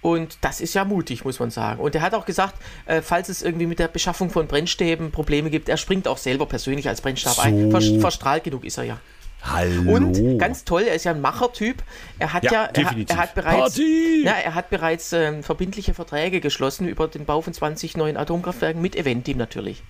Und 0.01 0.37
das 0.41 0.61
ist 0.61 0.73
ja 0.75 0.85
mutig, 0.85 1.25
muss 1.25 1.39
man 1.39 1.51
sagen. 1.51 1.81
Und 1.81 1.93
er 1.93 2.01
hat 2.01 2.13
auch 2.13 2.25
gesagt, 2.25 2.55
äh, 2.85 3.01
falls 3.01 3.27
es 3.27 3.41
irgendwie 3.41 3.65
mit 3.65 3.79
der 3.79 3.89
Beschaffung 3.89 4.29
von 4.29 4.47
Brennstäben 4.47 5.11
Probleme 5.11 5.49
gibt, 5.49 5.67
er 5.67 5.75
springt 5.75 6.07
auch 6.07 6.17
selber 6.17 6.45
persönlich 6.45 6.87
als 6.87 7.01
Brennstab 7.01 7.33
so. 7.33 7.41
ein. 7.41 7.69
Vers 7.69 7.89
verstrahlt 7.99 8.45
genug 8.45 8.63
ist 8.63 8.77
er 8.77 8.85
ja. 8.85 8.99
Hallo. 9.41 9.93
Und 9.93 10.37
ganz 10.37 10.65
toll, 10.65 10.83
er 10.83 10.95
ist 10.95 11.05
ja 11.05 11.11
ein 11.11 11.21
Machertyp. 11.21 11.81
Er 12.17 12.33
hat 12.33 12.43
ja, 12.43 12.51
ja 12.51 12.63
er, 12.65 12.95
er, 13.07 13.17
hat 13.17 13.35
bereits, 13.35 13.77
ja, 13.77 14.33
er 14.33 14.53
hat 14.53 14.69
bereits 14.69 15.13
ähm, 15.13 15.43
verbindliche 15.43 15.93
Verträge 15.93 16.41
geschlossen 16.41 16.87
über 16.87 17.07
den 17.07 17.25
Bau 17.25 17.41
von 17.41 17.53
20 17.53 17.95
neuen 17.95 18.17
Atomkraftwerken 18.17 18.81
mit 18.81 18.95
Eventim 18.95 19.37
natürlich. 19.37 19.81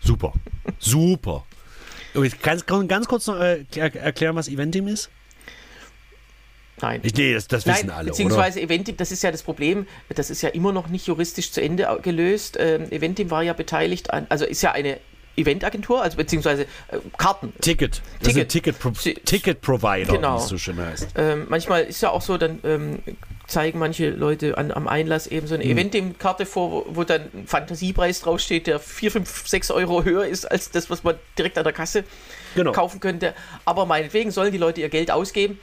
Super, 0.00 0.32
super. 0.78 1.44
Ganz, 2.42 2.66
ganz 2.66 3.08
kurz 3.08 3.26
noch 3.26 3.40
äh, 3.40 3.64
erklären, 3.74 4.36
was 4.36 4.48
Eventim 4.48 4.86
ist? 4.86 5.10
Nein. 6.80 7.00
Nee, 7.02 7.34
das, 7.34 7.48
das 7.48 7.66
wissen 7.66 7.86
Nein, 7.86 7.96
alle. 7.96 8.10
Beziehungsweise 8.10 8.58
oder? 8.58 8.66
Eventim, 8.66 8.96
das 8.96 9.12
ist 9.12 9.22
ja 9.22 9.30
das 9.30 9.42
Problem, 9.42 9.86
das 10.08 10.30
ist 10.30 10.42
ja 10.42 10.50
immer 10.50 10.72
noch 10.72 10.88
nicht 10.88 11.06
juristisch 11.06 11.52
zu 11.52 11.62
Ende 11.62 11.98
gelöst. 12.02 12.56
Ähm, 12.60 12.90
Eventim 12.90 13.30
war 13.30 13.42
ja 13.42 13.52
beteiligt 13.52 14.12
an, 14.12 14.26
also 14.28 14.44
ist 14.44 14.62
ja 14.62 14.72
eine 14.72 14.98
Eventagentur, 15.36 16.02
also 16.02 16.16
beziehungsweise 16.16 16.62
äh, 16.62 16.98
Karten. 17.16 17.52
Ticket. 17.60 18.02
Ticket. 18.22 18.48
Ticket, 18.48 18.78
Pro 18.78 18.90
Ticket 18.90 19.60
Provider, 19.60 20.12
genau. 20.12 20.36
wie 20.36 20.42
es 20.42 20.48
so 20.48 20.58
schön 20.58 20.78
heißt. 20.78 21.08
Ähm, 21.16 21.46
manchmal 21.48 21.84
ist 21.84 22.00
ja 22.02 22.10
auch 22.10 22.22
so, 22.22 22.38
dann 22.38 22.60
ähm, 22.64 22.98
zeigen 23.46 23.78
manche 23.78 24.10
Leute 24.10 24.56
an, 24.56 24.70
am 24.70 24.88
Einlass 24.88 25.26
eben 25.26 25.46
so 25.46 25.54
eine 25.54 25.64
hm. 25.64 25.72
Eventim-Karte 25.72 26.46
vor, 26.46 26.70
wo, 26.70 26.86
wo 26.88 27.04
dann 27.04 27.22
ein 27.34 27.46
Fantasiepreis 27.46 28.20
draufsteht, 28.20 28.66
der 28.66 28.78
4, 28.78 29.10
5, 29.10 29.48
6 29.48 29.70
Euro 29.70 30.04
höher 30.04 30.26
ist 30.26 30.50
als 30.50 30.70
das, 30.70 30.90
was 30.90 31.04
man 31.04 31.16
direkt 31.36 31.58
an 31.58 31.64
der 31.64 31.72
Kasse 31.72 32.04
genau. 32.54 32.72
kaufen 32.72 33.00
könnte. 33.00 33.34
Aber 33.64 33.86
meinetwegen 33.86 34.30
sollen 34.30 34.52
die 34.52 34.58
Leute 34.58 34.80
ihr 34.80 34.88
Geld 34.88 35.10
ausgeben. 35.10 35.58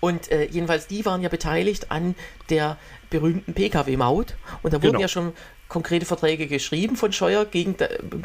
Und 0.00 0.30
äh, 0.30 0.44
jedenfalls, 0.44 0.86
die 0.86 1.04
waren 1.04 1.22
ja 1.22 1.28
beteiligt 1.28 1.90
an 1.90 2.14
der 2.50 2.78
berühmten 3.10 3.54
Pkw-Maut. 3.54 4.36
Und 4.62 4.72
da 4.72 4.78
wurden 4.78 4.92
genau. 4.92 5.00
ja 5.00 5.08
schon 5.08 5.32
konkrete 5.68 6.06
Verträge 6.06 6.46
geschrieben 6.46 6.96
von 6.96 7.12
Scheuer 7.12 7.44
gegen, 7.44 7.76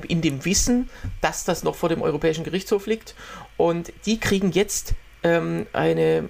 in 0.08 0.22
dem 0.22 0.46
Wissen, 0.46 0.90
dass 1.22 1.44
das 1.44 1.64
noch 1.64 1.76
vor 1.76 1.90
dem 1.90 2.02
Europäischen 2.02 2.44
Gerichtshof 2.44 2.88
liegt. 2.88 3.16
Und 3.58 3.92
die 4.06 4.20
kriegen 4.20 4.52
jetzt 4.52 4.94
ähm, 5.24 5.68
eine, 5.74 6.30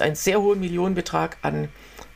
einen 0.00 0.14
sehr 0.14 0.40
hohen 0.40 0.60
Millionenbetrag 0.60 1.38
an, 1.42 1.68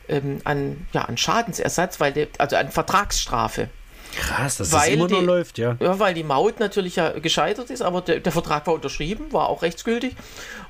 ähm, 0.07 0.41
an, 0.43 0.87
ja, 0.93 1.03
an 1.03 1.17
Schadensersatz, 1.17 1.99
weil 1.99 2.13
der, 2.13 2.27
also 2.37 2.55
an 2.55 2.69
Vertragsstrafe. 2.69 3.69
Krass, 4.15 4.57
dass 4.57 4.71
weil 4.71 4.79
das 4.79 4.89
immer 4.89 5.07
die, 5.07 5.15
noch 5.15 5.23
läuft, 5.23 5.57
ja. 5.57 5.75
Ja, 5.79 5.99
weil 5.99 6.13
die 6.13 6.23
Maut 6.23 6.59
natürlich 6.59 6.95
ja 6.95 7.09
gescheitert 7.19 7.69
ist, 7.69 7.81
aber 7.81 8.01
der, 8.01 8.19
der 8.19 8.31
Vertrag 8.31 8.65
war 8.67 8.75
unterschrieben, 8.75 9.33
war 9.33 9.49
auch 9.49 9.61
rechtsgültig. 9.61 10.15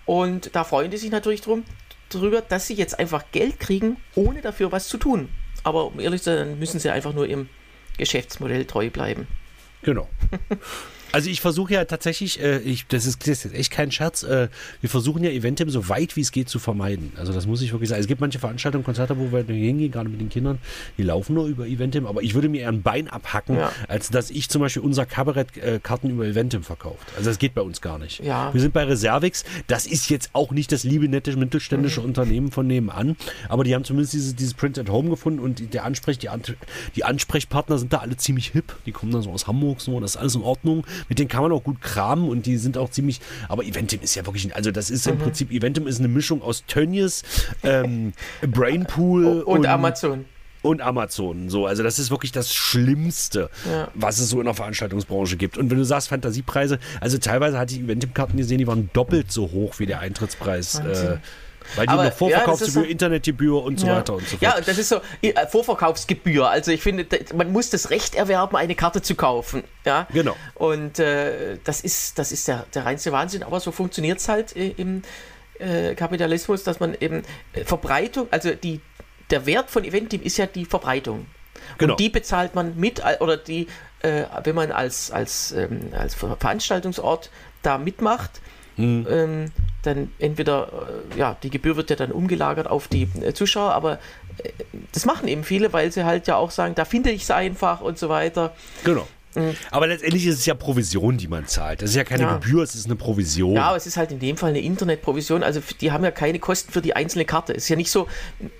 Und 0.05 0.55
da 0.55 0.63
freuen 0.63 0.89
die 0.89 0.97
sich 0.97 1.11
natürlich 1.11 1.41
drum, 1.41 1.63
drüber, 2.09 2.41
dass 2.41 2.67
sie 2.67 2.73
jetzt 2.73 2.97
einfach 2.97 3.25
Geld 3.31 3.59
kriegen, 3.59 3.97
ohne 4.15 4.41
dafür 4.41 4.71
was 4.71 4.87
zu 4.87 4.97
tun. 4.97 5.29
Aber 5.63 5.85
um 5.87 5.99
ehrlich 5.99 6.23
zu 6.23 6.35
sein, 6.35 6.57
müssen 6.57 6.79
sie 6.79 6.89
einfach 6.89 7.13
nur 7.13 7.27
ihrem 7.27 7.49
Geschäftsmodell 7.97 8.65
treu 8.65 8.89
bleiben. 8.89 9.27
Genau. 9.81 10.09
Also 11.15 11.29
ich 11.29 11.39
versuche 11.39 11.75
ja 11.75 11.85
tatsächlich, 11.85 12.41
äh, 12.41 12.57
ich, 12.57 12.87
das, 12.87 13.05
ist, 13.05 13.25
das, 13.25 13.45
ist, 13.45 13.53
echt 13.53 13.71
kein 13.71 13.89
Scherz, 13.89 14.23
äh, 14.23 14.49
wir 14.81 14.89
versuchen 14.89 15.23
ja 15.23 15.29
Eventim 15.29 15.69
so 15.69 15.87
weit 15.87 16.17
wie 16.17 16.19
es 16.19 16.33
geht 16.33 16.49
zu 16.49 16.59
vermeiden. 16.59 17.13
Also 17.15 17.31
das 17.31 17.47
muss 17.47 17.61
ich 17.61 17.71
wirklich 17.71 17.87
sagen. 17.87 18.01
Es 18.01 18.07
gibt 18.07 18.19
manche 18.19 18.37
Veranstaltungen, 18.37 18.83
Konzerte, 18.83 19.17
wo 19.17 19.31
wir 19.31 19.45
hingehen, 19.45 19.93
gerade 19.93 20.09
mit 20.09 20.19
den 20.19 20.27
Kindern, 20.27 20.59
die 20.97 21.03
laufen 21.03 21.35
nur 21.35 21.47
über 21.47 21.67
Eventim, 21.67 22.05
aber 22.05 22.21
ich 22.21 22.33
würde 22.33 22.49
mir 22.49 22.63
eher 22.63 22.67
ein 22.67 22.81
Bein 22.81 23.07
abhacken, 23.07 23.55
ja. 23.55 23.71
als 23.87 24.09
dass 24.09 24.29
ich 24.29 24.49
zum 24.49 24.61
Beispiel 24.61 24.81
unser 24.81 25.05
Kabarett-Karten 25.05 26.09
über 26.09 26.25
Eventim 26.25 26.63
verkauft. 26.63 27.07
Also 27.15 27.29
das 27.29 27.39
geht 27.39 27.53
bei 27.53 27.61
uns 27.61 27.79
gar 27.79 27.97
nicht. 27.97 28.21
Ja. 28.21 28.53
Wir 28.53 28.59
sind 28.59 28.73
bei 28.73 28.83
Reservix, 28.83 29.45
das 29.67 29.87
ist 29.87 30.09
jetzt 30.09 30.31
auch 30.33 30.51
nicht 30.51 30.73
das 30.73 30.83
liebe, 30.83 31.07
nette, 31.07 31.33
mittelständische 31.37 32.01
mhm. 32.01 32.07
Unternehmen 32.07 32.51
von 32.51 32.67
nebenan, 32.67 33.15
aber 33.47 33.63
die 33.63 33.73
haben 33.73 33.85
zumindest 33.85 34.11
dieses, 34.11 34.35
dieses 34.35 34.53
Print 34.53 34.77
at 34.77 34.89
Home 34.89 35.09
gefunden 35.11 35.39
und 35.39 35.73
der 35.73 35.85
Ansprech, 35.85 36.19
die, 36.19 36.27
die 36.97 37.05
Ansprechpartner 37.05 37.77
sind 37.77 37.93
da 37.93 37.99
alle 37.99 38.17
ziemlich 38.17 38.49
hip. 38.49 38.75
Die 38.85 38.91
kommen 38.91 39.13
dann 39.13 39.21
so 39.21 39.31
aus 39.31 39.47
Hamburg, 39.47 39.79
so, 39.79 39.97
das 40.01 40.15
ist 40.15 40.17
alles 40.17 40.35
in 40.35 40.41
Ordnung. 40.41 40.85
Mit 41.09 41.19
denen 41.19 41.27
kann 41.27 41.43
man 41.43 41.51
auch 41.51 41.63
gut 41.63 41.81
kramen 41.81 42.27
und 42.29 42.45
die 42.45 42.57
sind 42.57 42.77
auch 42.77 42.89
ziemlich. 42.89 43.21
Aber 43.49 43.63
Eventim 43.63 44.01
ist 44.01 44.15
ja 44.15 44.25
wirklich. 44.25 44.55
Also, 44.55 44.71
das 44.71 44.89
ist 44.89 45.05
mhm. 45.05 45.13
im 45.13 45.19
Prinzip. 45.19 45.51
Eventim 45.51 45.87
ist 45.87 45.99
eine 45.99 46.07
Mischung 46.07 46.41
aus 46.41 46.65
Tönnies, 46.67 47.23
ähm, 47.63 48.13
Brainpool 48.41 49.41
und, 49.41 49.59
und 49.59 49.65
Amazon 49.67 50.25
und 50.65 50.81
Amazon. 50.81 51.49
So, 51.49 51.67
also 51.67 51.83
das 51.83 51.99
ist 51.99 52.09
wirklich 52.09 52.31
das 52.31 52.53
Schlimmste, 52.53 53.49
ja. 53.69 53.87
was 53.93 54.17
es 54.17 54.29
so 54.29 54.39
in 54.39 54.45
der 54.45 54.55
Veranstaltungsbranche 54.55 55.37
gibt. 55.37 55.57
Und 55.57 55.69
wenn 55.69 55.77
du 55.77 55.85
sagst 55.85 56.09
Fantasiepreise, 56.09 56.79
also 56.99 57.17
teilweise 57.19 57.59
hatte 57.59 57.75
ich 57.75 57.81
Eventim-Karten 57.81 58.35
gesehen, 58.35 58.57
die 58.57 58.67
waren 58.67 58.89
doppelt 58.91 59.31
so 59.31 59.51
hoch 59.51 59.79
wie 59.79 59.85
der 59.85 59.99
Eintrittspreis. 59.99 60.79
Äh, 60.79 61.17
weil 61.75 61.85
die 61.85 61.91
Aber, 61.91 62.01
eine 62.03 62.11
Vorverkaufsgebühr, 62.11 62.83
ja, 62.83 62.89
Internetgebühr 62.89 63.63
und 63.63 63.79
so 63.79 63.87
ja. 63.87 63.97
weiter 63.97 64.13
und 64.13 64.27
so 64.27 64.37
fort. 64.37 64.41
Ja, 64.41 64.61
das 64.61 64.77
ist 64.77 64.89
so 64.89 65.01
äh, 65.21 65.47
Vorverkaufsgebühr. 65.47 66.49
Also 66.49 66.71
ich 66.71 66.81
finde, 66.81 67.05
man 67.35 67.51
muss 67.51 67.69
das 67.69 67.89
Recht 67.89 68.15
erwerben, 68.15 68.55
eine 68.55 68.75
Karte 68.75 69.01
zu 69.01 69.15
kaufen. 69.15 69.63
Ja, 69.85 70.07
genau. 70.13 70.35
Und 70.53 70.99
äh, 70.99 71.57
das 71.63 71.81
ist, 71.81 72.19
das 72.19 72.31
ist 72.31 72.47
der, 72.47 72.65
der 72.73 72.85
reinste 72.85 73.11
Wahnsinn. 73.11 73.43
Aber 73.43 73.59
so 73.59 73.71
funktioniert 73.71 74.19
es 74.19 74.29
halt 74.29 74.55
äh, 74.55 74.69
im 74.77 75.01
äh, 75.59 75.95
Kapitalismus, 75.95 76.63
dass 76.63 76.79
man 76.79 76.95
eben 76.99 77.23
äh, 77.53 77.63
Verbreitung, 77.63 78.27
also 78.31 78.51
die, 78.51 78.81
der 79.29 79.45
Wert 79.45 79.69
von 79.69 79.83
Eventim 79.83 80.21
ist 80.21 80.37
ja 80.37 80.45
die 80.45 80.65
Verbreitung. 80.65 81.25
Genau. 81.77 81.93
Und 81.93 81.99
die 81.99 82.09
bezahlt 82.09 82.53
man 82.53 82.77
mit, 82.77 83.01
oder 83.21 83.37
die, 83.37 83.67
wenn 84.01 84.53
man 84.53 84.71
als, 84.71 85.09
als, 85.09 85.51
ähm, 85.53 85.89
als 85.97 86.13
Veranstaltungsort 86.13 87.31
da 87.63 87.79
mitmacht, 87.79 88.39
mhm. 88.77 89.07
ähm, 89.09 89.51
dann 89.83 90.11
entweder, 90.19 90.69
äh, 91.13 91.19
ja, 91.19 91.37
die 91.43 91.49
Gebühr 91.49 91.75
wird 91.75 91.89
ja 91.89 91.95
dann 91.95 92.11
umgelagert 92.11 92.67
auf 92.67 92.87
die 92.87 93.07
äh, 93.21 93.33
Zuschauer, 93.33 93.73
aber 93.73 93.99
äh, 94.37 94.49
das 94.91 95.05
machen 95.05 95.27
eben 95.27 95.43
viele, 95.43 95.73
weil 95.73 95.91
sie 95.91 96.05
halt 96.05 96.27
ja 96.27 96.35
auch 96.35 96.51
sagen, 96.51 96.75
da 96.75 96.85
finde 96.85 97.11
ich 97.11 97.23
es 97.23 97.31
einfach 97.31 97.81
und 97.81 97.97
so 97.97 98.09
weiter. 98.09 98.53
Genau. 98.83 99.07
Mhm. 99.35 99.55
Aber 99.71 99.87
letztendlich 99.87 100.25
ist 100.25 100.39
es 100.39 100.45
ja 100.45 100.53
Provision, 100.53 101.17
die 101.17 101.27
man 101.27 101.47
zahlt. 101.47 101.81
Das 101.81 101.91
ist 101.91 101.95
ja 101.95 102.03
keine 102.03 102.23
ja. 102.23 102.37
Gebühr, 102.37 102.63
es 102.63 102.75
ist 102.75 102.85
eine 102.85 102.95
Provision. 102.95 103.55
Ja, 103.55 103.67
aber 103.67 103.77
es 103.77 103.85
ist 103.85 103.97
halt 103.97 104.11
in 104.11 104.19
dem 104.19 104.37
Fall 104.37 104.49
eine 104.49 104.61
Internetprovision. 104.61 105.43
Also 105.43 105.61
die 105.81 105.91
haben 105.91 106.03
ja 106.03 106.11
keine 106.11 106.39
Kosten 106.39 106.71
für 106.71 106.81
die 106.81 106.95
einzelne 106.95 107.25
Karte. 107.25 107.53
Es 107.53 107.63
ist 107.63 107.69
ja 107.69 107.75
nicht 107.75 107.91
so, 107.91 108.07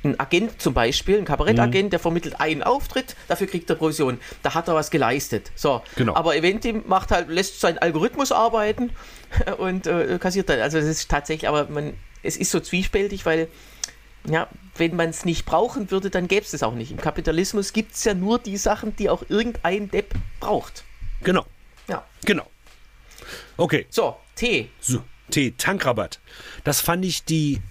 ein 0.04 0.20
Agent 0.20 0.62
zum 0.62 0.74
Beispiel, 0.74 1.18
ein 1.18 1.26
Kabarettagent, 1.26 1.86
mhm. 1.86 1.90
der 1.90 2.00
vermittelt 2.00 2.40
einen 2.40 2.64
Auftritt, 2.64 3.16
dafür 3.28 3.48
kriegt 3.48 3.70
er 3.70 3.76
Provision. 3.76 4.20
Da 4.44 4.54
hat 4.54 4.68
er 4.68 4.76
was 4.76 4.92
geleistet. 4.92 5.52
So. 5.56 5.82
Genau. 5.96 6.16
Aber 6.16 6.36
Eventim 6.36 6.84
macht 6.88 7.12
halt, 7.12 7.30
lässt 7.30 7.62
seinen 7.62 7.78
Algorithmus 7.78 8.32
arbeiten 8.32 8.92
und 9.58 9.88
äh, 9.88 10.18
kassiert 10.20 10.50
dann. 10.50 10.60
Also 10.60 10.78
das 10.78 10.88
ist 10.88 11.10
tatsächlich, 11.10 11.48
aber 11.48 11.68
man, 11.70 11.94
es 12.24 12.38
ist 12.38 12.52
so 12.52 12.60
zwiespältig, 12.60 13.26
weil 13.26 13.48
ja, 14.30 14.48
wenn 14.78 14.96
man 14.96 15.10
es 15.10 15.26
nicht 15.26 15.46
brauchen 15.46 15.92
würde, 15.92 16.10
dann 16.10 16.28
gäbe 16.28 16.46
es 16.46 16.54
es 16.54 16.64
auch 16.64 16.74
nicht. 16.74 16.92
Im 16.92 16.98
Kapitalismus 16.98 17.74
gibt 17.74 17.94
es 17.94 18.04
ja 18.04 18.14
nur 18.14 18.40
die 18.40 18.58
Sachen, 18.58 18.96
die 18.96 19.10
auch 19.10 19.24
irgendein 19.30 19.90
Depp 19.90 20.14
braucht. 20.40 20.84
Genau. 21.24 21.46
Ja. 21.88 22.06
Genau. 22.26 22.46
Okay. 23.58 23.86
So, 23.90 24.18
Tee. 24.36 24.70
So, 24.80 25.04
Tee, 25.32 25.52
Tankrabatt. 25.58 26.20
Das 26.64 26.82
fand 26.82 27.06
ich 27.06 27.24
die 27.24 27.62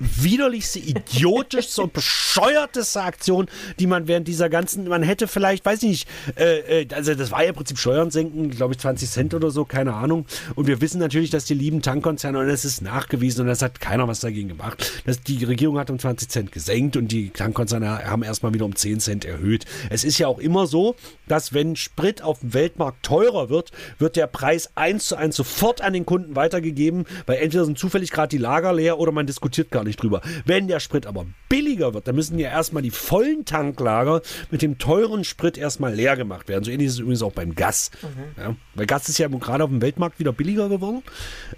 widerlichste, 0.00 0.78
idiotischste 0.78 1.82
und 1.82 1.92
bescheuerteste 1.92 3.02
Aktion, 3.02 3.46
die 3.78 3.86
man 3.86 4.08
während 4.08 4.26
dieser 4.26 4.48
ganzen, 4.48 4.88
man 4.88 5.02
hätte 5.02 5.28
vielleicht, 5.28 5.64
weiß 5.64 5.82
ich 5.82 5.88
nicht, 5.88 6.08
äh, 6.36 6.82
äh, 6.82 6.88
also 6.94 7.14
das 7.14 7.30
war 7.30 7.42
ja 7.42 7.50
im 7.50 7.54
Prinzip 7.54 7.78
Steuern 7.78 8.10
senken, 8.10 8.50
glaube 8.50 8.74
ich 8.74 8.78
20 8.80 9.10
Cent 9.10 9.34
oder 9.34 9.50
so, 9.50 9.64
keine 9.64 9.94
Ahnung. 9.94 10.24
Und 10.54 10.66
wir 10.66 10.80
wissen 10.80 10.98
natürlich, 10.98 11.30
dass 11.30 11.44
die 11.44 11.54
lieben 11.54 11.82
Tankkonzerne, 11.82 12.38
und 12.38 12.48
das 12.48 12.64
ist 12.64 12.80
nachgewiesen 12.80 13.42
und 13.42 13.48
das 13.48 13.62
hat 13.62 13.80
keiner 13.80 14.08
was 14.08 14.20
dagegen 14.20 14.48
gemacht, 14.48 15.02
dass 15.04 15.20
die 15.20 15.44
Regierung 15.44 15.78
hat 15.78 15.90
um 15.90 15.98
20 15.98 16.28
Cent 16.28 16.52
gesenkt 16.52 16.96
und 16.96 17.08
die 17.08 17.30
Tankkonzerne 17.30 18.06
haben 18.06 18.22
erstmal 18.22 18.54
wieder 18.54 18.64
um 18.64 18.74
10 18.74 19.00
Cent 19.00 19.24
erhöht. 19.24 19.66
Es 19.90 20.04
ist 20.04 20.18
ja 20.18 20.26
auch 20.28 20.38
immer 20.38 20.66
so, 20.66 20.96
dass 21.28 21.52
wenn 21.52 21.76
Sprit 21.76 22.22
auf 22.22 22.40
dem 22.40 22.54
Weltmarkt 22.54 23.04
teurer 23.04 23.50
wird, 23.50 23.70
wird 23.98 24.16
der 24.16 24.26
Preis 24.26 24.70
eins 24.74 25.06
zu 25.08 25.16
eins 25.16 25.36
sofort 25.36 25.82
an 25.82 25.92
den 25.92 26.06
Kunden 26.06 26.36
weitergegeben, 26.36 27.04
weil 27.26 27.38
entweder 27.38 27.64
sind 27.64 27.78
zufällig 27.78 28.10
gerade 28.10 28.28
die 28.28 28.38
Lager 28.38 28.72
leer 28.72 28.98
oder 28.98 29.12
man 29.12 29.26
diskutiert 29.26 29.70
gar 29.70 29.84
nicht 29.84 29.89
nicht 29.90 30.02
drüber. 30.02 30.22
Wenn 30.44 30.68
der 30.68 30.80
Sprit 30.80 31.06
aber 31.06 31.26
billiger 31.48 31.70
billiger 31.80 31.94
wird, 31.94 32.08
dann 32.08 32.14
müssen 32.14 32.38
ja 32.38 32.50
erstmal 32.50 32.82
die 32.82 32.90
vollen 32.90 33.44
Tanklager 33.44 34.22
mit 34.50 34.62
dem 34.62 34.78
teuren 34.78 35.24
Sprit 35.24 35.58
erstmal 35.58 35.94
leer 35.94 36.16
gemacht 36.16 36.48
werden. 36.48 36.64
So 36.64 36.70
ähnlich 36.70 36.88
ist 36.88 36.94
es 36.94 36.98
übrigens 37.00 37.22
auch 37.22 37.32
beim 37.32 37.54
Gas. 37.54 37.90
Mhm. 38.02 38.42
Ja, 38.42 38.56
weil 38.74 38.86
Gas 38.86 39.08
ist 39.08 39.18
ja 39.18 39.28
gerade 39.28 39.64
auf 39.64 39.70
dem 39.70 39.82
Weltmarkt 39.82 40.18
wieder 40.18 40.32
billiger 40.32 40.68
geworden. 40.68 41.02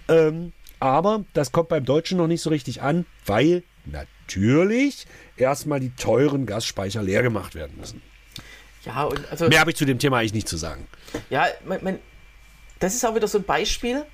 Ähm, 0.09 0.53
aber 0.81 1.25
das 1.33 1.53
kommt 1.53 1.69
beim 1.69 1.85
Deutschen 1.85 2.19
noch 2.19 2.27
nicht 2.27 2.43
so 2.43 2.51
richtig 2.51 2.83
an, 2.83 3.07
weil 3.27 3.63
natürlich 3.85 5.07
erstmal 5.37 5.81
die 5.81 5.91
teuren 5.91 6.47
Gasspeicher 6.47 7.03
leer 7.03 7.23
gemacht 7.23 7.55
werden 7.55 7.77
müssen. 7.79 8.03
Ja, 8.85 9.05
und 9.05 9.21
also. 9.31 9.49
Mehr 9.49 9.61
habe 9.61 9.71
ich 9.71 9.77
zu 9.77 9.85
dem 9.85 9.99
Thema 9.99 10.19
eigentlich 10.19 10.35
nicht 10.35 10.49
zu 10.49 10.57
sagen. 10.57 10.87
Ja, 11.31 11.47
mein, 11.65 11.81
mein, 11.83 11.99
das 12.81 12.95
ist 12.95 13.05
auch 13.05 13.15
wieder 13.15 13.29
so 13.29 13.39
ein 13.39 13.45
Beispiel, 13.45 14.05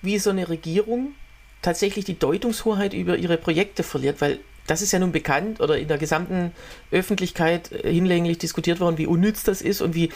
wie 0.00 0.18
so 0.18 0.30
eine 0.30 0.48
Regierung 0.48 1.14
tatsächlich 1.64 2.04
die 2.04 2.18
Deutungshoheit 2.18 2.94
über 2.94 3.16
ihre 3.16 3.36
Projekte 3.36 3.82
verliert, 3.82 4.20
weil 4.20 4.38
das 4.66 4.80
ist 4.80 4.92
ja 4.92 4.98
nun 4.98 5.12
bekannt 5.12 5.60
oder 5.60 5.76
in 5.78 5.88
der 5.88 5.98
gesamten 5.98 6.52
Öffentlichkeit 6.90 7.72
äh, 7.72 7.92
hinlänglich 7.92 8.38
diskutiert 8.38 8.80
worden, 8.80 8.98
wie 8.98 9.06
unnütz 9.06 9.42
das 9.42 9.60
ist 9.60 9.82
und 9.82 9.94
wie, 9.94 10.10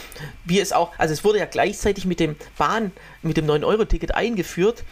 wie 0.45 0.59
es 0.59 0.71
auch, 0.73 0.91
also 0.97 1.13
es 1.13 1.23
wurde 1.23 1.39
ja 1.39 1.45
gleichzeitig 1.45 2.05
mit 2.05 2.19
dem 2.19 2.35
Bahn, 2.57 2.91
mit 3.21 3.37
dem 3.37 3.45
9-Euro-Ticket 3.45 4.15
eingeführt, 4.15 4.83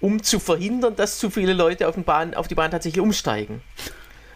um 0.00 0.22
zu 0.22 0.40
verhindern, 0.40 0.96
dass 0.96 1.18
zu 1.18 1.30
viele 1.30 1.52
Leute 1.52 1.88
auf, 1.88 1.94
den 1.94 2.04
Bahn, 2.04 2.34
auf 2.34 2.48
die 2.48 2.54
Bahn 2.54 2.70
tatsächlich 2.70 3.02
umsteigen. 3.02 3.60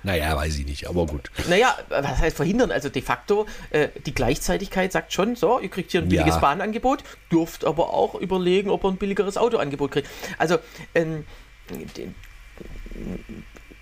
Naja, 0.05 0.37
weiß 0.37 0.59
ich 0.59 0.67
nicht, 0.67 0.89
aber 0.89 1.07
gut. 1.07 1.31
Naja, 1.49 1.77
was 1.89 2.19
heißt 2.19 2.37
verhindern? 2.37 2.73
Also 2.73 2.89
de 2.89 3.03
facto, 3.03 3.47
äh, 3.71 3.89
die 4.05 4.13
Gleichzeitigkeit 4.13 4.91
sagt 4.91 5.13
schon, 5.13 5.37
so, 5.37 5.61
ihr 5.61 5.69
kriegt 5.69 5.93
hier 5.93 6.03
ein 6.03 6.09
billiges 6.09 6.35
ja. 6.35 6.41
Bahnangebot, 6.41 7.05
dürft 7.31 7.65
aber 7.65 7.95
auch 7.95 8.17
überlegen, 8.17 8.71
ob 8.71 8.85
ihr 8.85 8.89
ein 8.89 8.97
billigeres 8.97 9.37
Autoangebot 9.37 9.93
kriegt. 9.93 10.09
Also, 10.39 10.59
ähm, 10.97 11.25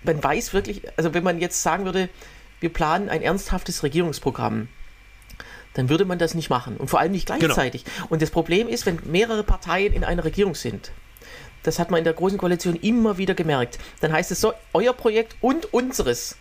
man 0.03 0.23
weiß 0.23 0.53
wirklich, 0.53 0.83
also 0.97 1.13
wenn 1.13 1.23
man 1.23 1.39
jetzt 1.39 1.61
sagen 1.61 1.85
würde, 1.85 2.09
wir 2.59 2.71
planen 2.71 3.09
ein 3.09 3.21
ernsthaftes 3.21 3.83
Regierungsprogramm, 3.83 4.67
dann 5.73 5.89
würde 5.89 6.05
man 6.05 6.19
das 6.19 6.33
nicht 6.33 6.49
machen 6.49 6.77
und 6.77 6.89
vor 6.89 6.99
allem 6.99 7.11
nicht 7.11 7.27
genau. 7.27 7.39
gleichzeitig. 7.39 7.85
Genau. 7.85 8.07
Und 8.09 8.21
das 8.21 8.29
Problem 8.29 8.67
ist, 8.67 8.85
wenn 8.85 8.99
mehrere 9.05 9.43
Parteien 9.43 9.93
in 9.93 10.03
einer 10.03 10.23
Regierung 10.23 10.55
sind, 10.55 10.91
das 11.63 11.79
hat 11.79 11.91
man 11.91 11.99
in 11.99 12.03
der 12.03 12.13
Großen 12.13 12.37
Koalition 12.37 12.75
immer 12.75 13.17
wieder 13.17 13.35
gemerkt, 13.35 13.77
dann 13.99 14.11
heißt 14.11 14.31
es 14.31 14.41
so, 14.41 14.53
euer 14.73 14.93
Projekt 14.93 15.35
und 15.41 15.73
unseres, 15.73 16.37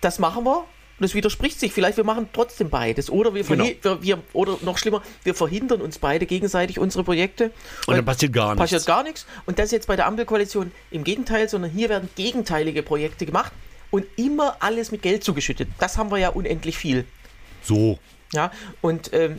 das 0.00 0.18
machen 0.18 0.44
wir 0.44 0.64
und 0.98 1.04
es 1.04 1.14
widerspricht 1.14 1.58
sich. 1.58 1.72
Vielleicht 1.72 1.96
wir 1.96 2.04
machen 2.04 2.28
trotzdem 2.32 2.70
beides. 2.70 3.10
Oder 3.10 3.34
wir, 3.34 3.42
genau. 3.42 3.64
wir, 3.64 4.02
wir, 4.02 4.22
oder 4.32 4.58
noch 4.62 4.78
schlimmer, 4.78 5.02
wir 5.24 5.34
verhindern 5.34 5.80
uns 5.80 5.98
beide 5.98 6.26
gegenseitig 6.26 6.78
unsere 6.78 7.04
Projekte. 7.04 7.50
Und 7.86 7.96
dann 7.96 8.04
passiert 8.04 8.32
gar 8.32 8.54
nichts. 8.54 8.58
Passiert 8.58 8.86
gar 8.86 9.02
nichts. 9.02 9.26
Und 9.46 9.58
das 9.58 9.66
ist 9.66 9.72
jetzt 9.72 9.86
bei 9.86 9.96
der 9.96 10.06
Ampelkoalition 10.06 10.72
im 10.90 11.04
Gegenteil, 11.04 11.48
sondern 11.48 11.70
hier 11.70 11.88
werden 11.88 12.08
gegenteilige 12.14 12.82
Projekte 12.82 13.26
gemacht 13.26 13.52
und 13.90 14.06
immer 14.16 14.56
alles 14.60 14.92
mit 14.92 15.02
Geld 15.02 15.24
zugeschüttet. 15.24 15.68
Das 15.78 15.98
haben 15.98 16.10
wir 16.10 16.18
ja 16.18 16.28
unendlich 16.28 16.76
viel. 16.76 17.04
So. 17.62 17.98
Ja, 18.32 18.50
und 18.80 19.12
ähm, 19.12 19.38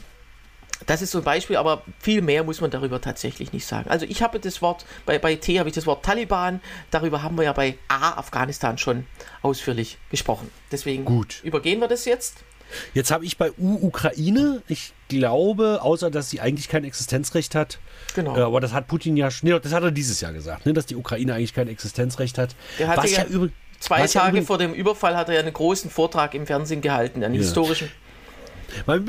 das 0.86 1.02
ist 1.02 1.12
so 1.12 1.20
ein 1.20 1.24
Beispiel, 1.24 1.58
aber 1.58 1.84
viel 2.00 2.22
mehr 2.22 2.44
muss 2.44 2.62
man 2.62 2.72
darüber 2.72 3.02
tatsächlich 3.02 3.54
nicht 3.54 3.66
sagen. 3.66 3.90
Also 3.90 4.06
ich 4.06 4.22
habe 4.22 4.40
das 4.40 4.62
Wort, 4.62 4.86
bei, 5.06 5.20
bei 5.20 5.36
T 5.36 5.60
habe 5.60 5.70
ich 5.70 5.76
das 5.76 5.86
Wort 5.86 6.04
Taliban, 6.04 6.62
darüber 6.92 7.24
haben 7.24 7.38
wir 7.38 7.44
ja 7.44 7.54
bei 7.54 7.78
A 7.88 8.18
Afghanistan 8.18 8.78
schon 8.78 9.06
ausführlich 9.42 9.98
gesprochen. 10.12 10.50
Deswegen 10.72 11.06
Gut. 11.06 11.42
übergehen 11.44 11.80
wir 11.80 11.88
das 11.88 12.06
jetzt. 12.06 12.44
Jetzt 12.94 13.12
habe 13.12 13.26
ich 13.26 13.38
bei 13.38 13.52
U 13.58 13.88
Ukraine, 13.88 14.64
ich 14.68 14.94
glaube, 15.08 15.80
außer 15.82 16.10
dass 16.10 16.30
sie 16.30 16.42
eigentlich 16.42 16.68
kein 16.68 16.84
Existenzrecht 16.84 17.56
hat. 17.56 17.80
Genau. 18.16 18.36
Äh, 18.36 18.42
aber 18.42 18.60
das 18.60 18.74
hat 18.74 18.88
Putin 18.88 19.16
ja 19.18 19.30
schon, 19.30 19.50
nee, 19.50 19.60
das 19.60 19.72
hat 19.72 19.84
er 19.84 19.92
dieses 19.92 20.20
Jahr 20.22 20.34
gesagt, 20.34 20.66
ne, 20.66 20.74
dass 20.74 20.86
die 20.86 20.96
Ukraine 20.96 21.36
eigentlich 21.36 21.54
kein 21.54 21.68
Existenzrecht 21.68 22.38
hat. 22.38 22.56
Der 22.80 22.88
hatte 22.88 23.04
was 23.04 23.12
ja, 23.12 23.26
ja 23.30 23.48
Zwei 23.80 24.08
Tage 24.08 24.38
ja 24.38 24.44
vor 24.44 24.58
dem 24.58 24.74
Überfall 24.74 25.16
hat 25.16 25.30
er 25.30 25.36
ja 25.36 25.42
einen 25.42 25.54
großen 25.54 25.90
Vortrag 25.90 26.34
im 26.34 26.48
Fernsehen 26.48 26.82
gehalten, 26.82 27.24
einen 27.24 27.36
ja. 27.36 27.42
historischen. 27.42 27.92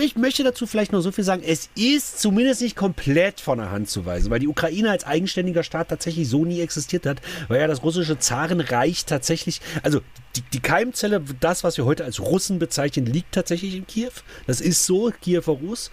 Ich 0.00 0.16
möchte 0.16 0.44
dazu 0.44 0.66
vielleicht 0.66 0.92
nur 0.92 1.02
so 1.02 1.12
viel 1.12 1.24
sagen, 1.24 1.42
es 1.44 1.68
ist 1.74 2.20
zumindest 2.20 2.62
nicht 2.62 2.76
komplett 2.76 3.40
von 3.40 3.58
der 3.58 3.70
Hand 3.70 3.88
zu 3.88 4.06
weisen, 4.06 4.30
weil 4.30 4.40
die 4.40 4.48
Ukraine 4.48 4.90
als 4.90 5.04
eigenständiger 5.04 5.62
Staat 5.62 5.88
tatsächlich 5.88 6.28
so 6.28 6.44
nie 6.44 6.60
existiert 6.60 7.06
hat, 7.06 7.20
weil 7.48 7.60
ja 7.60 7.66
das 7.66 7.82
russische 7.82 8.18
Zarenreich 8.18 9.04
tatsächlich, 9.04 9.60
also 9.82 10.00
die, 10.36 10.42
die 10.52 10.60
Keimzelle, 10.60 11.22
das, 11.40 11.64
was 11.64 11.76
wir 11.76 11.84
heute 11.84 12.04
als 12.04 12.20
Russen 12.20 12.58
bezeichnen, 12.58 13.06
liegt 13.06 13.32
tatsächlich 13.32 13.74
in 13.74 13.86
Kiew. 13.86 14.12
Das 14.46 14.60
ist 14.60 14.86
so, 14.86 15.12
Kiewer 15.20 15.54
Russ. 15.54 15.90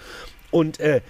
Und 0.52 0.80
äh, 0.80 1.02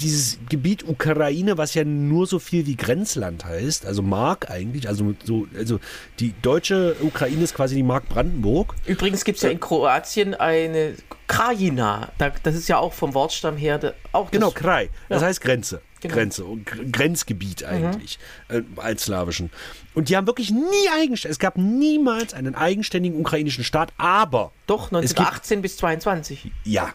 dieses 0.00 0.38
Gebiet 0.48 0.86
Ukraine, 0.88 1.58
was 1.58 1.74
ja 1.74 1.84
nur 1.84 2.26
so 2.26 2.38
viel 2.38 2.66
wie 2.66 2.76
Grenzland 2.76 3.44
heißt, 3.44 3.86
also 3.86 4.02
Mark 4.02 4.50
eigentlich, 4.50 4.88
also 4.88 5.14
so, 5.24 5.46
also 5.56 5.78
die 6.18 6.34
deutsche 6.42 6.96
Ukraine 7.00 7.42
ist 7.42 7.54
quasi 7.54 7.76
die 7.76 7.82
Mark 7.82 8.08
Brandenburg. 8.08 8.74
Übrigens 8.86 9.24
gibt 9.24 9.36
es 9.36 9.42
ja 9.42 9.50
in 9.50 9.60
Kroatien 9.60 10.34
eine 10.34 10.94
Krajina, 11.26 12.10
das 12.42 12.54
ist 12.54 12.68
ja 12.68 12.78
auch 12.78 12.92
vom 12.92 13.14
Wortstamm 13.14 13.56
her 13.56 13.94
auch 14.12 14.30
Genau, 14.30 14.50
Kraj, 14.50 14.88
das 15.08 15.22
ja. 15.22 15.28
heißt 15.28 15.40
Grenze. 15.40 15.80
Genau. 16.00 16.14
Grenze, 16.14 16.44
Grenzgebiet 16.92 17.64
eigentlich, 17.64 18.20
mhm. 18.48 18.56
äh, 18.76 18.80
als 18.80 19.04
slawischen. 19.04 19.50
Und 19.94 20.08
die 20.08 20.16
haben 20.16 20.28
wirklich 20.28 20.50
nie 20.50 20.88
eigenständig, 20.94 21.32
es 21.34 21.38
gab 21.40 21.56
niemals 21.56 22.34
einen 22.34 22.54
eigenständigen 22.54 23.18
ukrainischen 23.18 23.64
Staat, 23.64 23.92
aber. 23.96 24.52
Doch, 24.68 24.92
1918 24.92 25.60
bis 25.60 25.76
22. 25.76 26.52
Ja, 26.64 26.92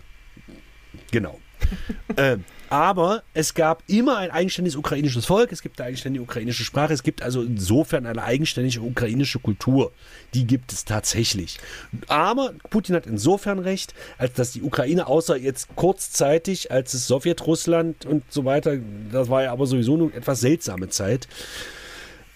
genau. 1.12 1.38
äh, 2.16 2.38
aber 2.74 3.22
es 3.36 3.54
gab 3.54 3.84
immer 3.86 4.18
ein 4.18 4.32
eigenständiges 4.32 4.76
ukrainisches 4.76 5.28
Volk, 5.28 5.52
es 5.52 5.62
gibt 5.62 5.80
eine 5.80 5.90
eigenständige 5.90 6.24
ukrainische 6.24 6.64
Sprache, 6.64 6.92
es 6.92 7.04
gibt 7.04 7.22
also 7.22 7.44
insofern 7.44 8.08
eine 8.08 8.24
eigenständige 8.24 8.82
ukrainische 8.82 9.38
Kultur. 9.38 9.92
Die 10.34 10.48
gibt 10.48 10.74
es 10.74 10.84
tatsächlich. 10.84 11.60
Aber 12.08 12.56
Putin 12.72 12.96
hat 12.96 13.06
insofern 13.06 13.60
recht, 13.60 13.94
als 14.18 14.34
dass 14.34 14.54
die 14.54 14.64
Ukraine, 14.64 15.06
außer 15.06 15.38
jetzt 15.38 15.68
kurzzeitig, 15.76 16.72
als 16.72 16.96
es 16.96 17.06
Sowjetrussland 17.06 18.08
und 18.08 18.24
so 18.32 18.44
weiter, 18.44 18.78
das 19.12 19.30
war 19.30 19.44
ja 19.44 19.52
aber 19.52 19.68
sowieso 19.68 19.94
eine 19.94 20.12
etwas 20.12 20.42
seltsame 20.42 20.90
Zeit, 20.90 21.28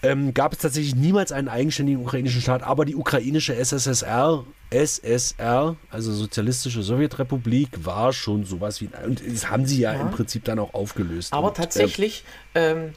ähm, 0.02 0.32
gab 0.32 0.52
es 0.52 0.58
tatsächlich 0.60 0.94
niemals 0.94 1.32
einen 1.32 1.48
eigenständigen 1.48 2.02
ukrainischen 2.02 2.40
Staat, 2.40 2.62
aber 2.62 2.84
die 2.84 2.94
ukrainische 2.94 3.54
SSSR, 3.54 4.44
SSR, 4.70 5.76
also 5.90 6.12
Sozialistische 6.12 6.82
Sowjetrepublik, 6.82 7.84
war 7.84 8.12
schon 8.12 8.44
sowas 8.44 8.80
wie. 8.80 8.88
Und 9.04 9.22
das 9.26 9.50
haben 9.50 9.66
sie 9.66 9.80
ja, 9.80 9.94
ja. 9.94 10.00
im 10.00 10.10
Prinzip 10.10 10.44
dann 10.44 10.58
auch 10.58 10.72
aufgelöst. 10.74 11.32
Aber 11.32 11.48
und, 11.48 11.56
tatsächlich, 11.56 12.24
ähm, 12.54 12.92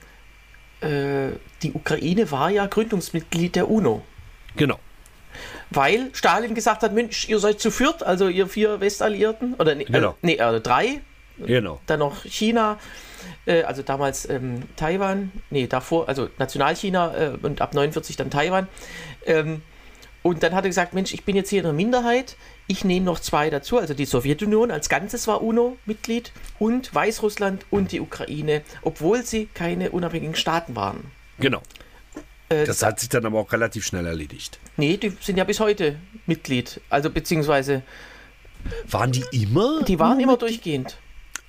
äh, 0.81 1.29
die 1.63 1.73
Ukraine 1.73 2.29
war 2.29 2.49
ja 2.51 2.67
Gründungsmitglied 2.67 3.55
der 3.55 3.69
UNO. 3.69 4.03
Genau. 4.55 4.79
Weil 5.71 6.09
Stalin 6.13 6.53
gesagt 6.53 6.83
hat: 6.83 6.93
Mensch, 6.93 7.27
ihr 7.29 7.39
seid 7.39 7.59
zu 7.59 7.71
viert, 7.71 8.03
also 8.03 8.27
ihr 8.27 8.47
vier 8.47 8.79
Westalliierten, 8.79 9.55
oder 9.55 9.73
nee, 9.73 9.85
genau. 9.85 10.11
äh, 10.11 10.15
nee 10.21 10.35
äh, 10.35 10.61
drei. 10.61 11.01
Genau. 11.37 11.79
Dann 11.85 11.99
noch 11.99 12.23
China 12.23 12.77
äh, 13.45 13.63
also 13.63 13.81
damals 13.81 14.29
ähm, 14.29 14.63
Taiwan, 14.75 15.31
nee, 15.49 15.67
davor, 15.67 16.07
also 16.07 16.29
Nationalchina 16.37 17.15
äh, 17.15 17.37
und 17.41 17.61
ab 17.61 17.73
49 17.73 18.15
dann 18.17 18.29
Taiwan. 18.29 18.67
Ähm, 19.25 19.61
und 20.23 20.43
dann 20.43 20.53
hat 20.53 20.65
er 20.65 20.69
gesagt, 20.69 20.93
Mensch, 20.93 21.13
ich 21.13 21.23
bin 21.25 21.35
jetzt 21.35 21.49
hier 21.49 21.59
in 21.59 21.65
der 21.65 21.73
Minderheit, 21.73 22.35
ich 22.67 22.85
nehme 22.85 23.05
noch 23.05 23.19
zwei 23.19 23.49
dazu, 23.49 23.79
also 23.79 23.95
die 23.95 24.05
Sowjetunion 24.05 24.69
als 24.69 24.87
Ganzes 24.87 25.27
war 25.27 25.41
UNO-Mitglied 25.41 26.31
und 26.59 26.93
Weißrussland 26.93 27.65
und 27.71 27.91
die 27.91 27.99
Ukraine, 28.01 28.61
obwohl 28.83 29.23
sie 29.23 29.47
keine 29.47 29.89
unabhängigen 29.89 30.35
Staaten 30.35 30.75
waren. 30.75 31.11
Genau. 31.39 31.63
Äh, 32.49 32.65
das 32.65 32.83
hat 32.83 32.99
sich 32.99 33.09
dann 33.09 33.25
aber 33.25 33.39
auch 33.39 33.51
relativ 33.51 33.83
schnell 33.83 34.05
erledigt. 34.05 34.59
Nee, 34.77 34.97
die 34.97 35.11
sind 35.21 35.37
ja 35.37 35.43
bis 35.43 35.59
heute 35.59 35.97
Mitglied, 36.27 36.81
also 36.89 37.09
beziehungsweise... 37.09 37.81
Waren 38.87 39.11
die 39.11 39.25
immer? 39.31 39.81
Die 39.81 39.97
waren 39.97 40.19
immer 40.19 40.37
durchgehend. 40.37 40.99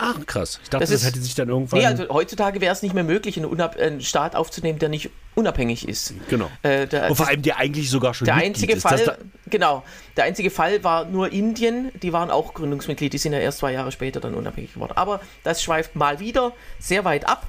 Ach, 0.05 0.25
krass. 0.25 0.59
Ich 0.61 0.69
dachte, 0.69 0.83
das, 0.83 0.91
das 0.91 1.05
hätte 1.05 1.21
sich 1.21 1.33
dann 1.33 1.47
irgendwann. 1.47 1.79
Nee, 1.79 1.85
also 1.85 2.09
heutzutage 2.09 2.59
wäre 2.59 2.73
es 2.73 2.81
nicht 2.81 2.93
mehr 2.93 3.05
möglich, 3.05 3.37
einen, 3.37 3.61
einen, 3.61 4.01
Staat 4.01 4.35
aufzunehmen, 4.35 4.77
der 4.77 4.89
nicht 4.89 5.09
unabhängig 5.33 5.87
ist. 5.87 6.13
Genau. 6.29 6.51
Äh, 6.61 6.87
der, 6.87 7.09
Und 7.09 7.15
vor 7.15 7.27
allem 7.27 7.41
der 7.41 7.57
eigentlich 7.57 7.89
sogar 7.89 8.13
schon 8.13 8.25
der 8.25 8.35
einzige 8.35 8.73
ist, 8.73 8.81
Fall, 8.81 9.17
Genau. 9.49 9.83
Der 10.17 10.25
einzige 10.25 10.51
Fall 10.51 10.83
war 10.83 11.05
nur 11.05 11.31
Indien. 11.31 11.91
Die 12.01 12.11
waren 12.11 12.31
auch 12.31 12.53
Gründungsmitglied. 12.53 13.13
Die 13.13 13.17
sind 13.17 13.31
ja 13.31 13.39
erst 13.39 13.59
zwei 13.59 13.71
Jahre 13.71 13.93
später 13.93 14.19
dann 14.19 14.35
unabhängig 14.35 14.73
geworden. 14.73 14.93
Aber 14.95 15.21
das 15.43 15.63
schweift 15.63 15.95
mal 15.95 16.19
wieder 16.19 16.51
sehr 16.79 17.05
weit 17.05 17.25
ab. 17.25 17.47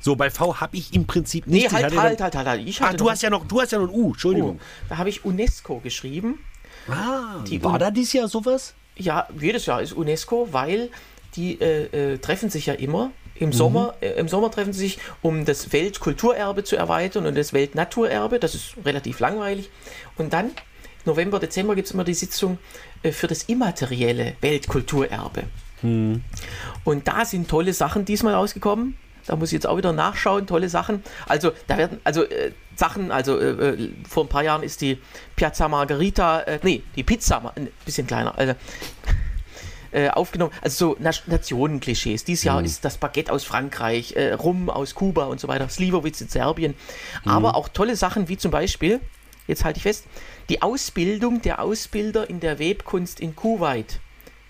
So, 0.00 0.16
bei 0.16 0.30
V 0.30 0.60
habe 0.60 0.76
ich 0.76 0.92
im 0.94 1.06
Prinzip 1.06 1.46
nicht. 1.46 1.70
Nee, 1.70 1.70
halt, 1.70 1.96
halt, 1.96 2.20
halt, 2.20 2.34
halt, 2.34 2.48
halt. 2.48 2.66
Ich 2.66 2.82
ah, 2.82 2.92
du 2.92 3.08
hast 3.08 3.22
ja 3.22 3.30
noch, 3.30 3.46
du 3.46 3.60
hast 3.60 3.70
ja 3.70 3.78
noch 3.78 3.88
ein 3.88 3.94
U, 3.94 4.08
Entschuldigung. 4.08 4.56
Uh, 4.56 4.60
da 4.88 4.98
habe 4.98 5.08
ich 5.08 5.24
UNESCO 5.24 5.78
geschrieben. 5.78 6.40
Ah, 6.88 7.44
die 7.46 7.62
war 7.62 7.78
da 7.78 7.92
dieses 7.92 8.12
Jahr 8.12 8.26
sowas? 8.26 8.74
Ja, 8.96 9.28
jedes 9.38 9.66
Jahr 9.66 9.80
ist 9.80 9.92
UNESCO, 9.92 10.48
weil 10.50 10.90
die 11.36 11.60
äh, 11.60 12.14
äh, 12.14 12.18
treffen 12.18 12.50
sich 12.50 12.66
ja 12.66 12.74
immer. 12.74 13.10
Im, 13.34 13.48
mhm. 13.48 13.52
Sommer, 13.52 13.94
äh, 14.00 14.10
Im 14.12 14.28
Sommer 14.28 14.50
treffen 14.50 14.72
sie 14.72 14.80
sich, 14.80 14.98
um 15.20 15.44
das 15.44 15.72
Weltkulturerbe 15.72 16.64
zu 16.64 16.76
erweitern 16.76 17.26
und 17.26 17.36
das 17.36 17.52
Weltnaturerbe. 17.52 18.38
Das 18.38 18.54
ist 18.54 18.74
relativ 18.84 19.20
langweilig. 19.20 19.70
Und 20.16 20.32
dann, 20.32 20.50
November, 21.04 21.38
Dezember, 21.40 21.74
gibt 21.74 21.86
es 21.86 21.94
immer 21.94 22.04
die 22.04 22.14
Sitzung 22.14 22.58
äh, 23.02 23.12
für 23.12 23.26
das 23.26 23.44
immaterielle 23.44 24.36
Weltkulturerbe. 24.40 25.44
Mhm. 25.82 26.22
Und 26.84 27.08
da 27.08 27.24
sind 27.24 27.48
tolle 27.48 27.72
Sachen 27.72 28.04
diesmal 28.04 28.34
rausgekommen. 28.34 28.96
Da 29.26 29.36
muss 29.36 29.50
ich 29.50 29.54
jetzt 29.54 29.66
auch 29.66 29.76
wieder 29.76 29.92
nachschauen, 29.92 30.46
tolle 30.46 30.68
Sachen. 30.68 31.02
Also, 31.28 31.52
da 31.68 31.78
werden, 31.78 32.00
also 32.04 32.24
äh, 32.24 32.52
Sachen. 32.74 33.10
Also 33.10 33.38
äh, 33.38 33.50
äh, 33.50 33.90
vor 34.08 34.24
ein 34.24 34.28
paar 34.28 34.42
Jahren 34.42 34.62
ist 34.62 34.80
die 34.80 34.98
Piazza 35.36 35.68
Margherita, 35.68 36.40
äh, 36.40 36.58
nee, 36.62 36.82
die 36.96 37.02
Pizza, 37.02 37.52
ein 37.54 37.68
bisschen 37.84 38.06
kleiner, 38.06 38.36
also, 38.36 38.54
äh, 39.92 40.08
aufgenommen. 40.08 40.52
Also 40.62 40.96
so 40.96 40.96
Nationenklischees. 41.26 42.24
Dieses 42.24 42.44
Jahr 42.44 42.60
mhm. 42.60 42.66
ist 42.66 42.84
das 42.84 42.98
Baguette 42.98 43.32
aus 43.32 43.44
Frankreich, 43.44 44.14
äh, 44.16 44.32
Rum 44.32 44.70
aus 44.70 44.94
Kuba 44.94 45.24
und 45.24 45.40
so 45.40 45.48
weiter, 45.48 45.68
Slivovitz 45.68 46.20
in 46.20 46.28
Serbien. 46.28 46.74
Mhm. 47.24 47.30
Aber 47.30 47.56
auch 47.56 47.68
tolle 47.68 47.96
Sachen 47.96 48.28
wie 48.28 48.36
zum 48.36 48.50
Beispiel, 48.50 49.00
jetzt 49.46 49.64
halte 49.64 49.78
ich 49.78 49.82
fest, 49.82 50.06
die 50.48 50.62
Ausbildung 50.62 51.42
der 51.42 51.60
Ausbilder 51.60 52.28
in 52.28 52.40
der 52.40 52.58
Webkunst 52.58 53.20
in 53.20 53.36
Kuwait 53.36 54.00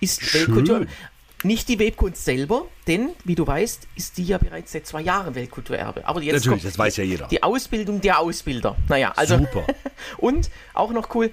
ist 0.00 0.22
Schön. 0.22 0.40
Weltkultur. 0.42 0.86
Nicht 1.44 1.68
die 1.68 1.80
Webkunst 1.80 2.24
selber, 2.24 2.66
denn, 2.86 3.10
wie 3.24 3.34
du 3.34 3.44
weißt, 3.44 3.88
ist 3.96 4.16
die 4.16 4.22
ja 4.22 4.38
bereits 4.38 4.70
seit 4.70 4.86
zwei 4.86 5.00
Jahren 5.00 5.34
Weltkulturerbe. 5.34 6.06
Aber 6.06 6.22
jetzt 6.22 6.44
Natürlich, 6.44 6.62
das 6.62 6.78
weiß 6.78 6.98
ja 6.98 7.04
jeder. 7.04 7.26
Die 7.26 7.42
Ausbildung 7.42 8.00
der 8.00 8.20
Ausbilder. 8.20 8.76
Naja, 8.88 9.12
also. 9.16 9.38
Super. 9.38 9.66
und 10.18 10.50
auch 10.72 10.92
noch 10.92 11.12
cool, 11.16 11.32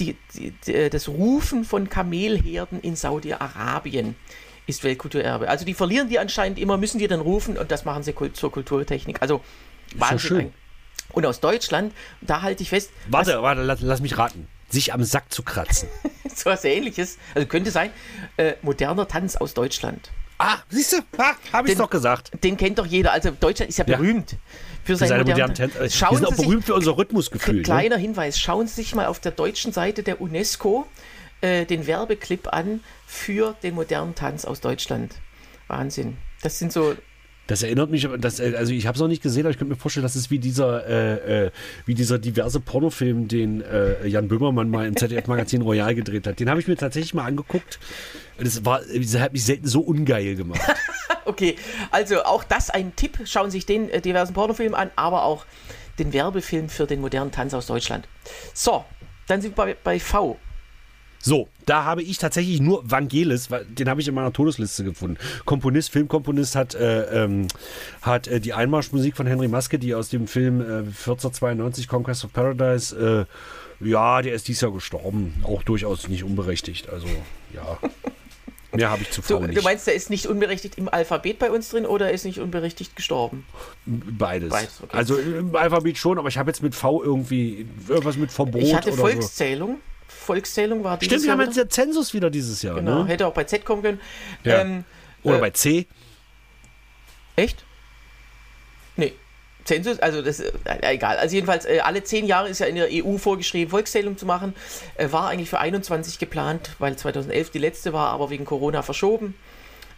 die, 0.00 0.16
die, 0.34 0.52
die, 0.66 0.90
das 0.90 1.08
Rufen 1.08 1.64
von 1.64 1.88
Kamelherden 1.88 2.80
in 2.80 2.96
Saudi-Arabien 2.96 4.16
ist 4.66 4.84
Weltkulturerbe. 4.84 5.48
Also 5.48 5.64
die 5.64 5.74
verlieren 5.74 6.08
die 6.08 6.18
anscheinend 6.18 6.58
immer, 6.58 6.76
müssen 6.76 6.98
die 6.98 7.08
dann 7.08 7.20
rufen 7.20 7.56
und 7.56 7.70
das 7.70 7.84
machen 7.84 8.02
sie 8.02 8.14
zur 8.32 8.52
Kulturtechnik. 8.52 9.20
Also 9.20 9.42
Wahnsinn. 9.94 10.52
Und 11.12 11.26
aus 11.26 11.40
Deutschland, 11.40 11.92
da 12.20 12.42
halte 12.42 12.62
ich 12.62 12.68
fest. 12.68 12.90
Warte, 13.08 13.42
warte, 13.42 13.62
lass, 13.62 13.80
lass 13.80 14.00
mich 14.00 14.16
raten 14.16 14.46
sich 14.72 14.92
am 14.92 15.04
Sack 15.04 15.32
zu 15.32 15.42
kratzen. 15.42 15.88
so 16.34 16.50
was 16.50 16.64
ähnliches. 16.64 17.18
Also 17.34 17.46
könnte 17.46 17.70
sein, 17.70 17.90
äh, 18.36 18.54
moderner 18.62 19.08
Tanz 19.08 19.36
aus 19.36 19.54
Deutschland. 19.54 20.10
Ah, 20.42 20.56
siehst 20.70 20.94
du, 20.94 20.96
ah, 21.18 21.34
habe 21.52 21.70
ich 21.70 21.76
doch 21.76 21.90
gesagt. 21.90 22.30
Den 22.42 22.56
kennt 22.56 22.78
doch 22.78 22.86
jeder. 22.86 23.12
Also 23.12 23.30
Deutschland 23.30 23.68
ist 23.68 23.78
ja, 23.78 23.84
ja. 23.86 23.98
berühmt 23.98 24.36
für 24.84 24.96
seine, 24.96 25.22
modernen 25.22 25.54
Tänze. 25.54 25.80
Wir 25.80 25.88
sind 25.90 26.26
auch 26.26 26.34
berühmt 26.34 26.64
für 26.64 26.74
unser 26.74 26.96
Rhythmusgefühl. 26.96 27.56
Ne? 27.56 27.62
Kleiner 27.62 27.96
ne? 27.96 28.02
Hinweis, 28.02 28.40
schauen 28.40 28.66
Sie 28.66 28.76
sich 28.76 28.94
mal 28.94 29.04
auf 29.04 29.20
der 29.20 29.32
deutschen 29.32 29.72
Seite 29.72 30.02
der 30.02 30.22
UNESCO 30.22 30.86
äh, 31.42 31.66
den 31.66 31.86
Werbeclip 31.86 32.54
an 32.54 32.80
für 33.06 33.54
den 33.62 33.74
modernen 33.74 34.14
Tanz 34.14 34.46
aus 34.46 34.62
Deutschland. 34.62 35.16
Wahnsinn. 35.68 36.16
Das 36.42 36.58
sind 36.58 36.72
so 36.72 36.96
das 37.50 37.64
erinnert 37.64 37.90
mich, 37.90 38.08
das, 38.18 38.38
äh, 38.38 38.54
also 38.56 38.72
ich 38.72 38.86
habe 38.86 38.94
es 38.94 39.00
noch 39.00 39.08
nicht 39.08 39.24
gesehen, 39.24 39.42
aber 39.42 39.50
ich 39.50 39.58
könnte 39.58 39.74
mir 39.74 39.80
vorstellen, 39.80 40.04
das 40.04 40.14
ist 40.14 40.30
wie 40.30 40.38
dieser, 40.38 40.86
äh, 40.86 41.46
äh, 41.46 41.50
wie 41.84 41.94
dieser 41.94 42.20
diverse 42.20 42.60
Pornofilm, 42.60 43.26
den 43.26 43.60
äh, 43.62 44.06
Jan 44.06 44.28
Böhmermann 44.28 44.70
mal 44.70 44.86
im 44.86 44.94
ZDF-Magazin 44.94 45.62
Royal 45.62 45.96
gedreht 45.96 46.28
hat. 46.28 46.38
Den 46.38 46.48
habe 46.48 46.60
ich 46.60 46.68
mir 46.68 46.76
tatsächlich 46.76 47.12
mal 47.12 47.24
angeguckt. 47.24 47.80
Das, 48.38 48.64
war, 48.64 48.80
das 48.80 49.18
hat 49.18 49.32
mich 49.32 49.44
selten 49.44 49.66
so 49.66 49.80
ungeil 49.80 50.36
gemacht. 50.36 50.60
okay, 51.24 51.56
also 51.90 52.22
auch 52.22 52.44
das 52.44 52.70
ein 52.70 52.94
Tipp. 52.94 53.18
Schauen 53.24 53.50
Sie 53.50 53.58
sich 53.58 53.66
den 53.66 53.90
äh, 53.90 54.00
diversen 54.00 54.32
Pornofilm 54.32 54.74
an, 54.74 54.92
aber 54.94 55.24
auch 55.24 55.44
den 55.98 56.12
Werbefilm 56.12 56.68
für 56.68 56.86
den 56.86 57.00
modernen 57.00 57.32
Tanz 57.32 57.52
aus 57.52 57.66
Deutschland. 57.66 58.06
So, 58.54 58.84
dann 59.26 59.42
sind 59.42 59.56
wir 59.58 59.64
bei, 59.64 59.76
bei 59.82 59.98
V. 59.98 60.38
So, 61.22 61.48
da 61.66 61.84
habe 61.84 62.02
ich 62.02 62.16
tatsächlich 62.16 62.60
nur 62.60 62.82
Vangelis, 62.90 63.48
den 63.68 63.88
habe 63.88 64.00
ich 64.00 64.08
in 64.08 64.14
meiner 64.14 64.32
Todesliste 64.32 64.84
gefunden. 64.84 65.18
Komponist, 65.44 65.90
Filmkomponist 65.90 66.56
hat, 66.56 66.74
äh, 66.74 67.24
ähm, 67.24 67.46
hat 68.00 68.26
äh, 68.26 68.40
die 68.40 68.54
Einmarschmusik 68.54 69.16
von 69.16 69.26
Henry 69.26 69.48
Maske, 69.48 69.78
die 69.78 69.94
aus 69.94 70.08
dem 70.08 70.26
Film 70.26 70.60
äh, 70.60 70.78
1492 70.78 71.88
Conquest 71.88 72.24
of 72.24 72.32
Paradise, 72.32 73.26
äh, 73.80 73.86
ja, 73.86 74.22
der 74.22 74.34
ist 74.34 74.48
dieses 74.48 74.62
Jahr 74.62 74.72
gestorben. 74.72 75.34
Auch 75.42 75.62
durchaus 75.62 76.08
nicht 76.08 76.24
unberechtigt. 76.24 76.88
Also, 76.88 77.06
ja. 77.54 77.78
Mehr 78.72 78.90
habe 78.90 79.02
ich 79.02 79.10
zuvor 79.10 79.40
so, 79.40 79.46
nicht. 79.46 79.58
Du 79.58 79.62
meinst, 79.62 79.86
der 79.86 79.94
ist 79.94 80.10
nicht 80.10 80.26
unberechtigt 80.26 80.78
im 80.78 80.88
Alphabet 80.88 81.38
bei 81.38 81.50
uns 81.50 81.70
drin 81.70 81.86
oder 81.86 82.12
ist 82.12 82.24
nicht 82.24 82.38
unberechtigt 82.38 82.94
gestorben? 82.94 83.44
Beides. 83.84 84.50
Beides 84.50 84.80
okay. 84.82 84.96
Also 84.96 85.16
im 85.16 85.56
Alphabet 85.56 85.98
schon, 85.98 86.18
aber 86.18 86.28
ich 86.28 86.38
habe 86.38 86.50
jetzt 86.50 86.62
mit 86.62 86.74
V 86.74 87.02
irgendwie 87.02 87.66
irgendwas 87.88 88.16
mit 88.16 88.30
Verbot. 88.30 88.62
Ich 88.62 88.74
hatte 88.74 88.92
Volkszählung. 88.92 89.76
So. 89.76 89.89
Volkszählung 90.30 90.84
war 90.84 90.96
dieses 90.96 91.12
Stimmt, 91.12 91.24
wir 91.24 91.32
haben 91.32 91.40
jetzt 91.40 91.56
der 91.56 91.68
Zensus 91.68 92.14
wieder 92.14 92.30
dieses 92.30 92.62
Jahr. 92.62 92.76
Genau, 92.76 93.02
ne? 93.02 93.08
hätte 93.08 93.26
auch 93.26 93.34
bei 93.34 93.42
Z 93.42 93.64
kommen 93.64 93.82
können. 93.82 94.00
Ja. 94.44 94.60
Ähm, 94.60 94.84
Oder 95.24 95.38
äh, 95.38 95.40
bei 95.40 95.50
C. 95.50 95.88
Echt? 97.34 97.64
Nee. 98.94 99.12
Zensus, 99.64 99.98
also 99.98 100.22
das 100.22 100.38
äh, 100.38 100.52
egal. 100.82 101.16
Also 101.16 101.34
jedenfalls, 101.34 101.64
äh, 101.64 101.80
alle 101.80 102.04
zehn 102.04 102.26
Jahre 102.26 102.48
ist 102.48 102.60
ja 102.60 102.66
in 102.66 102.76
der 102.76 102.90
EU 102.92 103.18
vorgeschrieben, 103.18 103.72
Volkszählung 103.72 104.16
zu 104.16 104.24
machen. 104.24 104.54
Äh, 104.94 105.10
war 105.10 105.28
eigentlich 105.30 105.50
für 105.50 105.58
21 105.58 106.20
geplant, 106.20 106.76
weil 106.78 106.94
2011 106.94 107.50
die 107.50 107.58
letzte 107.58 107.92
war, 107.92 108.10
aber 108.10 108.30
wegen 108.30 108.44
Corona 108.44 108.82
verschoben. 108.82 109.34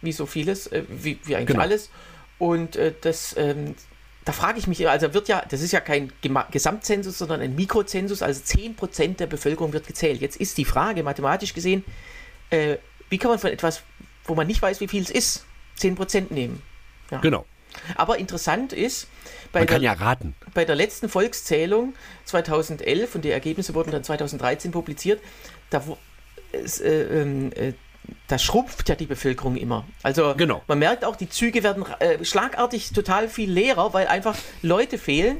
Wie 0.01 0.13
so 0.13 0.25
vieles, 0.25 0.65
äh, 0.65 0.81
wie, 0.89 1.19
wie 1.25 1.35
eigentlich 1.35 1.49
genau. 1.49 1.61
alles. 1.61 1.91
Und 2.39 2.75
äh, 2.75 2.91
das 3.01 3.35
ähm, 3.37 3.75
da 4.25 4.31
frage 4.31 4.59
ich 4.59 4.67
mich, 4.67 4.87
also 4.87 5.13
wird 5.13 5.27
ja, 5.27 5.43
das 5.49 5.61
ist 5.61 5.71
ja 5.71 5.79
kein 5.79 6.11
Gesamtzensus, 6.51 7.17
sondern 7.17 7.41
ein 7.41 7.55
Mikrozensus, 7.55 8.21
also 8.21 8.41
10% 8.41 9.17
der 9.17 9.27
Bevölkerung 9.27 9.73
wird 9.73 9.87
gezählt. 9.87 10.21
Jetzt 10.21 10.37
ist 10.37 10.57
die 10.57 10.65
Frage, 10.65 11.03
mathematisch 11.03 11.53
gesehen, 11.53 11.83
äh, 12.49 12.77
wie 13.09 13.17
kann 13.17 13.31
man 13.31 13.39
von 13.39 13.51
etwas, 13.51 13.83
wo 14.23 14.35
man 14.35 14.47
nicht 14.47 14.61
weiß, 14.61 14.79
wie 14.79 14.87
viel 14.87 15.03
es 15.03 15.09
ist, 15.09 15.45
10% 15.79 16.33
nehmen? 16.33 16.61
Ja. 17.11 17.19
Genau. 17.19 17.45
Aber 17.95 18.17
interessant 18.17 18.71
ist, 18.71 19.07
bei, 19.51 19.61
man 19.61 19.67
kann 19.67 19.81
der, 19.81 19.91
ja 19.91 19.97
raten. 19.97 20.35
bei 20.53 20.63
der 20.63 20.75
letzten 20.75 21.09
Volkszählung 21.09 21.93
2011, 22.25 23.15
und 23.15 23.25
die 23.25 23.31
Ergebnisse 23.31 23.73
wurden 23.73 23.91
dann 23.91 24.03
2013 24.03 24.71
publiziert, 24.71 25.21
da 25.69 25.83
äh, 26.51 27.01
ähm, 27.01 27.51
äh, 27.53 27.73
da 28.27 28.37
schrumpft 28.37 28.89
ja 28.89 28.95
die 28.95 29.05
Bevölkerung 29.05 29.55
immer. 29.55 29.85
Also 30.01 30.33
genau. 30.35 30.61
man 30.67 30.79
merkt 30.79 31.05
auch, 31.05 31.15
die 31.15 31.29
Züge 31.29 31.63
werden 31.63 31.85
äh, 31.99 32.23
schlagartig 32.23 32.91
total 32.91 33.29
viel 33.29 33.51
leerer, 33.51 33.93
weil 33.93 34.07
einfach 34.07 34.35
Leute 34.61 34.97
fehlen. 34.97 35.37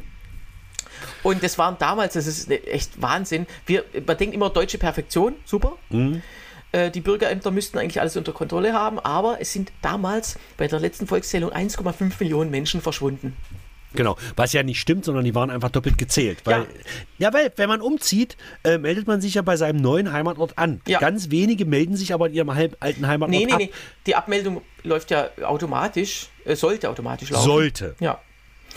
Und 1.23 1.43
das 1.43 1.57
waren 1.57 1.77
damals, 1.79 2.13
das 2.13 2.27
ist 2.27 2.49
echt 2.49 3.01
Wahnsinn. 3.01 3.47
Wir, 3.65 3.83
man 4.05 4.17
denkt 4.17 4.35
immer 4.35 4.49
deutsche 4.49 4.77
Perfektion, 4.77 5.35
super. 5.45 5.73
Mhm. 5.89 6.21
Äh, 6.71 6.91
die 6.91 7.01
Bürgerämter 7.01 7.51
müssten 7.51 7.77
eigentlich 7.77 8.01
alles 8.01 8.17
unter 8.17 8.33
Kontrolle 8.33 8.73
haben, 8.73 8.99
aber 8.99 9.39
es 9.39 9.53
sind 9.53 9.71
damals 9.81 10.37
bei 10.57 10.67
der 10.67 10.79
letzten 10.79 11.07
Volkszählung 11.07 11.51
1,5 11.51 12.13
Millionen 12.19 12.51
Menschen 12.51 12.81
verschwunden. 12.81 13.37
Genau, 13.95 14.17
was 14.35 14.53
ja 14.53 14.63
nicht 14.63 14.79
stimmt, 14.79 15.05
sondern 15.05 15.23
die 15.23 15.35
waren 15.35 15.49
einfach 15.49 15.69
doppelt 15.69 15.97
gezählt. 15.97 16.39
Weil, 16.45 16.61
ja. 16.61 16.65
ja 17.19 17.33
weil 17.33 17.51
wenn 17.55 17.69
man 17.69 17.81
umzieht, 17.81 18.37
äh, 18.63 18.77
meldet 18.77 19.07
man 19.07 19.21
sich 19.21 19.35
ja 19.35 19.41
bei 19.41 19.57
seinem 19.57 19.81
neuen 19.81 20.11
Heimatort 20.11 20.57
an. 20.57 20.81
Ja. 20.87 20.99
Ganz 20.99 21.29
wenige 21.29 21.65
melden 21.65 21.95
sich 21.95 22.13
aber 22.13 22.27
in 22.27 22.33
ihrem 22.33 22.49
alten 22.49 23.07
Heimatort 23.07 23.31
nee, 23.31 23.45
nee, 23.45 23.51
ab. 23.51 23.59
Nee, 23.59 23.65
nee, 23.65 23.71
die 24.05 24.15
Abmeldung 24.15 24.61
läuft 24.83 25.11
ja 25.11 25.29
automatisch, 25.43 26.29
äh, 26.45 26.55
sollte 26.55 26.89
automatisch 26.89 27.29
laufen. 27.29 27.45
Sollte. 27.45 27.95
Ja. 27.99 28.19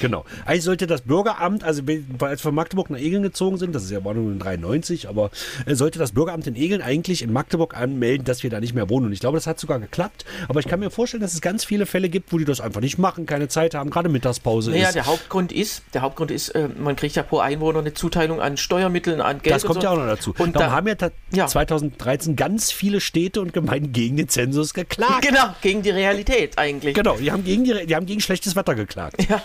Genau. 0.01 0.25
Eigentlich 0.45 0.65
sollte 0.65 0.87
das 0.87 1.03
Bürgeramt, 1.03 1.65
also 1.65 1.83
als 1.83 1.89
wir 1.89 2.39
von 2.39 2.55
Magdeburg 2.55 2.91
nach 2.91 2.99
Egeln 2.99 3.23
gezogen 3.23 3.59
sind, 3.59 3.75
das 3.75 3.85
ist 3.85 3.91
ja 3.91 4.05
war 4.05 4.15
nur 4.15 4.31
in 4.31 4.39
93, 4.39 5.09
aber 5.09 5.31
äh, 5.67 5.75
sollte 5.75 5.99
das 5.99 6.13
Bürgeramt 6.13 6.47
in 6.47 6.57
Egeln 6.57 6.83
eigentlich 6.83 7.23
in 7.23 7.33
Magdeburg 7.33 7.77
anmelden, 7.77 8.25
dass 8.25 8.43
wir 8.43 8.51
da 8.51 8.61
nicht 8.61 8.75
mehr 8.75 8.89
wohnen. 8.89 9.07
Und 9.07 9.13
ich 9.13 9.21
glaube, 9.21 9.37
das 9.37 9.47
hat 9.47 9.59
sogar 9.59 9.79
geklappt. 9.79 10.25
Aber 10.49 10.61
ich 10.61 10.67
kann 10.67 10.81
mir 10.81 10.91
vorstellen, 10.91 11.23
dass 11.23 11.35
es 11.35 11.41
ganz 11.41 11.65
viele 11.65 11.87
Fälle 11.87 12.09
gibt, 12.09 12.33
wo 12.33 12.39
die 12.39 12.45
das 12.45 12.61
einfach 12.61 12.81
nicht 12.81 12.99
machen, 12.99 13.27
keine 13.27 13.49
Zeit 13.49 13.75
haben, 13.75 13.91
gerade 13.91 14.09
Mittagspause 14.09 14.71
naja, 14.71 14.89
ist. 14.89 14.95
der 14.95 15.07
Hauptgrund 15.07 15.53
ist, 15.53 15.83
der 15.95 16.03
Hauptgrund 16.03 16.31
ist, 16.31 16.51
äh, 16.51 16.69
man 16.79 16.97
kriegt 16.97 17.17
ja 17.17 17.23
pro 17.23 17.39
Einwohner 17.39 17.81
eine 17.81 17.95
Zuteilung 17.95 18.41
an 18.41 18.57
Steuermitteln, 18.57 19.21
an 19.21 19.41
Geld. 19.43 19.55
Das 19.55 19.65
kommt 19.65 19.81
so. 19.81 19.87
ja 19.87 19.91
auch 19.91 19.97
noch 19.97 20.07
dazu. 20.07 20.35
Und 20.39 20.57
da 20.57 20.71
haben 20.71 20.87
ja, 20.87 20.95
ja 21.33 21.47
2013 21.47 22.37
ganz 22.37 22.73
viele 22.73 23.01
Städte 23.01 23.41
und 23.41 23.53
Gemeinden 23.53 23.93
gegen 23.93 24.17
den 24.17 24.29
Zensus 24.29 24.75
geklagt. 24.75 25.23
Genau, 25.23 25.55
gegen 25.63 25.83
die 25.83 25.91
Realität 25.91 26.59
eigentlich. 26.59 26.95
Genau, 26.95 27.17
die 27.17 27.33
haben 27.33 27.45
gegen, 27.45 27.65
die, 27.65 27.87
die 27.87 27.95
haben 27.95 28.07
gegen 28.07 28.21
schlechtes 28.21 28.57
Wetter 28.57 28.75
geklagt. 28.75 29.17
Ja. 29.29 29.43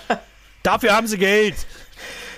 Dafür 0.63 0.95
haben 0.95 1.07
sie 1.07 1.17
Geld. 1.17 1.55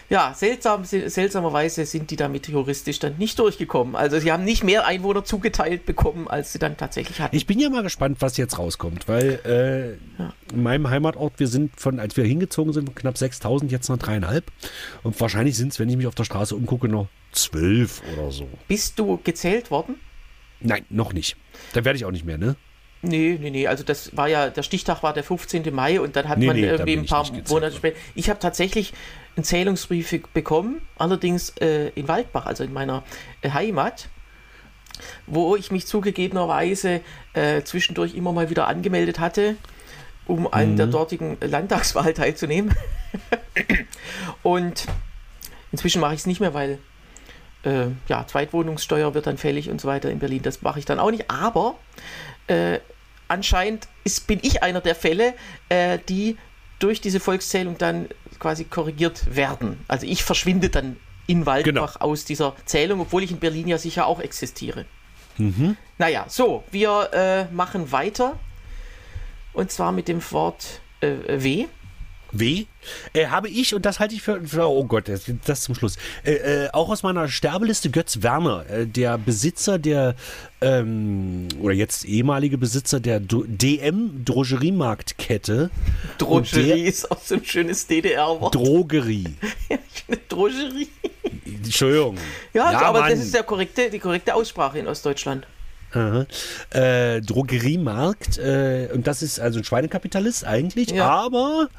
Ja, 0.09 0.33
seltsam, 0.35 0.83
seltsamerweise 0.85 1.85
sind 1.85 2.11
die 2.11 2.15
damit 2.15 2.47
juristisch 2.47 2.99
dann 2.99 3.17
nicht 3.17 3.39
durchgekommen. 3.39 3.95
Also 3.95 4.19
sie 4.19 4.31
haben 4.31 4.43
nicht 4.43 4.63
mehr 4.63 4.85
Einwohner 4.85 5.23
zugeteilt 5.23 5.85
bekommen, 5.85 6.27
als 6.27 6.53
sie 6.53 6.59
dann 6.59 6.77
tatsächlich 6.77 7.19
hatten. 7.19 7.35
Ich 7.35 7.47
bin 7.47 7.57
ja 7.57 7.69
mal 7.69 7.83
gespannt, 7.83 8.17
was 8.19 8.37
jetzt 8.37 8.59
rauskommt, 8.59 9.07
weil 9.07 9.39
äh, 9.45 10.21
ja. 10.21 10.33
in 10.53 10.61
meinem 10.61 10.89
Heimatort, 10.89 11.39
wir 11.39 11.47
sind 11.47 11.79
von, 11.79 11.99
als 11.99 12.15
wir 12.15 12.25
hingezogen 12.25 12.73
sind, 12.73 12.95
knapp 12.95 13.17
6000, 13.17 13.71
jetzt 13.71 13.89
noch 13.89 13.97
dreieinhalb. 13.97 14.51
Und 15.01 15.19
wahrscheinlich 15.19 15.57
sind 15.57 15.71
es, 15.71 15.79
wenn 15.79 15.89
ich 15.89 15.97
mich 15.97 16.05
auf 16.05 16.15
der 16.15 16.25
Straße 16.25 16.55
umgucke, 16.55 16.89
noch 16.89 17.07
zwölf 17.31 18.03
oder 18.13 18.29
so. 18.29 18.47
Bist 18.67 18.99
du 18.99 19.19
gezählt 19.23 19.71
worden? 19.71 19.95
Nein, 20.59 20.85
noch 20.89 21.13
nicht. 21.13 21.37
Da 21.73 21.83
werde 21.85 21.97
ich 21.97 22.05
auch 22.05 22.11
nicht 22.11 22.25
mehr, 22.25 22.37
ne? 22.37 22.55
Nee, 23.05 23.37
nee, 23.39 23.49
nee. 23.49 23.67
Also 23.67 23.83
das 23.83 24.15
war 24.15 24.29
ja, 24.29 24.49
der 24.49 24.63
Stichtag 24.63 25.03
war 25.03 25.13
der 25.13 25.23
15. 25.23 25.73
Mai 25.75 25.99
und 25.99 26.15
dann 26.15 26.29
hat 26.29 26.37
nee, 26.37 26.47
man 26.47 26.55
nee, 26.55 26.65
irgendwie 26.65 26.97
ein 26.97 27.05
paar 27.05 27.29
Monate 27.49 27.75
später. 27.75 27.97
Ich 28.15 28.29
habe 28.29 28.39
tatsächlich 28.39 28.93
einen 29.35 29.43
Zählungsbrief 29.43 30.23
bekommen, 30.33 30.81
allerdings 30.97 31.49
äh, 31.59 31.89
in 31.89 32.07
Waldbach, 32.07 32.45
also 32.45 32.63
in 32.63 32.71
meiner 32.71 33.03
äh, 33.41 33.49
Heimat, 33.49 34.07
wo 35.27 35.57
ich 35.57 35.69
mich 35.69 35.85
zugegebenerweise 35.85 37.01
äh, 37.33 37.61
zwischendurch 37.63 38.15
immer 38.15 38.31
mal 38.31 38.49
wieder 38.49 38.67
angemeldet 38.67 39.19
hatte, 39.19 39.57
um 40.25 40.51
an 40.51 40.71
mhm. 40.71 40.77
der 40.77 40.87
dortigen 40.87 41.37
Landtagswahl 41.41 42.13
teilzunehmen. 42.13 42.73
und 44.43 44.85
inzwischen 45.73 45.99
mache 45.99 46.13
ich 46.13 46.21
es 46.21 46.25
nicht 46.25 46.39
mehr, 46.39 46.53
weil 46.53 46.79
äh, 47.63 47.87
ja, 48.07 48.25
Zweitwohnungssteuer 48.25 49.13
wird 49.13 49.27
dann 49.27 49.37
fällig 49.37 49.69
und 49.69 49.81
so 49.81 49.89
weiter 49.89 50.09
in 50.09 50.19
Berlin. 50.19 50.41
Das 50.41 50.61
mache 50.61 50.79
ich 50.79 50.85
dann 50.85 50.99
auch 50.99 51.11
nicht. 51.11 51.29
Aber 51.29 51.75
äh, 52.47 52.79
anscheinend 53.33 53.87
ist, 54.03 54.27
bin 54.27 54.39
ich 54.41 54.63
einer 54.63 54.79
der 54.79 54.95
Fälle, 54.95 55.33
äh, 55.69 55.99
die 56.07 56.37
durch 56.79 57.01
diese 57.01 57.19
Volkszählung 57.19 57.77
dann 57.77 58.07
quasi 58.39 58.63
korrigiert 58.65 59.35
werden. 59.35 59.83
Also 59.87 60.05
ich 60.05 60.23
verschwinde 60.23 60.69
dann 60.69 60.97
in 61.27 61.45
Waldbach 61.45 61.93
genau. 61.93 62.05
aus 62.05 62.25
dieser 62.25 62.55
Zählung, 62.65 62.99
obwohl 63.01 63.23
ich 63.23 63.31
in 63.31 63.39
Berlin 63.39 63.67
ja 63.67 63.77
sicher 63.77 64.05
auch 64.05 64.19
existiere. 64.19 64.85
Mhm. 65.37 65.77
Naja, 65.97 66.25
so, 66.27 66.63
wir 66.71 67.09
äh, 67.13 67.45
machen 67.53 67.91
weiter. 67.91 68.37
Und 69.53 69.71
zwar 69.71 69.91
mit 69.91 70.07
dem 70.07 70.19
Wort 70.31 70.81
äh, 71.01 71.11
W. 71.27 71.67
W. 72.33 72.65
Äh, 73.13 73.27
habe 73.27 73.47
ich, 73.47 73.73
und 73.73 73.85
das 73.85 73.99
halte 73.99 74.15
ich 74.15 74.21
für, 74.21 74.45
für 74.45 74.69
oh 74.69 74.83
Gott, 74.83 75.07
das, 75.07 75.23
das 75.45 75.61
zum 75.61 75.75
Schluss, 75.75 75.97
äh, 76.23 76.33
äh, 76.33 76.69
auch 76.71 76.89
aus 76.89 77.03
meiner 77.03 77.27
Sterbeliste 77.27 77.89
Götz 77.89 78.21
Werner, 78.21 78.65
äh, 78.69 78.85
der 78.85 79.17
Besitzer 79.17 79.79
der, 79.79 80.15
ähm, 80.61 81.47
oder 81.61 81.73
jetzt 81.73 82.05
ehemalige 82.05 82.57
Besitzer 82.57 82.99
der 82.99 83.19
DM 83.19 84.25
Drogeriemarktkette. 84.25 85.69
Drogerie 86.17 86.81
ist 86.81 87.11
auch 87.11 87.21
so 87.21 87.35
ein 87.35 87.45
schönes 87.45 87.87
DDR-Wort. 87.87 88.55
Drogerie. 88.55 89.35
Drogerie. 90.27 90.89
Entschuldigung. 91.45 92.17
Ja, 92.53 92.71
ja 92.71 92.81
aber 92.81 93.01
Mann. 93.01 93.11
das 93.11 93.19
ist 93.19 93.33
der 93.33 93.43
korrekte, 93.43 93.89
die 93.89 93.99
korrekte 93.99 94.35
Aussprache 94.35 94.79
in 94.79 94.87
Ostdeutschland. 94.87 95.47
Äh, 96.71 97.21
Drogeriemarkt, 97.21 98.39
äh, 98.39 98.89
und 98.93 99.05
das 99.05 99.21
ist 99.21 99.39
also 99.39 99.59
ein 99.59 99.63
Schweinekapitalist 99.63 100.43
eigentlich, 100.43 100.89
ja. 100.89 101.07
aber 101.07 101.69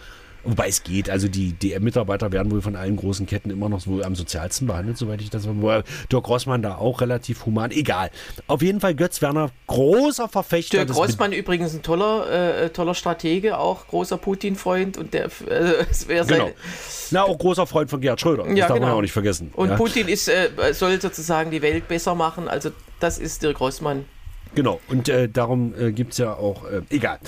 Wobei 0.44 0.68
es 0.68 0.82
geht, 0.82 1.08
also 1.08 1.28
die 1.28 1.52
DM-Mitarbeiter 1.52 2.32
werden 2.32 2.52
wohl 2.52 2.62
von 2.62 2.76
allen 2.76 2.96
großen 2.96 3.26
Ketten 3.26 3.50
immer 3.50 3.68
noch 3.68 3.80
so 3.80 4.02
am 4.02 4.14
sozialsten 4.14 4.66
behandelt, 4.66 4.98
soweit 4.98 5.20
ich 5.20 5.30
das 5.30 5.46
weiß. 5.46 5.84
Dirk 6.10 6.28
Rossmann 6.28 6.62
da 6.62 6.76
auch 6.76 7.00
relativ 7.00 7.46
human. 7.46 7.70
Egal. 7.70 8.10
Auf 8.46 8.62
jeden 8.62 8.80
Fall 8.80 8.94
Götz 8.94 9.22
Werner, 9.22 9.50
großer 9.66 10.28
Verfechter. 10.28 10.84
Dirk 10.84 10.96
Rossmann 10.96 11.32
übrigens 11.32 11.74
ein 11.74 11.82
toller, 11.82 12.62
äh, 12.64 12.70
toller 12.70 12.94
Stratege, 12.94 13.58
auch 13.58 13.86
großer 13.88 14.18
Putin-Freund 14.18 14.98
und 14.98 15.14
der 15.14 15.26
äh, 15.26 15.84
genau. 16.08 16.50
Na, 17.10 17.22
auch 17.22 17.38
großer 17.38 17.66
Freund 17.66 17.90
von 17.90 18.00
Gerhard 18.00 18.20
Schröder. 18.20 18.44
Das 18.44 18.56
ja, 18.56 18.66
darf 18.66 18.76
genau. 18.76 18.88
man 18.88 18.96
auch 18.96 19.02
nicht 19.02 19.12
vergessen. 19.12 19.50
Und 19.54 19.70
ja. 19.70 19.76
Putin 19.76 20.08
ist, 20.08 20.28
äh, 20.28 20.48
soll 20.72 21.00
sozusagen 21.00 21.50
die 21.50 21.62
Welt 21.62 21.88
besser 21.88 22.14
machen. 22.14 22.48
Also 22.48 22.70
das 23.00 23.18
ist 23.18 23.42
Dirk 23.42 23.60
Rossmann. 23.60 24.04
Genau, 24.54 24.80
und 24.88 25.08
äh, 25.08 25.28
darum 25.28 25.74
äh, 25.78 25.92
gibt 25.92 26.12
es 26.12 26.18
ja 26.18 26.34
auch, 26.34 26.64
äh, 26.64 26.82
egal. 26.90 27.18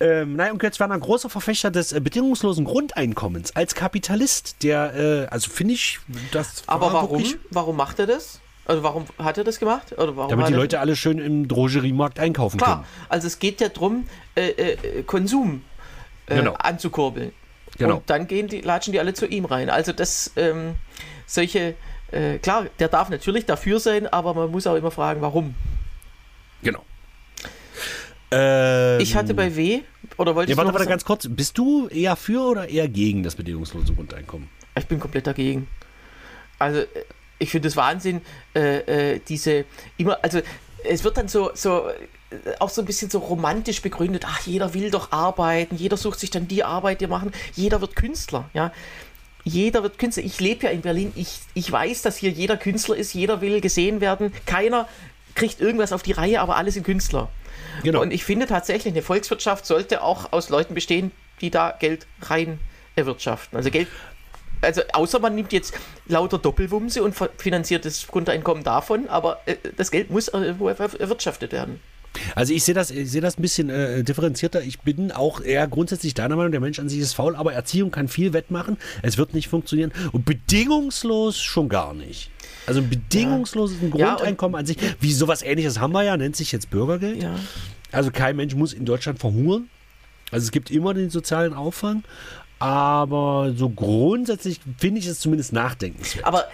Ähm, 0.00 0.36
nein, 0.36 0.52
und 0.52 0.62
jetzt 0.62 0.78
war 0.78 0.90
ein 0.90 1.00
großer 1.00 1.28
Verfechter 1.28 1.70
des 1.70 1.92
äh, 1.92 2.00
bedingungslosen 2.00 2.64
Grundeinkommens 2.64 3.56
als 3.56 3.74
Kapitalist, 3.74 4.62
der, 4.62 4.94
äh, 4.94 5.26
also 5.26 5.50
finde 5.50 5.74
ich, 5.74 5.98
das. 6.30 6.62
Aber 6.66 6.92
warum? 6.92 7.24
Warum 7.50 7.76
macht 7.76 7.98
er 7.98 8.06
das? 8.06 8.40
Also 8.64 8.82
warum 8.82 9.06
hat 9.18 9.38
er 9.38 9.44
das 9.44 9.58
gemacht? 9.58 9.92
Oder 9.96 10.14
warum 10.14 10.30
Damit 10.30 10.48
die 10.48 10.52
Leute 10.52 10.78
alle 10.78 10.94
schön 10.94 11.18
im 11.18 11.48
Drogeriemarkt 11.48 12.20
einkaufen 12.20 12.58
Klar, 12.58 12.76
können. 12.76 12.86
Also 13.08 13.26
es 13.26 13.38
geht 13.38 13.60
ja 13.60 13.70
darum, 13.70 14.06
äh, 14.34 14.50
äh, 14.50 15.02
Konsum 15.04 15.62
äh, 16.26 16.36
genau. 16.36 16.52
anzukurbeln. 16.52 17.32
Genau. 17.78 17.96
Und 17.96 18.10
dann 18.10 18.26
gehen 18.26 18.46
die, 18.46 18.60
latschen 18.60 18.92
die 18.92 19.00
alle 19.00 19.14
zu 19.14 19.26
ihm 19.26 19.46
rein. 19.46 19.70
Also 19.70 19.92
das, 19.92 20.32
ähm, 20.36 20.74
solche, 21.26 21.74
äh, 22.12 22.38
klar, 22.38 22.66
der 22.78 22.88
darf 22.88 23.08
natürlich 23.08 23.46
dafür 23.46 23.80
sein, 23.80 24.06
aber 24.06 24.34
man 24.34 24.50
muss 24.50 24.66
auch 24.66 24.74
immer 24.74 24.90
fragen, 24.90 25.22
warum. 25.22 25.54
Genau. 26.62 26.84
Ähm, 28.30 29.00
ich 29.00 29.14
hatte 29.14 29.34
bei 29.34 29.56
W, 29.56 29.80
oder 30.16 30.34
wollte 30.34 30.50
ja, 30.50 30.56
warte, 30.56 30.72
warte 30.72 30.86
ganz 30.86 31.04
kurz. 31.04 31.26
Bist 31.28 31.56
du 31.56 31.88
eher 31.88 32.16
für 32.16 32.42
oder 32.42 32.68
eher 32.68 32.88
gegen 32.88 33.22
das 33.22 33.36
bedingungslose 33.36 33.94
Grundeinkommen? 33.94 34.48
Ich 34.76 34.86
bin 34.86 35.00
komplett 35.00 35.26
dagegen. 35.26 35.68
Also, 36.58 36.82
ich 37.38 37.50
finde 37.50 37.68
es 37.68 37.76
Wahnsinn, 37.76 38.20
äh, 38.54 39.14
äh, 39.14 39.20
diese 39.26 39.64
immer, 39.96 40.18
also 40.22 40.40
es 40.84 41.04
wird 41.04 41.16
dann 41.16 41.28
so, 41.28 41.50
so 41.54 41.88
äh, 41.88 41.94
auch 42.58 42.70
so 42.70 42.82
ein 42.82 42.84
bisschen 42.84 43.10
so 43.10 43.18
romantisch 43.18 43.80
begründet, 43.80 44.24
ach, 44.26 44.40
jeder 44.46 44.74
will 44.74 44.90
doch 44.90 45.12
arbeiten, 45.12 45.76
jeder 45.76 45.96
sucht 45.96 46.18
sich 46.18 46.30
dann 46.30 46.48
die 46.48 46.64
Arbeit, 46.64 47.00
die 47.00 47.06
machen, 47.06 47.32
jeder 47.54 47.80
wird 47.80 47.96
Künstler, 47.96 48.50
ja. 48.54 48.72
Jeder 49.44 49.82
wird 49.82 49.98
Künstler. 49.98 50.24
Ich 50.24 50.40
lebe 50.40 50.66
ja 50.66 50.70
in 50.70 50.82
Berlin. 50.82 51.10
Ich, 51.14 51.40
ich 51.54 51.72
weiß, 51.72 52.02
dass 52.02 52.18
hier 52.18 52.28
jeder 52.28 52.58
Künstler 52.58 52.96
ist. 52.96 53.14
Jeder 53.14 53.40
will 53.40 53.62
gesehen 53.62 54.02
werden. 54.02 54.30
Keiner 54.44 54.86
kriegt 55.34 55.60
irgendwas 55.60 55.92
auf 55.92 56.02
die 56.02 56.12
Reihe, 56.12 56.42
aber 56.42 56.56
alle 56.56 56.70
sind 56.70 56.84
Künstler. 56.84 57.30
Genau. 57.82 58.02
Und 58.02 58.12
ich 58.12 58.24
finde 58.24 58.46
tatsächlich, 58.46 58.92
eine 58.92 59.02
Volkswirtschaft 59.02 59.66
sollte 59.66 60.02
auch 60.02 60.32
aus 60.32 60.48
Leuten 60.48 60.74
bestehen, 60.74 61.10
die 61.40 61.50
da 61.50 61.74
Geld 61.78 62.06
rein 62.22 62.58
erwirtschaften. 62.96 63.56
Also 63.56 63.70
Geld, 63.70 63.88
also 64.60 64.82
außer 64.92 65.20
man 65.20 65.34
nimmt 65.34 65.52
jetzt 65.52 65.74
lauter 66.06 66.38
Doppelwumse 66.38 67.02
und 67.02 67.14
finanziert 67.38 67.84
das 67.84 68.06
Grundeinkommen 68.06 68.64
davon, 68.64 69.08
aber 69.08 69.40
äh, 69.46 69.56
das 69.76 69.90
Geld 69.90 70.10
muss 70.10 70.28
erwirtschaftet 70.28 71.52
werden. 71.52 71.80
Also 72.34 72.52
ich 72.52 72.64
sehe 72.64 72.74
das, 72.74 72.90
ich 72.90 73.10
sehe 73.10 73.20
das 73.20 73.38
ein 73.38 73.42
bisschen 73.42 73.70
äh, 73.70 74.02
differenzierter. 74.02 74.62
Ich 74.62 74.80
bin 74.80 75.12
auch 75.12 75.40
eher 75.40 75.68
grundsätzlich 75.68 76.14
deiner 76.14 76.36
Meinung, 76.36 76.52
der 76.52 76.60
Mensch 76.60 76.78
an 76.78 76.88
sich 76.88 77.00
ist 77.00 77.14
faul, 77.14 77.36
aber 77.36 77.52
Erziehung 77.52 77.90
kann 77.90 78.08
viel 78.08 78.32
wettmachen. 78.32 78.76
Es 79.02 79.18
wird 79.18 79.34
nicht 79.34 79.48
funktionieren 79.48 79.92
und 80.12 80.24
bedingungslos 80.24 81.40
schon 81.40 81.68
gar 81.68 81.94
nicht. 81.94 82.30
Also 82.68 82.80
ein 82.80 82.90
bedingungsloses 82.90 83.78
ja. 83.80 83.88
Grundeinkommen 83.88 84.54
ja, 84.54 84.60
an 84.60 84.66
sich. 84.66 84.76
Wie 85.00 85.12
sowas 85.12 85.42
ähnliches 85.42 85.80
haben 85.80 85.92
wir 85.92 86.02
ja, 86.02 86.16
nennt 86.18 86.36
sich 86.36 86.52
jetzt 86.52 86.68
Bürgergeld. 86.68 87.22
Ja. 87.22 87.34
Also 87.92 88.10
kein 88.10 88.36
Mensch 88.36 88.54
muss 88.54 88.74
in 88.74 88.84
Deutschland 88.84 89.18
verhungern. 89.18 89.70
Also 90.30 90.44
es 90.44 90.50
gibt 90.50 90.70
immer 90.70 90.92
den 90.92 91.08
sozialen 91.08 91.54
Auffang. 91.54 92.04
Aber 92.58 93.54
so 93.56 93.70
grundsätzlich 93.70 94.60
finde 94.76 95.00
ich 95.00 95.06
es 95.06 95.20
zumindest 95.20 95.54
nachdenkenswert. 95.54 96.26
Aber 96.26 96.44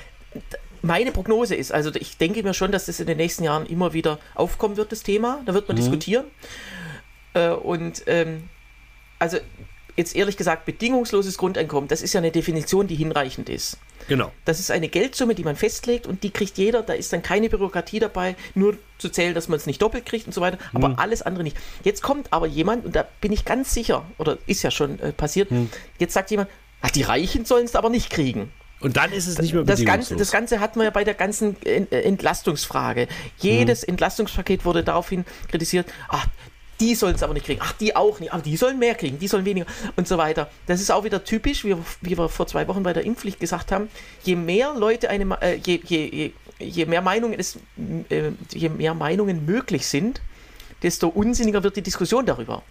meine 0.82 1.10
Prognose 1.10 1.56
ist, 1.56 1.72
also 1.72 1.90
ich 1.94 2.16
denke 2.16 2.44
mir 2.44 2.54
schon, 2.54 2.70
dass 2.70 2.86
das 2.86 3.00
in 3.00 3.08
den 3.08 3.16
nächsten 3.16 3.42
Jahren 3.42 3.66
immer 3.66 3.92
wieder 3.92 4.20
aufkommen 4.36 4.76
wird, 4.76 4.92
das 4.92 5.02
Thema. 5.02 5.40
Da 5.46 5.54
wird 5.54 5.66
man 5.66 5.76
mhm. 5.76 5.80
diskutieren. 5.80 6.26
Äh, 7.32 7.48
und 7.48 8.04
ähm, 8.06 8.44
also 9.18 9.38
jetzt 9.96 10.16
ehrlich 10.16 10.36
gesagt, 10.36 10.64
bedingungsloses 10.64 11.38
Grundeinkommen, 11.38 11.88
das 11.88 12.02
ist 12.02 12.12
ja 12.12 12.18
eine 12.18 12.30
Definition, 12.30 12.86
die 12.86 12.96
hinreichend 12.96 13.48
ist. 13.48 13.78
Genau. 14.08 14.32
Das 14.44 14.60
ist 14.60 14.70
eine 14.70 14.88
Geldsumme, 14.88 15.34
die 15.34 15.44
man 15.44 15.56
festlegt 15.56 16.06
und 16.06 16.22
die 16.22 16.30
kriegt 16.30 16.58
jeder. 16.58 16.82
Da 16.82 16.92
ist 16.92 17.12
dann 17.12 17.22
keine 17.22 17.48
Bürokratie 17.48 18.00
dabei, 18.00 18.36
nur 18.54 18.76
zu 18.98 19.08
zählen, 19.08 19.34
dass 19.34 19.48
man 19.48 19.56
es 19.56 19.66
nicht 19.66 19.80
doppelt 19.80 20.04
kriegt 20.04 20.26
und 20.26 20.32
so 20.32 20.40
weiter, 20.40 20.58
aber 20.72 20.88
hm. 20.88 20.98
alles 20.98 21.22
andere 21.22 21.44
nicht. 21.44 21.56
Jetzt 21.84 22.02
kommt 22.02 22.32
aber 22.32 22.46
jemand, 22.46 22.84
und 22.84 22.96
da 22.96 23.06
bin 23.20 23.32
ich 23.32 23.44
ganz 23.44 23.72
sicher, 23.72 24.04
oder 24.18 24.38
ist 24.46 24.62
ja 24.62 24.70
schon 24.70 24.98
äh, 25.00 25.12
passiert, 25.12 25.50
hm. 25.50 25.70
jetzt 25.98 26.12
sagt 26.12 26.30
jemand, 26.30 26.50
ach, 26.82 26.90
die 26.90 27.02
Reichen 27.02 27.44
sollen 27.44 27.64
es 27.64 27.76
aber 27.76 27.88
nicht 27.88 28.10
kriegen. 28.10 28.52
Und 28.80 28.98
dann 28.98 29.12
ist 29.12 29.26
es 29.26 29.38
nicht 29.38 29.54
mehr 29.54 29.62
das 29.62 29.82
Ganze, 29.84 30.16
das 30.16 30.30
Ganze 30.30 30.60
hat 30.60 30.76
man 30.76 30.84
ja 30.84 30.90
bei 30.90 31.04
der 31.04 31.14
ganzen 31.14 31.56
äh, 31.64 31.84
Entlastungsfrage. 32.02 33.08
Jedes 33.38 33.82
hm. 33.82 33.90
Entlastungspaket 33.90 34.66
wurde 34.66 34.84
daraufhin 34.84 35.24
kritisiert, 35.48 35.86
ach, 36.08 36.26
die 36.84 36.94
sollen 36.94 37.14
es 37.14 37.22
aber 37.22 37.32
nicht 37.32 37.46
kriegen. 37.46 37.60
Ach, 37.62 37.72
die 37.72 37.96
auch 37.96 38.20
nicht. 38.20 38.32
Aber 38.32 38.42
die 38.42 38.56
sollen 38.56 38.78
mehr 38.78 38.94
kriegen, 38.94 39.18
die 39.18 39.28
sollen 39.28 39.46
weniger 39.46 39.66
und 39.96 40.06
so 40.06 40.18
weiter. 40.18 40.50
Das 40.66 40.80
ist 40.80 40.90
auch 40.90 41.04
wieder 41.04 41.24
typisch, 41.24 41.64
wie, 41.64 41.76
wie 42.02 42.18
wir 42.18 42.28
vor 42.28 42.46
zwei 42.46 42.68
Wochen 42.68 42.82
bei 42.82 42.92
der 42.92 43.04
Impfpflicht 43.04 43.40
gesagt 43.40 43.72
haben. 43.72 43.88
Je 44.22 44.36
mehr 44.36 44.74
Leute 44.74 45.08
eine, 45.08 45.40
äh, 45.40 45.54
je, 45.64 45.80
je, 45.82 46.32
je, 46.58 46.86
mehr 46.86 47.00
Meinungen 47.00 47.38
es, 47.38 47.58
äh, 48.10 48.32
je 48.52 48.68
mehr 48.68 48.92
Meinungen 48.94 49.46
möglich 49.46 49.86
sind, 49.86 50.20
desto 50.82 51.08
unsinniger 51.08 51.62
wird 51.62 51.76
die 51.76 51.82
Diskussion 51.82 52.26
darüber. 52.26 52.62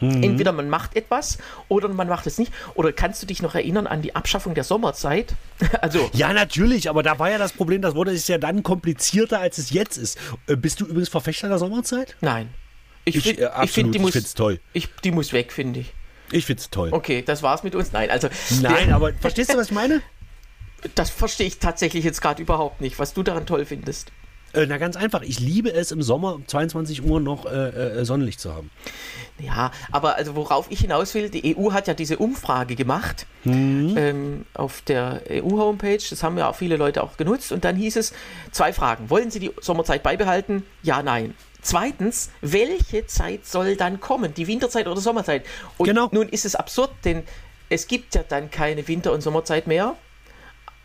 Mhm. 0.00 0.22
Entweder 0.22 0.52
man 0.52 0.68
macht 0.68 0.94
etwas 0.94 1.38
oder 1.68 1.88
man 1.88 2.08
macht 2.08 2.26
es 2.26 2.36
nicht. 2.36 2.52
Oder 2.74 2.92
kannst 2.92 3.22
du 3.22 3.26
dich 3.26 3.40
noch 3.40 3.54
erinnern 3.54 3.86
an 3.86 4.02
die 4.02 4.14
Abschaffung 4.14 4.54
der 4.54 4.64
Sommerzeit? 4.64 5.34
also 5.80 6.10
ja, 6.12 6.34
natürlich, 6.34 6.90
aber 6.90 7.02
da 7.02 7.18
war 7.18 7.30
ja 7.30 7.38
das 7.38 7.54
Problem, 7.54 7.80
das 7.80 7.94
wurde 7.94 8.12
es 8.12 8.28
ja 8.28 8.36
dann 8.36 8.62
komplizierter, 8.62 9.40
als 9.40 9.56
es 9.56 9.70
jetzt 9.70 9.96
ist. 9.96 10.18
Äh, 10.48 10.56
bist 10.56 10.82
du 10.82 10.84
übrigens 10.84 11.08
Verfechter 11.08 11.48
der 11.48 11.58
Sommerzeit? 11.58 12.16
Nein. 12.20 12.50
Ich, 13.04 13.16
ich, 13.16 13.38
äh, 13.38 13.50
ich 13.62 13.72
finde, 13.72 13.92
die, 13.92 13.98
muss, 13.98 14.34
toll. 14.34 14.60
Ich, 14.72 14.88
die 15.02 15.10
muss 15.10 15.32
weg, 15.32 15.52
finde 15.52 15.80
ich. 15.80 15.92
Ich 16.32 16.46
finde 16.46 16.60
es 16.60 16.70
toll. 16.70 16.88
Okay, 16.92 17.22
das 17.22 17.42
war's 17.42 17.62
mit 17.62 17.74
uns. 17.74 17.92
Nein, 17.92 18.10
also. 18.10 18.28
Nein, 18.60 18.92
aber 18.92 19.12
verstehst 19.14 19.52
du, 19.52 19.56
was 19.56 19.66
ich 19.66 19.72
meine? 19.72 20.02
Das 20.94 21.10
verstehe 21.10 21.46
ich 21.46 21.58
tatsächlich 21.58 22.04
jetzt 22.04 22.20
gerade 22.20 22.42
überhaupt 22.42 22.80
nicht, 22.80 22.98
was 22.98 23.14
du 23.14 23.22
daran 23.22 23.46
toll 23.46 23.64
findest. 23.64 24.10
Äh, 24.54 24.66
na, 24.66 24.78
ganz 24.78 24.96
einfach. 24.96 25.22
Ich 25.22 25.40
liebe 25.40 25.72
es, 25.72 25.90
im 25.90 26.02
Sommer 26.02 26.36
um 26.36 26.46
22 26.46 27.02
Uhr 27.02 27.20
noch 27.20 27.46
äh, 27.46 28.00
äh, 28.00 28.04
Sonnenlicht 28.04 28.40
zu 28.40 28.54
haben. 28.54 28.70
Ja, 29.38 29.72
aber 29.90 30.16
also 30.16 30.36
worauf 30.36 30.70
ich 30.70 30.80
hinaus 30.80 31.14
will, 31.14 31.28
die 31.28 31.56
EU 31.56 31.72
hat 31.72 31.88
ja 31.88 31.94
diese 31.94 32.18
Umfrage 32.18 32.76
gemacht 32.76 33.26
mhm. 33.42 33.94
ähm, 33.96 34.46
auf 34.54 34.82
der 34.82 35.22
EU-Homepage. 35.28 35.98
Das 36.08 36.22
haben 36.22 36.38
ja 36.38 36.48
auch 36.48 36.56
viele 36.56 36.76
Leute 36.76 37.02
auch 37.02 37.16
genutzt. 37.16 37.50
Und 37.50 37.64
dann 37.64 37.76
hieß 37.76 37.96
es 37.96 38.12
zwei 38.52 38.72
Fragen. 38.72 39.10
Wollen 39.10 39.30
Sie 39.30 39.40
die 39.40 39.50
Sommerzeit 39.60 40.02
beibehalten? 40.02 40.62
Ja, 40.82 41.02
nein. 41.02 41.34
Zweitens, 41.64 42.30
welche 42.42 43.06
Zeit 43.06 43.46
soll 43.46 43.74
dann 43.76 43.98
kommen? 43.98 44.34
Die 44.34 44.46
Winterzeit 44.46 44.86
oder 44.86 45.00
Sommerzeit? 45.00 45.46
Und 45.78 45.86
genau. 45.86 46.08
nun 46.12 46.28
ist 46.28 46.44
es 46.44 46.54
absurd, 46.54 46.90
denn 47.04 47.24
es 47.70 47.86
gibt 47.86 48.14
ja 48.14 48.22
dann 48.22 48.50
keine 48.50 48.86
Winter- 48.86 49.12
und 49.12 49.22
Sommerzeit 49.22 49.66
mehr. 49.66 49.96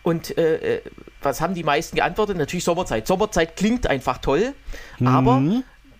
Und 0.04 0.38
äh, 0.38 0.78
äh 0.78 0.82
was 1.22 1.42
haben 1.42 1.54
die 1.54 1.66
meisten 1.66 1.98
geantwortet? 1.98 2.38
Natürlich 2.38 2.64
Sommerzeit. 2.64 3.06
Sommerzeit 3.06 3.58
klingt 3.58 3.88
einfach 3.88 4.20
toll, 4.20 4.54
mhm. 5.00 5.08
aber 5.08 5.44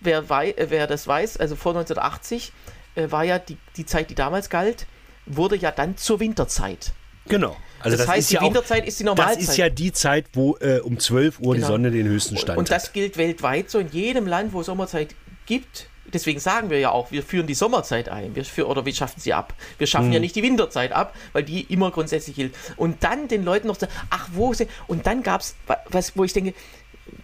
wer, 0.00 0.30
wei 0.30 0.54
wer 0.56 0.86
das 0.86 1.06
weiß, 1.06 1.36
also 1.36 1.56
vor 1.56 1.72
1980 1.72 2.52
äh, 2.94 3.10
war 3.10 3.24
ja 3.24 3.38
die, 3.38 3.58
die 3.76 3.84
Zeit, 3.84 4.08
die 4.08 4.14
damals 4.14 4.48
galt, 4.48 4.86
wurde 5.26 5.56
ja 5.56 5.70
dann 5.72 5.98
zur 5.98 6.20
Winterzeit. 6.20 6.92
Genau. 7.28 7.54
Also 7.80 7.96
das, 7.96 8.06
das 8.06 8.16
heißt, 8.16 8.30
die 8.30 8.34
ja 8.34 8.42
Winterzeit 8.42 8.82
auch, 8.82 8.88
ist 8.88 9.00
die 9.00 9.04
Normalzeit. 9.04 9.36
Das 9.36 9.48
ist 9.48 9.56
ja 9.56 9.68
die 9.68 9.92
Zeit, 9.92 10.26
wo 10.34 10.56
äh, 10.60 10.80
um 10.80 10.98
12 10.98 11.40
Uhr 11.40 11.54
genau. 11.54 11.66
die 11.66 11.72
Sonne 11.72 11.90
den 11.90 12.06
höchsten 12.08 12.36
Stand 12.36 12.50
hat. 12.50 12.58
Und 12.58 12.70
das 12.70 12.92
gilt 12.92 13.16
weltweit 13.16 13.70
so. 13.70 13.78
In 13.78 13.88
jedem 13.90 14.26
Land, 14.26 14.52
wo 14.52 14.62
Sommerzeit 14.62 15.14
gibt, 15.46 15.88
deswegen 16.12 16.40
sagen 16.40 16.70
wir 16.70 16.78
ja 16.78 16.90
auch, 16.90 17.10
wir 17.10 17.22
führen 17.22 17.46
die 17.46 17.54
Sommerzeit 17.54 18.08
ein, 18.08 18.34
wir 18.34 18.44
für, 18.44 18.66
oder 18.66 18.84
wir 18.84 18.94
schaffen 18.94 19.20
sie 19.20 19.32
ab. 19.32 19.54
Wir 19.78 19.86
schaffen 19.86 20.06
hm. 20.06 20.12
ja 20.14 20.20
nicht 20.20 20.36
die 20.36 20.42
Winterzeit 20.42 20.92
ab, 20.92 21.14
weil 21.32 21.42
die 21.42 21.62
immer 21.62 21.90
grundsätzlich 21.90 22.36
gilt. 22.36 22.54
Und 22.76 23.02
dann 23.02 23.28
den 23.28 23.44
Leuten 23.44 23.68
noch 23.68 23.78
sagen, 23.78 23.92
ach, 24.10 24.28
wo 24.32 24.52
sind, 24.52 24.70
und 24.86 25.06
dann 25.06 25.22
gab 25.22 25.40
es, 25.40 25.54
was, 25.88 26.16
wo 26.16 26.24
ich 26.24 26.32
denke, 26.32 26.54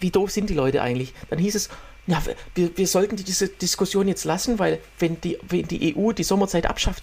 wie 0.00 0.10
doof 0.10 0.30
sind 0.30 0.50
die 0.50 0.54
Leute 0.54 0.82
eigentlich? 0.82 1.12
Dann 1.30 1.38
hieß 1.38 1.54
es, 1.54 1.68
ja, 2.06 2.22
wir, 2.54 2.76
wir 2.76 2.86
sollten 2.86 3.16
diese 3.16 3.48
Diskussion 3.48 4.08
jetzt 4.08 4.24
lassen, 4.24 4.58
weil 4.58 4.78
wenn 4.98 5.20
die, 5.20 5.38
wenn 5.48 5.66
die 5.66 5.96
EU 5.96 6.12
die 6.12 6.22
Sommerzeit 6.22 6.66
abschafft, 6.66 7.02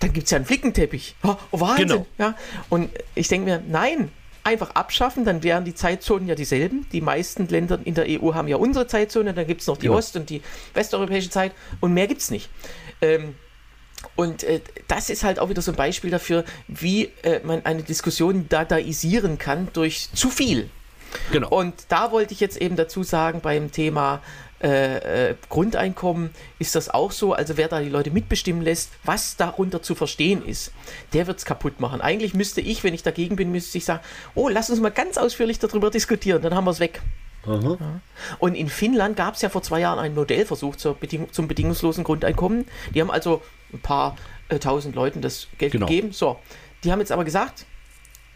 dann 0.00 0.12
gibt 0.12 0.24
es 0.24 0.30
ja 0.30 0.36
einen 0.36 0.46
Flickenteppich. 0.46 1.14
Oh, 1.22 1.36
Wahnsinn. 1.52 1.88
Genau. 1.88 2.06
Ja? 2.18 2.34
Und 2.68 2.90
ich 3.14 3.28
denke 3.28 3.48
mir, 3.48 3.62
nein, 3.68 4.10
einfach 4.42 4.70
abschaffen, 4.70 5.24
dann 5.24 5.42
wären 5.42 5.64
die 5.64 5.74
Zeitzonen 5.74 6.26
ja 6.26 6.34
dieselben. 6.34 6.86
Die 6.92 7.00
meisten 7.00 7.46
Länder 7.48 7.78
in 7.84 7.94
der 7.94 8.06
EU 8.08 8.34
haben 8.34 8.48
ja 8.48 8.56
unsere 8.56 8.86
Zeitzone, 8.86 9.34
dann 9.34 9.46
gibt 9.46 9.60
es 9.60 9.66
noch 9.66 9.76
die 9.76 9.86
ja. 9.86 9.92
Ost- 9.92 10.16
und 10.16 10.30
die 10.30 10.42
westeuropäische 10.74 11.30
Zeit 11.30 11.52
und 11.80 11.92
mehr 11.92 12.06
gibt 12.06 12.22
es 12.22 12.30
nicht. 12.30 12.48
Ähm, 13.02 13.34
und 14.16 14.42
äh, 14.44 14.60
das 14.88 15.10
ist 15.10 15.24
halt 15.24 15.38
auch 15.38 15.50
wieder 15.50 15.60
so 15.60 15.72
ein 15.72 15.76
Beispiel 15.76 16.10
dafür, 16.10 16.44
wie 16.68 17.10
äh, 17.22 17.40
man 17.44 17.64
eine 17.66 17.82
Diskussion 17.82 18.48
dadaisieren 18.48 19.38
kann 19.38 19.68
durch 19.74 20.08
zu 20.14 20.30
viel. 20.30 20.70
Genau. 21.32 21.48
Und 21.48 21.74
da 21.88 22.12
wollte 22.12 22.32
ich 22.32 22.40
jetzt 22.40 22.56
eben 22.56 22.76
dazu 22.76 23.02
sagen, 23.02 23.40
beim 23.40 23.72
Thema 23.72 24.22
äh, 24.62 25.30
äh, 25.30 25.34
Grundeinkommen 25.48 26.30
ist 26.58 26.74
das 26.74 26.90
auch 26.90 27.12
so. 27.12 27.32
Also 27.32 27.56
wer 27.56 27.68
da 27.68 27.80
die 27.80 27.88
Leute 27.88 28.10
mitbestimmen 28.10 28.62
lässt, 28.62 28.90
was 29.04 29.36
darunter 29.36 29.82
zu 29.82 29.94
verstehen 29.94 30.44
ist, 30.44 30.72
der 31.12 31.26
wird 31.26 31.38
es 31.38 31.44
kaputt 31.44 31.80
machen. 31.80 32.00
Eigentlich 32.00 32.34
müsste 32.34 32.60
ich, 32.60 32.84
wenn 32.84 32.92
ich 32.92 33.02
dagegen 33.02 33.36
bin, 33.36 33.50
müsste 33.52 33.78
ich 33.78 33.84
sagen, 33.84 34.02
oh, 34.34 34.48
lass 34.48 34.68
uns 34.68 34.80
mal 34.80 34.90
ganz 34.90 35.16
ausführlich 35.16 35.58
darüber 35.58 35.90
diskutieren, 35.90 36.42
dann 36.42 36.54
haben 36.54 36.64
wir 36.64 36.72
es 36.72 36.80
weg. 36.80 37.00
Ja. 37.46 38.00
Und 38.38 38.54
in 38.54 38.68
Finnland 38.68 39.16
gab 39.16 39.34
es 39.34 39.42
ja 39.42 39.48
vor 39.48 39.62
zwei 39.62 39.80
Jahren 39.80 39.98
einen 39.98 40.14
Modellversuch 40.14 40.76
Bedingung, 41.00 41.32
zum 41.32 41.48
bedingungslosen 41.48 42.04
Grundeinkommen. 42.04 42.66
Die 42.94 43.00
haben 43.00 43.10
also 43.10 43.40
ein 43.72 43.80
paar 43.80 44.16
äh, 44.50 44.58
tausend 44.58 44.94
Leuten 44.94 45.22
das 45.22 45.48
Geld 45.56 45.72
genau. 45.72 45.86
gegeben. 45.86 46.12
So, 46.12 46.38
die 46.84 46.92
haben 46.92 47.00
jetzt 47.00 47.12
aber 47.12 47.24
gesagt, 47.24 47.64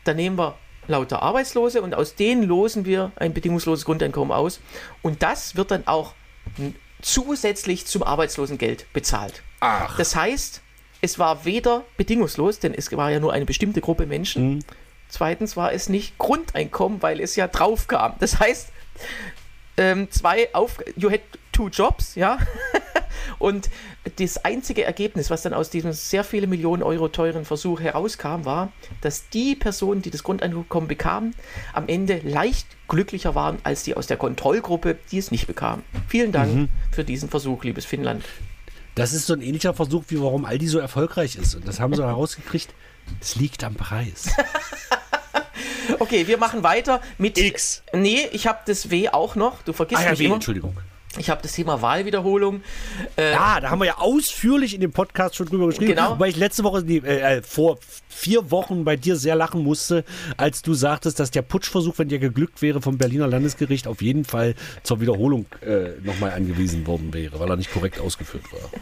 da 0.04 0.14
nehmen 0.14 0.38
wir 0.38 0.56
lauter 0.86 1.22
Arbeitslose 1.22 1.82
und 1.82 1.94
aus 1.94 2.14
denen 2.14 2.42
losen 2.42 2.84
wir 2.84 3.12
ein 3.16 3.34
bedingungsloses 3.34 3.84
Grundeinkommen 3.84 4.32
aus. 4.32 4.60
Und 5.02 5.22
das 5.22 5.56
wird 5.56 5.70
dann 5.70 5.86
auch 5.86 6.14
zusätzlich 7.02 7.86
zum 7.86 8.02
Arbeitslosengeld 8.02 8.92
bezahlt. 8.92 9.42
Ach. 9.60 9.96
Das 9.96 10.16
heißt, 10.16 10.62
es 11.00 11.18
war 11.18 11.44
weder 11.44 11.84
bedingungslos, 11.96 12.58
denn 12.60 12.74
es 12.74 12.90
war 12.92 13.10
ja 13.10 13.20
nur 13.20 13.32
eine 13.32 13.44
bestimmte 13.44 13.80
Gruppe 13.80 14.06
Menschen. 14.06 14.54
Mhm. 14.54 14.58
Zweitens 15.08 15.56
war 15.56 15.72
es 15.72 15.88
nicht 15.88 16.18
Grundeinkommen, 16.18 17.02
weil 17.02 17.20
es 17.20 17.36
ja 17.36 17.46
drauf 17.46 17.86
kam. 17.86 18.14
Das 18.20 18.40
heißt, 18.40 18.72
ähm, 19.76 20.10
zwei 20.10 20.48
auf, 20.54 20.78
you 20.96 21.10
had 21.10 21.20
two 21.52 21.68
jobs, 21.68 22.14
ja. 22.14 22.38
Und 23.38 23.70
das 24.16 24.44
einzige 24.44 24.84
Ergebnis, 24.84 25.30
was 25.30 25.42
dann 25.42 25.54
aus 25.54 25.70
diesem 25.70 25.92
sehr 25.92 26.24
viele 26.24 26.46
Millionen 26.46 26.82
Euro 26.82 27.08
teuren 27.08 27.44
Versuch 27.44 27.80
herauskam, 27.80 28.44
war, 28.44 28.72
dass 29.00 29.28
die 29.28 29.54
Personen, 29.54 30.02
die 30.02 30.10
das 30.10 30.22
Grundeinkommen 30.22 30.88
bekamen, 30.88 31.34
am 31.72 31.88
Ende 31.88 32.20
leicht 32.22 32.66
glücklicher 32.88 33.34
waren 33.34 33.58
als 33.64 33.82
die 33.82 33.96
aus 33.96 34.06
der 34.06 34.16
Kontrollgruppe, 34.16 34.96
die 35.10 35.18
es 35.18 35.30
nicht 35.30 35.46
bekamen. 35.46 35.84
Vielen 36.08 36.32
Dank 36.32 36.54
mhm. 36.54 36.68
für 36.92 37.04
diesen 37.04 37.28
Versuch, 37.28 37.64
liebes 37.64 37.84
Finnland. 37.84 38.24
Das 38.94 39.12
ist 39.12 39.26
so 39.26 39.34
ein 39.34 39.42
ähnlicher 39.42 39.74
Versuch, 39.74 40.04
wie 40.08 40.20
warum 40.20 40.44
Aldi 40.44 40.68
so 40.68 40.78
erfolgreich 40.78 41.36
ist. 41.36 41.54
Und 41.54 41.66
das 41.66 41.80
haben 41.80 41.94
sie 41.94 42.02
herausgekriegt. 42.06 42.74
Es 43.20 43.36
liegt 43.36 43.64
am 43.64 43.74
Preis. 43.74 44.28
okay, 45.98 46.26
wir 46.26 46.38
machen 46.38 46.62
weiter 46.62 47.00
mit 47.18 47.38
X. 47.38 47.82
Nee, 47.92 48.28
ich 48.32 48.46
habe 48.46 48.60
das 48.66 48.90
W 48.90 49.08
auch 49.10 49.34
noch. 49.34 49.62
Du 49.62 49.72
vergisst 49.72 50.00
ah, 50.00 50.04
ja, 50.04 50.10
mich 50.10 50.20
w, 50.20 50.24
immer. 50.26 50.34
Entschuldigung. 50.36 50.76
Ich 51.18 51.30
habe 51.30 51.42
das 51.42 51.52
Thema 51.52 51.80
Wahlwiederholung. 51.82 52.62
Äh, 53.16 53.32
ja, 53.32 53.60
da 53.60 53.70
haben 53.70 53.80
wir 53.80 53.86
ja 53.86 53.98
ausführlich 53.98 54.74
in 54.74 54.80
dem 54.80 54.92
Podcast 54.92 55.36
schon 55.36 55.46
drüber 55.46 55.66
geschrieben. 55.66 55.94
Genau. 55.94 56.18
Weil 56.18 56.30
ich 56.30 56.36
letzte 56.36 56.64
Woche, 56.64 56.82
die, 56.82 56.98
äh, 56.98 57.42
vor 57.42 57.78
vier 58.08 58.50
Wochen 58.50 58.84
bei 58.84 58.96
dir 58.96 59.16
sehr 59.16 59.34
lachen 59.34 59.62
musste, 59.62 60.04
als 60.36 60.62
du 60.62 60.74
sagtest, 60.74 61.20
dass 61.20 61.30
der 61.30 61.42
Putschversuch, 61.42 61.98
wenn 61.98 62.08
der 62.08 62.18
geglückt 62.18 62.62
wäre, 62.62 62.80
vom 62.80 62.98
Berliner 62.98 63.26
Landesgericht 63.26 63.86
auf 63.86 64.02
jeden 64.02 64.24
Fall 64.24 64.54
zur 64.82 65.00
Wiederholung 65.00 65.46
äh, 65.60 65.90
nochmal 66.02 66.32
angewiesen 66.32 66.86
worden 66.86 67.12
wäre, 67.12 67.38
weil 67.38 67.50
er 67.50 67.56
nicht 67.56 67.72
korrekt 67.72 68.00
ausgeführt 68.00 68.44
war. 68.52 68.60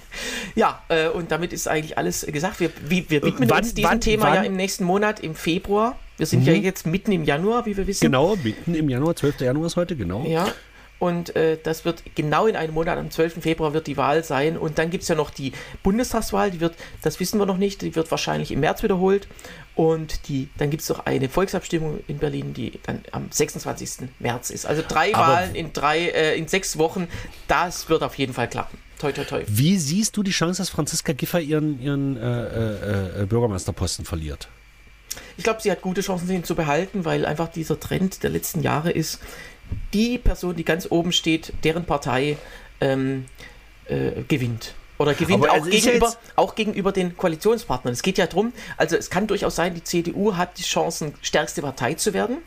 Ja, 0.54 0.82
äh, 0.88 1.08
und 1.08 1.30
damit 1.30 1.52
ist 1.52 1.66
eigentlich 1.66 1.96
alles 1.96 2.26
gesagt. 2.26 2.60
Wir, 2.60 2.70
wir, 2.86 3.08
wir 3.08 3.22
widmen 3.22 3.48
wann, 3.48 3.60
uns 3.60 3.74
diesem 3.74 3.90
wann, 3.90 4.00
Thema 4.00 4.24
wann? 4.24 4.34
ja 4.34 4.42
im 4.42 4.54
nächsten 4.54 4.84
Monat, 4.84 5.20
im 5.20 5.34
Februar. 5.34 5.98
Wir 6.18 6.26
sind 6.26 6.40
mhm. 6.40 6.46
ja 6.46 6.52
jetzt 6.52 6.86
mitten 6.86 7.10
im 7.12 7.24
Januar, 7.24 7.64
wie 7.64 7.76
wir 7.76 7.86
wissen. 7.86 8.04
Genau, 8.04 8.36
mitten 8.36 8.74
im 8.74 8.90
Januar, 8.90 9.16
12. 9.16 9.40
Januar 9.40 9.66
ist 9.66 9.76
heute, 9.76 9.96
genau. 9.96 10.26
Ja, 10.26 10.52
und 11.02 11.34
äh, 11.34 11.58
das 11.60 11.84
wird 11.84 12.04
genau 12.14 12.46
in 12.46 12.54
einem 12.54 12.74
Monat, 12.74 12.96
am 12.96 13.10
12. 13.10 13.42
Februar 13.42 13.74
wird 13.74 13.88
die 13.88 13.96
Wahl 13.96 14.22
sein. 14.22 14.56
Und 14.56 14.78
dann 14.78 14.88
gibt 14.88 15.02
es 15.02 15.08
ja 15.08 15.16
noch 15.16 15.30
die 15.30 15.50
Bundestagswahl, 15.82 16.52
die 16.52 16.60
wird, 16.60 16.76
das 17.02 17.18
wissen 17.18 17.40
wir 17.40 17.46
noch 17.46 17.56
nicht, 17.56 17.82
die 17.82 17.96
wird 17.96 18.08
wahrscheinlich 18.12 18.52
im 18.52 18.60
März 18.60 18.84
wiederholt. 18.84 19.26
Und 19.74 20.28
die, 20.28 20.48
dann 20.58 20.70
gibt 20.70 20.84
es 20.84 20.88
noch 20.88 21.04
eine 21.04 21.28
Volksabstimmung 21.28 22.04
in 22.06 22.18
Berlin, 22.18 22.54
die 22.54 22.78
dann 22.84 23.00
am 23.10 23.26
26. 23.32 24.10
März 24.20 24.50
ist. 24.50 24.64
Also 24.64 24.84
drei 24.86 25.12
Aber 25.12 25.32
Wahlen 25.32 25.56
in 25.56 25.72
drei, 25.72 26.06
äh, 26.06 26.38
in 26.38 26.46
sechs 26.46 26.78
Wochen, 26.78 27.08
das 27.48 27.88
wird 27.88 28.04
auf 28.04 28.14
jeden 28.14 28.32
Fall 28.32 28.48
klappen. 28.48 28.78
Toi, 29.00 29.10
toi, 29.10 29.24
toi. 29.24 29.42
Wie 29.48 29.78
siehst 29.78 30.16
du 30.16 30.22
die 30.22 30.30
Chance, 30.30 30.62
dass 30.62 30.70
Franziska 30.70 31.14
Giffer 31.14 31.40
ihren, 31.40 31.82
ihren 31.82 32.16
äh, 32.16 32.20
äh, 32.20 33.22
äh 33.22 33.26
Bürgermeisterposten 33.26 34.04
verliert? 34.04 34.48
Ich 35.36 35.44
glaube, 35.44 35.60
sie 35.60 35.70
hat 35.70 35.82
gute 35.82 36.00
Chancen, 36.00 36.30
ihn 36.30 36.44
zu 36.44 36.54
behalten, 36.54 37.04
weil 37.04 37.26
einfach 37.26 37.48
dieser 37.48 37.78
Trend 37.78 38.22
der 38.22 38.30
letzten 38.30 38.62
Jahre 38.62 38.90
ist, 38.90 39.18
die 39.92 40.18
Person, 40.18 40.56
die 40.56 40.64
ganz 40.64 40.86
oben 40.90 41.12
steht, 41.12 41.52
deren 41.64 41.84
Partei 41.84 42.36
ähm, 42.80 43.26
äh, 43.86 44.22
gewinnt. 44.28 44.74
Oder 44.98 45.14
gewinnt 45.14 45.48
auch 45.48 45.64
gegenüber, 45.64 46.14
auch 46.36 46.54
gegenüber 46.54 46.92
den 46.92 47.16
Koalitionspartnern. 47.16 47.92
Es 47.92 48.02
geht 48.02 48.18
ja 48.18 48.26
darum, 48.26 48.52
also 48.76 48.96
es 48.96 49.10
kann 49.10 49.26
durchaus 49.26 49.56
sein, 49.56 49.74
die 49.74 49.82
CDU 49.82 50.36
hat 50.36 50.58
die 50.58 50.62
Chancen, 50.62 51.14
stärkste 51.22 51.62
Partei 51.62 51.94
zu 51.94 52.12
werden. 52.12 52.38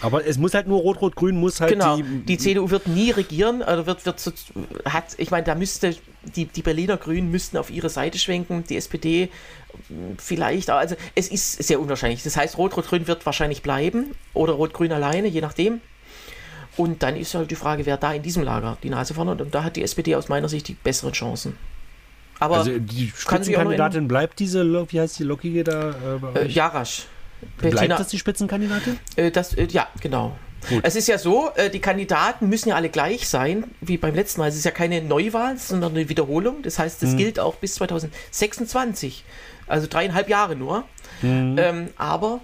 Aber 0.00 0.24
es 0.26 0.38
muss 0.38 0.54
halt 0.54 0.66
nur 0.66 0.80
Rot-Rot-Grün 0.80 1.36
muss 1.38 1.60
halt 1.60 1.72
genau. 1.72 1.96
die. 1.96 2.02
Die 2.02 2.38
CDU 2.38 2.70
wird 2.70 2.86
nie 2.86 3.10
regieren, 3.10 3.62
oder 3.62 3.86
wird, 3.86 4.06
wird 4.06 4.20
so, 4.20 4.32
hat, 4.84 5.04
ich 5.18 5.30
meine, 5.30 5.44
da 5.44 5.54
müsste 5.54 5.96
die, 6.22 6.46
die 6.46 6.62
Berliner 6.62 6.96
Grünen 6.96 7.30
müssten 7.30 7.56
auf 7.56 7.70
ihre 7.70 7.88
Seite 7.88 8.18
schwenken, 8.18 8.64
die 8.68 8.76
SPD 8.76 9.28
vielleicht, 10.18 10.70
also 10.70 10.96
es 11.14 11.28
ist 11.28 11.62
sehr 11.62 11.80
unwahrscheinlich. 11.80 12.22
Das 12.22 12.36
heißt, 12.36 12.58
Rot-Rot-Grün 12.58 13.06
wird 13.06 13.24
wahrscheinlich 13.26 13.62
bleiben 13.62 14.14
oder 14.34 14.54
Rot-Grün 14.54 14.92
alleine, 14.92 15.28
je 15.28 15.40
nachdem. 15.40 15.80
Und 16.76 17.02
dann 17.02 17.16
ist 17.16 17.34
halt 17.34 17.50
die 17.50 17.56
Frage, 17.56 17.84
wer 17.84 17.96
da 17.96 18.12
in 18.12 18.22
diesem 18.22 18.42
Lager 18.42 18.78
die 18.82 18.90
Nase 18.90 19.14
vorne 19.14 19.32
hat. 19.32 19.40
Und 19.40 19.54
da 19.54 19.64
hat 19.64 19.76
die 19.76 19.82
SPD 19.82 20.14
aus 20.14 20.28
meiner 20.28 20.48
Sicht 20.48 20.68
die 20.68 20.74
besseren 20.74 21.12
Chancen. 21.12 21.56
Aber 22.38 22.58
also 22.58 22.78
die 22.78 23.12
Spitzenkandidatin 23.14 24.08
bleibt 24.08 24.40
diese, 24.40 24.64
wie 24.90 25.00
heißt 25.00 25.18
die 25.18 25.24
Lockige 25.24 25.64
da? 25.64 25.94
Äh, 26.34 26.40
äh, 26.40 26.48
Jarasch. 26.48 27.06
Bleibt 27.58 27.74
Bettina, 27.74 27.96
das 27.98 28.08
die 28.08 28.18
Spitzenkandidatin? 28.18 28.98
Äh, 29.16 29.30
das, 29.30 29.54
äh, 29.54 29.66
ja, 29.70 29.86
genau. 30.00 30.36
Gut. 30.68 30.80
Es 30.84 30.96
ist 30.96 31.08
ja 31.08 31.18
so, 31.18 31.50
äh, 31.56 31.70
die 31.70 31.80
Kandidaten 31.80 32.48
müssen 32.48 32.68
ja 32.68 32.76
alle 32.76 32.88
gleich 32.88 33.28
sein, 33.28 33.64
wie 33.80 33.96
beim 33.96 34.14
letzten 34.14 34.40
Mal. 34.40 34.48
Es 34.48 34.56
ist 34.56 34.64
ja 34.64 34.70
keine 34.70 35.02
Neuwahl, 35.02 35.58
sondern 35.58 35.92
eine 35.92 36.08
Wiederholung. 36.08 36.62
Das 36.62 36.78
heißt, 36.78 37.02
das 37.02 37.10
hm. 37.10 37.16
gilt 37.16 37.40
auch 37.40 37.56
bis 37.56 37.74
2026. 37.74 39.24
Also 39.66 39.86
dreieinhalb 39.88 40.28
Jahre 40.28 40.56
nur. 40.56 40.84
Hm. 41.20 41.56
Ähm, 41.58 41.88
aber 41.96 42.40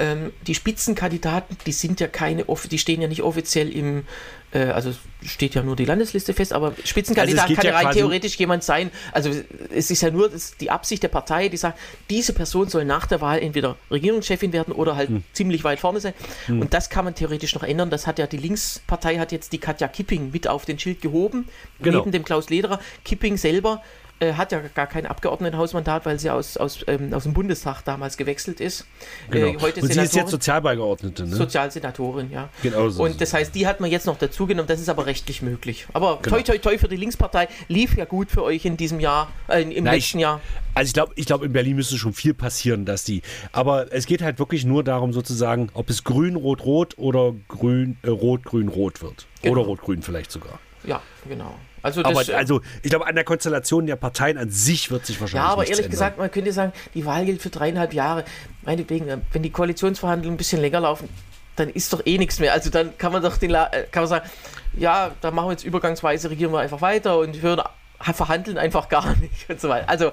ähm, 0.00 0.32
die 0.46 0.54
Spitzenkandidaten, 0.54 1.56
die 1.66 1.72
sind 1.72 2.00
ja 2.00 2.08
keine, 2.08 2.44
die 2.70 2.78
stehen 2.78 3.02
ja 3.02 3.08
nicht 3.08 3.22
offiziell 3.22 3.68
im, 3.68 4.06
äh, 4.52 4.60
also 4.60 4.94
steht 5.22 5.54
ja 5.54 5.62
nur 5.62 5.76
die 5.76 5.84
Landesliste 5.84 6.32
fest, 6.32 6.54
aber 6.54 6.72
Spitzenkandidat 6.84 7.44
also 7.44 7.54
kann 7.54 7.66
ja 7.66 7.76
rein 7.76 7.94
theoretisch 7.94 8.36
jemand 8.36 8.64
sein. 8.64 8.90
Also 9.12 9.30
es 9.70 9.90
ist 9.90 10.00
ja 10.00 10.10
nur 10.10 10.30
die 10.60 10.70
Absicht 10.70 11.02
der 11.02 11.08
Partei, 11.08 11.50
die 11.50 11.58
sagt, 11.58 11.78
diese 12.08 12.32
Person 12.32 12.70
soll 12.70 12.86
nach 12.86 13.06
der 13.06 13.20
Wahl 13.20 13.40
entweder 13.40 13.76
Regierungschefin 13.90 14.54
werden 14.54 14.72
oder 14.72 14.96
halt 14.96 15.10
hm. 15.10 15.22
ziemlich 15.34 15.64
weit 15.64 15.78
vorne 15.78 16.00
sein. 16.00 16.14
Hm. 16.46 16.62
Und 16.62 16.72
das 16.72 16.88
kann 16.88 17.04
man 17.04 17.14
theoretisch 17.14 17.54
noch 17.54 17.62
ändern. 17.62 17.90
Das 17.90 18.06
hat 18.06 18.18
ja 18.18 18.26
die 18.26 18.38
Linkspartei 18.38 19.18
hat 19.18 19.32
jetzt 19.32 19.52
die 19.52 19.58
Katja 19.58 19.86
Kipping 19.86 20.30
mit 20.30 20.48
auf 20.48 20.64
den 20.64 20.78
Schild 20.78 21.02
gehoben, 21.02 21.46
genau. 21.82 21.98
neben 21.98 22.12
dem 22.12 22.24
Klaus 22.24 22.48
Lederer. 22.48 22.80
Kipping 23.04 23.36
selber 23.36 23.82
äh, 24.20 24.34
hat 24.34 24.52
ja 24.52 24.60
gar 24.74 24.86
kein 24.86 25.06
Abgeordnetenhausmandat, 25.06 26.06
weil 26.06 26.18
sie 26.18 26.30
aus, 26.30 26.56
aus, 26.56 26.84
ähm, 26.86 27.12
aus 27.12 27.24
dem 27.24 27.32
Bundestag 27.32 27.82
damals 27.82 28.16
gewechselt 28.16 28.60
ist. 28.60 28.86
Genau. 29.30 29.46
Äh, 29.46 29.58
heute 29.60 29.80
Und 29.80 29.92
sie 29.92 30.00
ist 30.00 30.14
jetzt 30.14 30.30
Sozialbeigeordnete, 30.30 31.26
ne? 31.26 31.34
Sozialsenatorin, 31.34 32.30
ja. 32.30 32.48
Genau 32.62 32.88
so. 32.90 33.02
Und 33.02 33.20
das 33.20 33.32
heißt, 33.32 33.54
die 33.54 33.66
hat 33.66 33.80
man 33.80 33.90
jetzt 33.90 34.06
noch 34.06 34.18
dazu 34.18 34.46
genommen, 34.46 34.68
das 34.68 34.80
ist 34.80 34.88
aber 34.88 35.06
rechtlich 35.06 35.42
möglich. 35.42 35.86
Aber 35.92 36.18
genau. 36.22 36.36
toi, 36.36 36.42
toi, 36.42 36.58
toi 36.58 36.78
für 36.78 36.88
die 36.88 36.96
Linkspartei, 36.96 37.48
lief 37.68 37.96
ja 37.96 38.04
gut 38.04 38.30
für 38.30 38.42
euch 38.42 38.64
in 38.64 38.76
diesem 38.76 39.00
Jahr, 39.00 39.28
äh, 39.48 39.62
im 39.62 39.84
Nein, 39.84 39.94
letzten 39.94 40.18
Jahr. 40.18 40.40
Also 40.74 40.88
ich 40.88 40.94
glaube, 40.94 41.12
ich 41.16 41.26
glaub, 41.26 41.42
in 41.42 41.52
Berlin 41.52 41.76
müsste 41.76 41.96
schon 41.96 42.12
viel 42.12 42.34
passieren, 42.34 42.84
dass 42.84 43.04
die. 43.04 43.22
Aber 43.52 43.92
es 43.92 44.06
geht 44.06 44.22
halt 44.22 44.38
wirklich 44.38 44.64
nur 44.64 44.84
darum, 44.84 45.12
sozusagen, 45.12 45.70
ob 45.74 45.90
es 45.90 46.04
grün, 46.04 46.36
rot, 46.36 46.64
rot 46.64 46.98
oder 46.98 47.34
grün, 47.48 47.96
äh, 48.02 48.10
rot, 48.10 48.44
grün, 48.44 48.68
rot 48.68 49.02
wird. 49.02 49.26
Genau. 49.42 49.52
Oder 49.52 49.66
rot, 49.66 49.80
grün 49.80 50.02
vielleicht 50.02 50.30
sogar. 50.30 50.58
Ja, 50.84 51.02
genau. 51.28 51.54
Also, 51.82 52.02
aber, 52.04 52.22
also 52.36 52.60
ich 52.82 52.90
glaube, 52.90 53.06
an 53.06 53.14
der 53.14 53.24
Konstellation 53.24 53.86
der 53.86 53.96
Parteien 53.96 54.36
an 54.38 54.50
sich 54.50 54.90
wird 54.90 55.06
sich 55.06 55.20
wahrscheinlich. 55.20 55.46
Ja, 55.46 55.52
aber 55.52 55.62
ehrlich 55.62 55.78
ändern. 55.78 55.90
gesagt, 55.90 56.18
man 56.18 56.30
könnte 56.30 56.52
sagen, 56.52 56.72
die 56.94 57.06
Wahl 57.06 57.24
gilt 57.24 57.40
für 57.42 57.50
dreieinhalb 57.50 57.92
Jahre. 57.94 58.24
Meinetwegen, 58.62 59.22
wenn 59.32 59.42
die 59.42 59.50
Koalitionsverhandlungen 59.50 60.34
ein 60.34 60.38
bisschen 60.38 60.60
länger 60.60 60.80
laufen, 60.80 61.08
dann 61.56 61.68
ist 61.68 61.92
doch 61.92 62.02
eh 62.04 62.18
nichts 62.18 62.38
mehr. 62.38 62.52
Also 62.52 62.70
dann 62.70 62.96
kann 62.98 63.12
man 63.12 63.22
doch 63.22 63.36
den 63.36 63.50
La 63.50 63.68
äh, 63.72 63.84
kann 63.90 64.02
man 64.02 64.08
sagen, 64.08 64.30
ja, 64.76 65.12
da 65.20 65.30
machen 65.30 65.48
wir 65.48 65.52
jetzt 65.52 65.64
übergangsweise, 65.64 66.30
regieren 66.30 66.52
wir 66.52 66.60
einfach 66.60 66.80
weiter 66.80 67.18
und 67.18 67.40
hören, 67.42 67.62
verhandeln 68.00 68.58
einfach 68.58 68.88
gar 68.88 69.16
nicht 69.20 69.48
und 69.48 69.60
so 69.60 69.68
weiter. 69.68 69.88
Also 69.88 70.12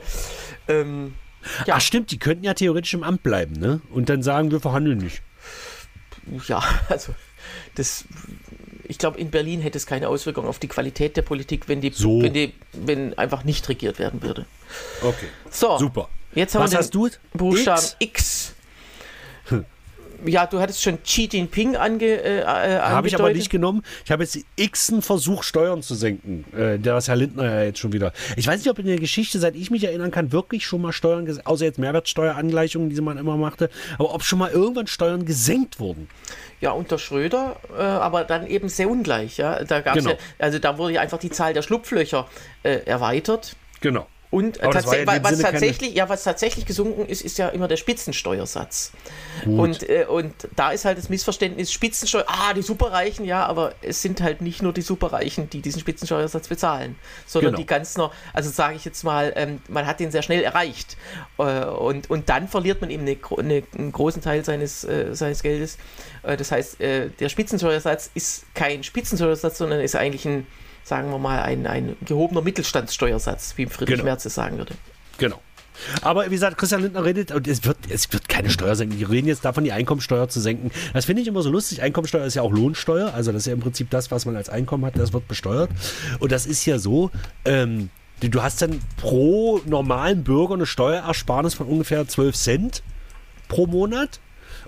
ähm, 0.68 1.14
ja. 1.66 1.76
Ach 1.78 1.82
stimmt, 1.82 2.12
die 2.12 2.20
könnten 2.20 2.44
ja 2.44 2.54
theoretisch 2.54 2.94
im 2.94 3.04
Amt 3.04 3.24
bleiben, 3.24 3.54
ne? 3.54 3.82
Und 3.92 4.10
dann 4.10 4.22
sagen, 4.24 4.52
wir 4.52 4.60
verhandeln 4.60 4.98
nicht. 4.98 5.22
Ja, 6.48 6.62
also 6.90 7.14
das 7.76 8.06
ich 8.90 8.98
glaube, 8.98 9.20
in 9.20 9.30
Berlin 9.30 9.62
hätte 9.62 9.78
es 9.78 9.86
keine 9.86 10.08
Auswirkung 10.08 10.46
auf 10.48 10.60
die 10.60 10.68
Qualität 10.68 11.18
der 11.18 11.22
Politik, 11.22 11.68
wenn 11.68 11.82
die, 11.82 11.92
so. 11.92 12.22
wenn 12.22 12.34
die, 12.34 12.54
wenn 12.74 13.18
einfach 13.18 13.44
nicht 13.44 13.68
regiert 13.70 14.00
werden 14.00 14.22
würde. 14.22 14.46
Okay. 15.02 15.28
So. 15.50 15.78
Super. 15.78 16.10
Jetzt 16.34 16.56
haben 16.56 16.64
Was 16.64 16.72
wir 16.72 16.78
den 16.78 16.84
hast 16.84 16.96
du? 16.96 17.10
Buchstaben 17.34 17.82
X. 17.82 17.96
X. 18.00 18.47
Ja, 20.26 20.46
du 20.46 20.60
hattest 20.60 20.82
schon 20.82 21.02
Xi 21.04 21.30
Jinping 21.32 21.76
ange, 21.76 22.06
äh, 22.06 22.40
äh 22.40 22.46
Habe 22.46 23.08
ich 23.08 23.16
aber 23.16 23.32
nicht 23.32 23.50
genommen. 23.50 23.84
Ich 24.06 24.12
habe 24.12 24.24
jetzt 24.24 24.36
den 24.36 24.44
x 24.56 24.94
Versuch, 25.02 25.44
Steuern 25.44 25.82
zu 25.82 25.96
senken. 25.96 26.46
Äh, 26.56 26.80
der 26.80 26.98
ist 26.98 27.08
Herr 27.08 27.16
Lindner 27.16 27.46
ja 27.46 27.64
jetzt 27.64 27.80
schon 27.80 27.94
wieder. 27.94 28.14
Ich 28.36 28.48
weiß 28.48 28.60
nicht, 28.60 28.70
ob 28.70 28.80
in 28.80 28.88
der 28.88 28.98
Geschichte, 28.98 29.40
seit 29.40 29.56
ich 29.56 29.72
mich 29.72 29.84
erinnern 29.84 30.12
kann, 30.12 30.32
wirklich 30.32 30.66
schon 30.66 30.82
mal 30.82 30.92
Steuern, 30.92 31.28
außer 31.44 31.66
jetzt 31.66 31.80
Mehrwertsteuerangleichungen, 31.80 32.90
die 32.90 33.02
man 33.02 33.18
immer 33.18 33.38
machte, 33.38 33.70
aber 33.98 34.14
ob 34.14 34.24
schon 34.24 34.40
mal 34.40 34.52
irgendwann 34.52 34.88
Steuern 34.88 35.26
gesenkt 35.26 35.80
wurden. 35.80 36.08
Ja, 36.60 36.72
unter 36.72 36.98
Schröder, 36.98 37.58
äh, 37.78 37.82
aber 37.82 38.24
dann 38.24 38.48
eben 38.48 38.70
sehr 38.70 38.90
ungleich. 38.90 39.38
Ja? 39.38 39.64
Da 39.64 39.82
gab's 39.82 39.98
genau. 40.00 40.12
ja, 40.12 40.18
also 40.40 40.60
da 40.60 40.78
wurde 40.78 40.94
ja 40.94 41.02
einfach 41.02 41.20
die 41.20 41.30
Zahl 41.30 41.54
der 41.54 41.62
Schlupflöcher 41.62 42.28
äh, 42.64 42.80
erweitert. 42.86 43.56
Genau. 43.82 44.08
Und 44.30 44.60
äh, 44.60 44.70
tats 44.70 44.92
ja 44.92 45.24
was, 45.24 45.40
tatsächlich, 45.40 45.96
ja, 45.96 46.10
was 46.10 46.24
tatsächlich 46.24 46.66
gesunken 46.66 47.06
ist, 47.06 47.22
ist 47.22 47.38
ja 47.38 47.48
immer 47.48 47.70
der 47.70 47.78
Spitzensteuersatz. 47.78 48.92
Und, 49.46 49.88
äh, 49.90 50.06
und 50.06 50.34
da 50.56 50.72
ist 50.72 50.84
halt 50.84 50.98
das 50.98 51.08
Missverständnis, 51.08 51.72
Spitzensteuer, 51.72 52.26
ah, 52.28 52.54
die 52.54 52.62
Superreichen, 52.62 53.24
ja, 53.26 53.46
aber 53.46 53.74
es 53.82 54.02
sind 54.02 54.22
halt 54.22 54.42
nicht 54.42 54.62
nur 54.62 54.74
die 54.74 54.82
Superreichen, 54.82 55.50
die 55.50 55.62
diesen 55.62 55.80
Spitzensteuersatz 55.80 56.50
bezahlen, 56.50 56.98
sondern 57.26 57.52
genau. 57.52 57.62
die 57.62 57.68
ganz 57.68 57.96
noch, 57.96 58.14
also 58.34 58.50
sage 58.50 58.76
ich 58.76 58.84
jetzt 58.84 59.04
mal, 59.04 59.32
ähm, 59.38 59.62
man 59.70 59.88
hat 59.88 60.02
den 60.02 60.12
sehr 60.12 60.24
schnell 60.24 60.44
erreicht. 60.44 60.98
Äh, 61.38 61.64
und, 61.66 62.10
und 62.10 62.28
dann 62.28 62.50
verliert 62.50 62.82
man 62.82 62.90
eben 62.90 63.04
eine, 63.04 63.18
eine, 63.38 63.64
einen 63.78 63.92
großen 63.94 64.22
Teil 64.22 64.44
seines, 64.44 64.84
äh, 64.84 65.16
seines 65.16 65.42
Geldes. 65.42 65.78
Äh, 66.24 66.36
das 66.36 66.52
heißt, 66.52 66.82
äh, 66.82 67.10
der 67.12 67.30
Spitzensteuersatz 67.30 68.12
ist 68.14 68.44
kein 68.54 68.84
Spitzensteuersatz, 68.84 69.58
sondern 69.58 69.80
ist 69.80 69.96
eigentlich 69.96 70.26
ein 70.26 70.48
sagen 70.88 71.12
wir 71.12 71.20
mal, 71.20 71.42
ein, 71.42 71.68
ein 71.68 71.98
gehobener 72.06 72.42
Mittelstandssteuersatz, 72.42 73.54
wie 73.58 73.66
Friedrich 73.66 73.96
genau. 73.96 74.06
Merz 74.06 74.26
es 74.26 74.36
sagen 74.36 74.58
würde. 74.58 74.74
Genau. 75.18 75.42
Aber 76.02 76.26
wie 76.26 76.30
gesagt, 76.30 76.58
Christian 76.58 76.82
Lindner 76.82 77.04
redet, 77.04 77.32
und 77.32 77.46
es 77.48 77.64
wird, 77.66 77.78
es 77.90 78.12
wird 78.12 78.30
keine 78.30 78.50
Steuer 78.50 78.76
senken. 78.76 78.98
Die 78.98 79.04
reden 79.04 79.28
jetzt 79.28 79.44
davon, 79.44 79.64
die 79.64 79.74
Einkommensteuer 79.74 80.30
zu 80.30 80.40
senken. 80.40 80.72
Das 80.94 81.06
finde 81.06 81.22
ich 81.22 81.28
immer 81.28 81.42
so 81.42 81.52
lustig. 81.52 81.82
Einkommensteuer 81.82 82.26
ist 82.26 82.36
ja 82.36 82.42
auch 82.42 82.52
Lohnsteuer. 82.52 83.14
Also 83.14 83.32
das 83.32 83.44
ist 83.44 83.48
ja 83.48 83.54
im 83.54 83.60
Prinzip 83.60 83.90
das, 83.90 84.10
was 84.10 84.26
man 84.26 84.36
als 84.36 84.50
Einkommen 84.50 84.86
hat, 84.86 84.98
das 84.98 85.14
wird 85.14 85.28
besteuert. 85.28 85.70
Und 86.20 86.32
das 86.32 86.46
ist 86.46 86.66
ja 86.66 86.80
so, 86.80 87.12
ähm, 87.46 87.90
du 88.22 88.42
hast 88.42 88.62
dann 88.62 88.80
pro 88.96 89.60
normalen 89.66 90.24
Bürger 90.24 90.54
eine 90.54 90.66
Steuerersparnis 90.66 91.54
von 91.54 91.68
ungefähr 91.68 92.08
12 92.08 92.36
Cent 92.36 92.84
pro 93.50 93.68
Monat. 93.68 94.20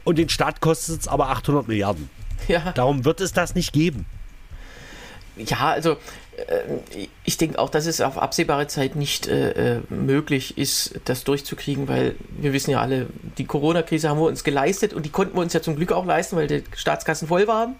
Und 0.03 0.17
den 0.17 0.29
Staat 0.29 0.59
kostet 0.59 1.01
es 1.01 1.07
aber 1.07 1.29
800 1.29 1.67
Milliarden. 1.67 2.09
Ja. 2.47 2.71
Darum 2.73 3.05
wird 3.05 3.21
es 3.21 3.31
das 3.33 3.55
nicht 3.55 3.73
geben 3.73 4.05
ja, 5.39 5.71
also 5.71 5.97
äh, 6.47 7.07
ich 7.23 7.37
denke 7.37 7.59
auch, 7.59 7.69
dass 7.69 7.85
es 7.85 8.01
auf 8.01 8.17
absehbare 8.17 8.67
Zeit 8.67 8.95
nicht 8.95 9.27
äh, 9.27 9.77
äh, 9.77 9.81
möglich 9.89 10.57
ist, 10.57 10.99
das 11.05 11.23
durchzukriegen, 11.23 11.87
weil 11.87 12.15
wir 12.29 12.53
wissen 12.53 12.71
ja 12.71 12.81
alle, 12.81 13.07
die 13.37 13.45
Corona-Krise 13.45 14.09
haben 14.09 14.19
wir 14.19 14.27
uns 14.27 14.43
geleistet 14.43 14.93
und 14.93 15.05
die 15.05 15.09
konnten 15.09 15.35
wir 15.35 15.41
uns 15.41 15.53
ja 15.53 15.61
zum 15.61 15.75
Glück 15.75 15.91
auch 15.91 16.05
leisten, 16.05 16.35
weil 16.35 16.47
die 16.47 16.63
Staatskassen 16.75 17.27
voll 17.27 17.47
waren. 17.47 17.75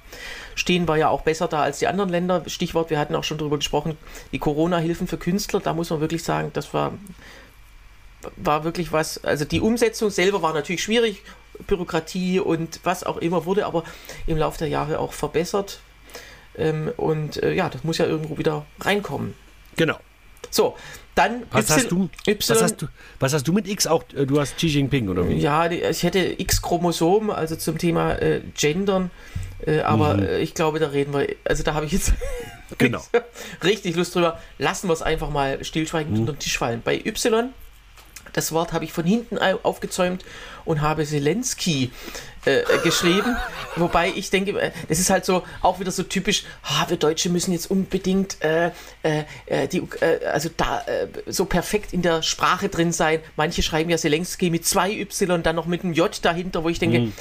Stehen 0.56 0.88
wir 0.88 0.98
ja 0.98 1.10
auch 1.10 1.22
besser 1.22 1.48
da 1.48 1.62
als 1.62 1.80
die 1.80 1.88
anderen 1.88 2.10
Länder. 2.10 2.44
Stichwort, 2.48 2.90
wir 2.90 3.00
hatten 3.00 3.16
auch 3.16 3.24
schon 3.24 3.38
darüber 3.38 3.58
gesprochen, 3.58 3.98
die 4.32 4.40
Corona-Hilfen 4.40 5.08
für 5.08 5.18
Künstler, 5.18 5.60
da 5.60 5.74
muss 5.74 5.90
man 5.90 6.02
wirklich 6.02 6.24
sagen, 6.24 6.52
das 6.54 6.74
war, 6.74 6.94
war 8.36 8.64
wirklich 8.64 8.92
was, 8.92 9.24
also 9.24 9.46
die 9.46 9.62
Umsetzung 9.62 10.10
selber 10.10 10.42
war 10.42 10.54
natürlich 10.54 10.84
schwierig, 10.84 11.24
Bürokratie 11.68 12.40
und 12.40 12.80
was 12.84 13.04
auch 13.04 13.18
immer 13.18 13.46
wurde 13.46 13.66
aber 13.66 13.84
im 14.28 14.38
Laufe 14.38 14.60
der 14.60 14.70
Jahre 14.70 15.00
auch 15.00 15.12
verbessert 15.12 15.80
ähm, 16.60 16.92
und 16.98 17.42
äh, 17.42 17.54
ja, 17.54 17.70
das 17.70 17.84
muss 17.84 17.98
ja 17.98 18.06
irgendwo 18.06 18.38
wieder 18.38 18.66
reinkommen. 18.80 19.34
Genau. 19.76 19.98
So, 20.52 20.76
dann 21.16 21.44
was, 21.52 21.70
y, 21.70 21.76
hast 21.76 21.92
du, 21.92 22.10
y, 22.28 22.38
was, 22.48 22.62
hast 22.62 22.82
du, 22.82 22.88
was 23.20 23.34
hast 23.34 23.48
du 23.48 23.54
mit 23.54 23.68
X 23.68 23.88
auch? 23.88 24.04
Äh, 24.16 24.26
du 24.26 24.40
hast 24.40 24.58
Xi 24.58 24.68
Jinping 24.68 25.10
oder 25.10 25.28
wie? 25.28 25.36
Ja, 25.36 25.70
ich 25.70 26.04
hätte 26.04 26.20
X-Chromosom, 26.20 27.30
also 27.30 27.56
zum 27.56 27.78
Thema 27.78 28.14
äh, 28.16 28.42
Gendern. 28.58 29.12
Äh, 29.66 29.82
aber 29.82 30.16
mhm. 30.16 30.24
Äh, 30.24 30.40
ich 30.40 30.54
glaube, 30.54 30.80
da 30.80 30.88
reden 30.88 31.14
wir, 31.14 31.28
also 31.44 31.64
da 31.64 31.74
habe 31.74 31.86
ich 31.86 31.92
jetzt 31.92 32.14
genau. 32.78 33.02
richtig 33.64 33.96
Lust 33.96 34.16
drüber. 34.16 34.40
Lassen 34.58 34.88
wir 34.88 34.94
es 34.94 35.02
einfach 35.02 35.30
mal 35.30 35.64
stillschweigend 35.64 36.14
mhm. 36.14 36.20
unter 36.22 36.34
den 36.34 36.40
Tisch 36.40 36.58
fallen. 36.58 36.82
Bei 36.84 36.96
Y, 36.96 37.50
das 38.34 38.52
Wort 38.52 38.74
habe 38.74 38.86
ich 38.86 38.94
von 38.94 39.06
hinten 39.06 39.38
aufgezäumt 39.38 40.24
und 40.66 40.82
habe 40.82 41.06
Zelensky 41.06 41.92
äh, 42.46 42.62
geschrieben. 42.84 43.36
Wobei 43.76 44.12
ich 44.16 44.30
denke, 44.30 44.60
äh, 44.60 44.72
das 44.88 45.00
ist 45.00 45.10
halt 45.10 45.26
so 45.26 45.44
auch 45.62 45.80
wieder 45.80 45.92
so 45.92 46.04
typisch, 46.04 46.46
ah, 46.64 46.86
wir 46.88 46.98
Deutsche 46.98 47.30
müssen 47.30 47.52
jetzt 47.52 47.70
unbedingt 47.70 48.42
äh, 48.42 48.72
äh, 49.04 49.24
äh 49.46 49.68
die, 49.68 49.80
äh, 50.00 50.26
also 50.26 50.50
da 50.56 50.84
so 51.28 51.46
perfekt 51.46 51.94
in 51.94 52.02
der 52.02 52.22
Sprache 52.22 52.70
drin 52.70 52.92
sein. 52.92 53.20
Manche 53.36 53.64
schreiben 53.64 53.90
ja 53.90 53.98
Zelensky 53.98 54.50
mit 54.50 54.66
zwei 54.66 54.92
Y, 54.92 55.44
dann 55.44 55.56
noch 55.56 55.66
mit 55.66 55.84
einem 55.84 55.94
J 55.94 56.18
dahinter, 56.24 56.64
wo 56.64 56.70
ich 56.70 56.80
denke, 56.80 57.00
mhm. 57.00 57.14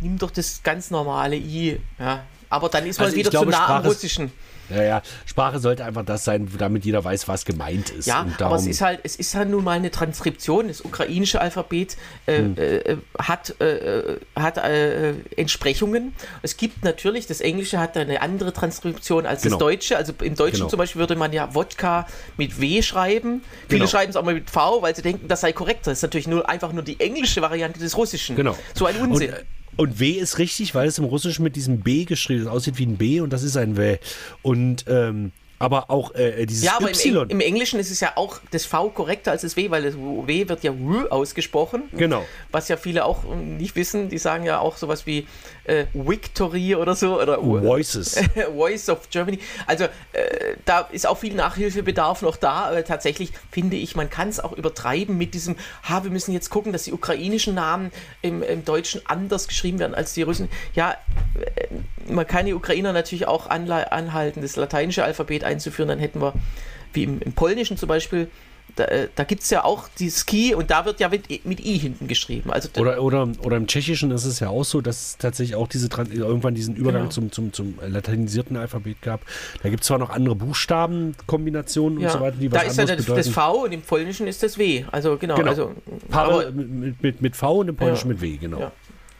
nimm 0.00 0.18
doch 0.18 0.30
das 0.30 0.62
ganz 0.62 0.90
normale 0.90 1.36
I. 1.36 1.80
Ja. 1.98 2.24
Aber 2.50 2.68
dann 2.68 2.86
ist 2.86 2.98
man 2.98 3.06
also 3.06 3.16
wieder 3.16 3.30
glaube, 3.30 3.46
zu 3.46 3.58
nah 3.58 3.76
am 3.76 3.84
Russischen. 3.84 4.26
Ja, 4.26 4.32
ja, 4.70 5.02
Sprache 5.26 5.58
sollte 5.58 5.84
einfach 5.84 6.04
das 6.04 6.24
sein, 6.24 6.48
damit 6.58 6.84
jeder 6.84 7.02
weiß, 7.04 7.28
was 7.28 7.44
gemeint 7.44 7.90
ist. 7.90 8.06
Ja, 8.06 8.26
aber 8.38 8.56
es 8.56 8.66
ist 8.66 8.80
halt, 8.80 9.00
es 9.02 9.16
ist 9.16 9.34
halt 9.34 9.48
nun 9.48 9.64
mal 9.64 9.72
eine 9.72 9.90
Transkription. 9.90 10.68
Das 10.68 10.82
ukrainische 10.82 11.40
Alphabet 11.40 11.96
äh, 12.26 12.38
hm. 12.38 12.56
äh, 12.58 12.96
hat, 13.18 13.60
äh, 13.60 14.16
hat 14.36 14.58
äh, 14.58 15.14
Entsprechungen. 15.36 16.14
Es 16.42 16.56
gibt 16.56 16.84
natürlich, 16.84 17.26
das 17.26 17.40
Englische 17.40 17.78
hat 17.78 17.96
eine 17.96 18.20
andere 18.20 18.52
Transkription 18.52 19.26
als 19.26 19.42
genau. 19.42 19.56
das 19.56 19.60
Deutsche. 19.60 19.96
Also 19.96 20.12
im 20.22 20.34
Deutschen 20.34 20.58
genau. 20.58 20.68
zum 20.68 20.78
Beispiel 20.78 21.00
würde 21.00 21.16
man 21.16 21.32
ja 21.32 21.54
Wodka 21.54 22.06
mit 22.36 22.60
W 22.60 22.82
schreiben. 22.82 23.42
Viele 23.68 23.80
genau. 23.80 23.90
schreiben 23.90 24.10
es 24.10 24.16
auch 24.16 24.24
mal 24.24 24.34
mit 24.34 24.50
V, 24.50 24.82
weil 24.82 24.94
sie 24.94 25.02
denken, 25.02 25.28
das 25.28 25.40
sei 25.40 25.52
korrekt. 25.52 25.86
Das 25.86 25.98
ist 25.98 26.02
natürlich 26.02 26.28
nur 26.28 26.48
einfach 26.48 26.72
nur 26.72 26.82
die 26.82 27.00
englische 27.00 27.40
Variante 27.42 27.80
des 27.80 27.96
Russischen. 27.96 28.36
Genau. 28.36 28.56
So 28.74 28.86
ein 28.86 28.96
Unsinn. 28.96 29.30
Und, 29.30 29.44
und 29.78 30.00
W 30.00 30.10
ist 30.10 30.38
richtig, 30.38 30.74
weil 30.74 30.88
es 30.88 30.98
im 30.98 31.04
Russischen 31.04 31.44
mit 31.44 31.54
diesem 31.54 31.80
B 31.80 32.04
geschrieben 32.04 32.42
ist. 32.42 32.48
Aussieht 32.48 32.78
wie 32.78 32.86
ein 32.86 32.96
B 32.96 33.20
und 33.20 33.32
das 33.32 33.44
ist 33.44 33.56
ein 33.56 33.76
W. 33.76 33.98
Und 34.42 34.84
ähm, 34.88 35.30
aber 35.58 35.90
auch 35.90 36.14
äh, 36.14 36.46
dieses 36.46 36.64
Ja, 36.64 36.76
aber 36.76 36.90
y. 36.90 37.14
Im, 37.22 37.28
im, 37.30 37.40
Englischen 37.40 37.80
ist 37.80 37.90
es 37.90 38.00
ja 38.00 38.12
auch 38.14 38.40
das 38.50 38.64
V 38.64 38.90
korrekter 38.90 39.32
als 39.32 39.42
das 39.42 39.56
W, 39.56 39.70
weil 39.70 39.82
das 39.82 39.96
W 39.96 40.48
wird 40.48 40.62
ja 40.62 40.72
W 40.72 41.08
ausgesprochen. 41.08 41.84
Genau. 41.92 42.24
Was 42.52 42.68
ja 42.68 42.76
viele 42.76 43.04
auch 43.04 43.24
nicht 43.34 43.74
wissen. 43.74 44.08
Die 44.08 44.18
sagen 44.18 44.44
ja 44.44 44.60
auch 44.60 44.76
sowas 44.76 45.06
wie 45.06 45.26
äh, 45.64 45.86
Victory 45.94 46.76
oder 46.76 46.94
so. 46.94 47.20
Oder 47.20 47.42
Voices. 47.42 48.20
Voice 48.54 48.88
of 48.88 49.10
Germany. 49.10 49.40
Also 49.66 49.84
äh, 49.84 50.56
da 50.64 50.88
ist 50.92 51.06
auch 51.06 51.18
viel 51.18 51.34
Nachhilfebedarf 51.34 52.22
noch 52.22 52.36
da. 52.36 52.66
Aber 52.68 52.84
tatsächlich 52.84 53.32
finde 53.50 53.76
ich, 53.76 53.96
man 53.96 54.10
kann 54.10 54.28
es 54.28 54.38
auch 54.38 54.52
übertreiben 54.52 55.18
mit 55.18 55.34
diesem, 55.34 55.56
ha, 55.82 56.04
wir 56.04 56.10
müssen 56.10 56.32
jetzt 56.32 56.50
gucken, 56.50 56.72
dass 56.72 56.84
die 56.84 56.92
ukrainischen 56.92 57.54
Namen 57.54 57.90
im, 58.22 58.42
im 58.42 58.64
Deutschen 58.64 59.02
anders 59.06 59.48
geschrieben 59.48 59.80
werden 59.80 59.94
als 59.94 60.14
die 60.14 60.22
Russen. 60.22 60.48
Ja, 60.74 60.92
äh, 61.34 62.12
man 62.12 62.26
kann 62.26 62.46
die 62.46 62.54
Ukrainer 62.54 62.92
natürlich 62.92 63.26
auch 63.26 63.48
anhalten, 63.48 64.40
das 64.40 64.56
lateinische 64.56 65.04
Alphabet 65.04 65.44
einzuführen, 65.48 65.88
dann 65.88 65.98
hätten 65.98 66.20
wir, 66.20 66.34
wie 66.92 67.04
im, 67.04 67.20
im 67.20 67.32
Polnischen 67.32 67.76
zum 67.76 67.88
Beispiel, 67.88 68.28
da, 68.76 68.84
äh, 68.84 69.08
da 69.14 69.24
gibt 69.24 69.42
es 69.42 69.50
ja 69.50 69.64
auch 69.64 69.88
die 69.98 70.10
Ski 70.10 70.54
und 70.54 70.70
da 70.70 70.84
wird 70.84 71.00
ja 71.00 71.08
mit, 71.08 71.44
mit 71.44 71.60
I 71.60 71.78
hinten 71.78 72.06
geschrieben. 72.06 72.50
Also 72.52 72.68
oder, 72.78 73.02
oder, 73.02 73.28
oder 73.42 73.56
im 73.56 73.66
Tschechischen 73.66 74.10
ist 74.10 74.24
es 74.24 74.40
ja 74.40 74.48
auch 74.48 74.64
so, 74.64 74.80
dass 74.80 75.00
es 75.00 75.18
tatsächlich 75.18 75.56
auch 75.56 75.68
diese 75.68 75.88
irgendwann 75.88 76.54
diesen 76.54 76.76
Übergang 76.76 77.02
genau. 77.02 77.10
zum, 77.10 77.32
zum, 77.32 77.52
zum 77.52 77.78
latinisierten 77.80 78.56
Alphabet 78.56 79.00
gab. 79.02 79.22
Da 79.62 79.68
gibt 79.68 79.82
es 79.82 79.88
zwar 79.88 79.98
noch 79.98 80.10
andere 80.10 80.34
Buchstabenkombinationen 80.34 82.00
ja. 82.00 82.08
und 82.08 82.12
so 82.12 82.20
weiter, 82.20 82.36
die 82.36 82.48
da 82.48 82.56
was 82.56 82.76
Da 82.76 82.82
ist 82.82 82.88
ja 82.90 82.96
das, 82.96 83.06
das, 83.06 83.28
V 83.28 83.64
und 83.64 83.72
im 83.72 83.82
Polnischen 83.82 84.26
ist 84.26 84.42
das 84.42 84.58
W. 84.58 84.84
Also 84.92 85.16
genau. 85.16 85.36
genau. 85.36 85.50
Also, 85.50 85.72
aber, 86.10 86.50
mit, 86.52 87.02
mit, 87.02 87.22
mit 87.22 87.36
V 87.36 87.60
und 87.60 87.68
im 87.68 87.76
Polnischen 87.76 88.08
ja. 88.08 88.14
mit 88.14 88.22
W, 88.22 88.36
genau. 88.36 88.60
Ja. 88.60 88.72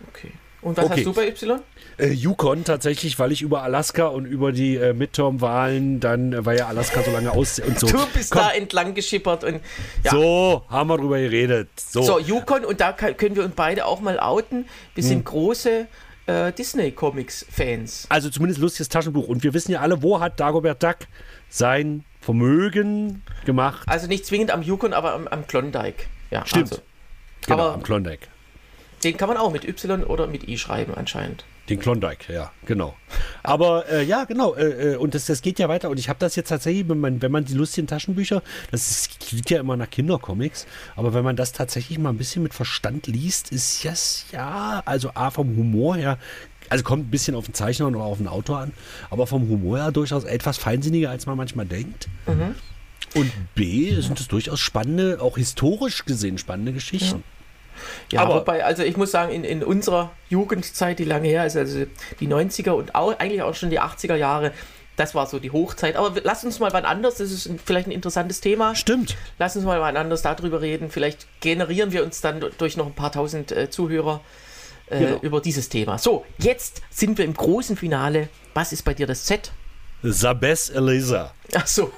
Okay. 0.08 0.32
Und 0.68 0.76
was 0.76 0.84
okay. 0.84 0.96
hast 0.96 1.06
du 1.06 1.12
bei 1.14 1.28
Y? 1.28 1.60
Äh, 1.96 2.08
Yukon 2.08 2.62
tatsächlich, 2.62 3.18
weil 3.18 3.32
ich 3.32 3.40
über 3.40 3.62
Alaska 3.62 4.08
und 4.08 4.26
über 4.26 4.52
die 4.52 4.76
äh, 4.76 4.92
Midterm-Wahlen, 4.92 5.98
dann 5.98 6.34
äh, 6.34 6.44
war 6.44 6.54
ja 6.54 6.66
Alaska 6.66 7.02
so 7.02 7.10
lange 7.10 7.30
aus 7.30 7.58
und 7.58 7.78
so. 7.78 7.86
Du 7.86 8.06
bist 8.12 8.32
Komm. 8.32 8.42
da 8.42 8.50
entlang 8.50 8.92
geschippert 8.92 9.44
und 9.44 9.60
ja. 10.04 10.10
So, 10.10 10.62
haben 10.68 10.90
wir 10.90 10.98
drüber 10.98 11.18
geredet. 11.18 11.70
So, 11.76 12.02
so 12.02 12.18
Yukon 12.18 12.66
und 12.66 12.82
da 12.82 12.92
kann, 12.92 13.16
können 13.16 13.34
wir 13.34 13.44
uns 13.44 13.54
beide 13.56 13.86
auch 13.86 14.00
mal 14.00 14.20
outen. 14.20 14.66
Wir 14.94 15.02
hm. 15.02 15.08
sind 15.08 15.24
große 15.24 15.86
äh, 16.26 16.52
Disney-Comics-Fans. 16.52 18.06
Also 18.10 18.28
zumindest 18.28 18.60
lustiges 18.60 18.90
Taschenbuch. 18.90 19.26
Und 19.26 19.42
wir 19.42 19.54
wissen 19.54 19.72
ja 19.72 19.80
alle, 19.80 20.02
wo 20.02 20.20
hat 20.20 20.38
Dagobert 20.38 20.82
Duck 20.82 20.98
sein 21.48 22.04
Vermögen 22.20 23.22
gemacht? 23.46 23.88
Also 23.88 24.06
nicht 24.06 24.26
zwingend 24.26 24.50
am 24.50 24.60
Yukon, 24.60 24.92
aber 24.92 25.14
am, 25.14 25.26
am 25.28 25.46
Klondike. 25.46 26.04
Ja, 26.30 26.44
Stimmt. 26.44 26.72
Also. 26.72 26.82
Genau, 27.46 27.62
aber 27.62 27.74
am 27.74 27.82
Klondike. 27.82 28.28
Den 29.04 29.16
kann 29.16 29.28
man 29.28 29.36
auch 29.36 29.52
mit 29.52 29.64
Y 29.66 30.04
oder 30.04 30.26
mit 30.26 30.48
I 30.48 30.58
schreiben 30.58 30.94
anscheinend. 30.94 31.44
Den 31.68 31.78
Klondike, 31.78 32.32
ja, 32.32 32.50
genau. 32.64 32.96
Aber 33.42 33.86
äh, 33.90 34.02
ja, 34.02 34.24
genau. 34.24 34.54
Äh, 34.54 34.94
äh, 34.94 34.96
und 34.96 35.14
das, 35.14 35.26
das 35.26 35.42
geht 35.42 35.58
ja 35.58 35.68
weiter. 35.68 35.90
Und 35.90 35.98
ich 35.98 36.08
habe 36.08 36.18
das 36.18 36.34
jetzt 36.34 36.48
tatsächlich, 36.48 36.88
wenn 36.88 36.98
man, 36.98 37.20
wenn 37.20 37.30
man 37.30 37.44
die 37.44 37.52
lustigen 37.52 37.86
Taschenbücher, 37.86 38.42
das 38.70 39.10
klingt 39.20 39.50
ja 39.50 39.60
immer 39.60 39.76
nach 39.76 39.90
Kindercomics, 39.90 40.66
aber 40.96 41.12
wenn 41.12 41.24
man 41.24 41.36
das 41.36 41.52
tatsächlich 41.52 41.98
mal 41.98 42.08
ein 42.08 42.16
bisschen 42.16 42.42
mit 42.42 42.54
Verstand 42.54 43.06
liest, 43.06 43.52
ist 43.52 43.82
yes, 43.84 44.24
ja, 44.32 44.82
also 44.86 45.10
A 45.12 45.30
vom 45.30 45.54
Humor 45.56 45.96
her, 45.96 46.18
also 46.70 46.84
kommt 46.84 47.06
ein 47.06 47.10
bisschen 47.10 47.34
auf 47.34 47.44
den 47.44 47.54
Zeichner 47.54 47.86
und 47.86 47.96
auf 47.96 48.18
den 48.18 48.28
Autor 48.28 48.60
an, 48.60 48.72
aber 49.10 49.26
vom 49.26 49.48
Humor 49.48 49.78
her 49.78 49.92
durchaus 49.92 50.24
etwas 50.24 50.56
feinsinniger, 50.56 51.10
als 51.10 51.26
man 51.26 51.36
manchmal 51.36 51.66
denkt. 51.66 52.08
Mhm. 52.26 52.54
Und 53.14 53.32
B 53.54 53.94
sind 54.00 54.18
es 54.20 54.28
durchaus 54.28 54.60
spannende, 54.60 55.20
auch 55.20 55.36
historisch 55.36 56.04
gesehen 56.04 56.38
spannende 56.38 56.72
Geschichten. 56.72 57.18
Ja. 57.18 57.37
Ja, 58.12 58.22
aber 58.22 58.36
wobei, 58.36 58.64
also 58.64 58.82
ich 58.82 58.96
muss 58.96 59.10
sagen, 59.10 59.32
in, 59.32 59.44
in 59.44 59.62
unserer 59.62 60.10
Jugendzeit, 60.28 60.98
die 60.98 61.04
lange 61.04 61.28
her 61.28 61.46
ist, 61.46 61.56
also 61.56 61.84
die 62.20 62.28
90er 62.28 62.70
und 62.70 62.94
auch, 62.94 63.18
eigentlich 63.18 63.42
auch 63.42 63.54
schon 63.54 63.70
die 63.70 63.80
80er 63.80 64.16
Jahre, 64.16 64.52
das 64.98 65.14
war 65.14 65.26
so 65.26 65.38
die 65.38 65.52
Hochzeit. 65.52 65.96
Aber 65.96 66.20
lass 66.24 66.44
uns 66.44 66.58
mal 66.58 66.72
wann 66.72 66.84
anders, 66.84 67.16
das 67.16 67.30
ist 67.30 67.50
vielleicht 67.64 67.86
ein 67.86 67.92
interessantes 67.92 68.40
Thema. 68.40 68.74
Stimmt. 68.74 69.16
Lass 69.38 69.54
uns 69.56 69.64
mal 69.64 69.80
wann 69.80 69.96
anders 69.96 70.22
darüber 70.22 70.60
reden. 70.60 70.90
Vielleicht 70.90 71.26
generieren 71.40 71.92
wir 71.92 72.04
uns 72.04 72.20
dann 72.20 72.44
durch 72.58 72.76
noch 72.76 72.86
ein 72.86 72.94
paar 72.94 73.12
tausend 73.12 73.52
äh, 73.52 73.70
Zuhörer 73.70 74.20
äh, 74.90 74.98
genau. 74.98 75.18
über 75.20 75.40
dieses 75.40 75.68
Thema. 75.68 75.98
So, 75.98 76.26
jetzt 76.38 76.82
sind 76.90 77.16
wir 77.18 77.24
im 77.24 77.34
großen 77.34 77.76
Finale. 77.76 78.28
Was 78.54 78.72
ist 78.72 78.84
bei 78.84 78.94
dir 78.94 79.06
das 79.06 79.24
Z? 79.24 79.52
Sabes 80.02 80.70
Elisa. 80.70 81.32
Ach 81.54 81.66
so. 81.66 81.92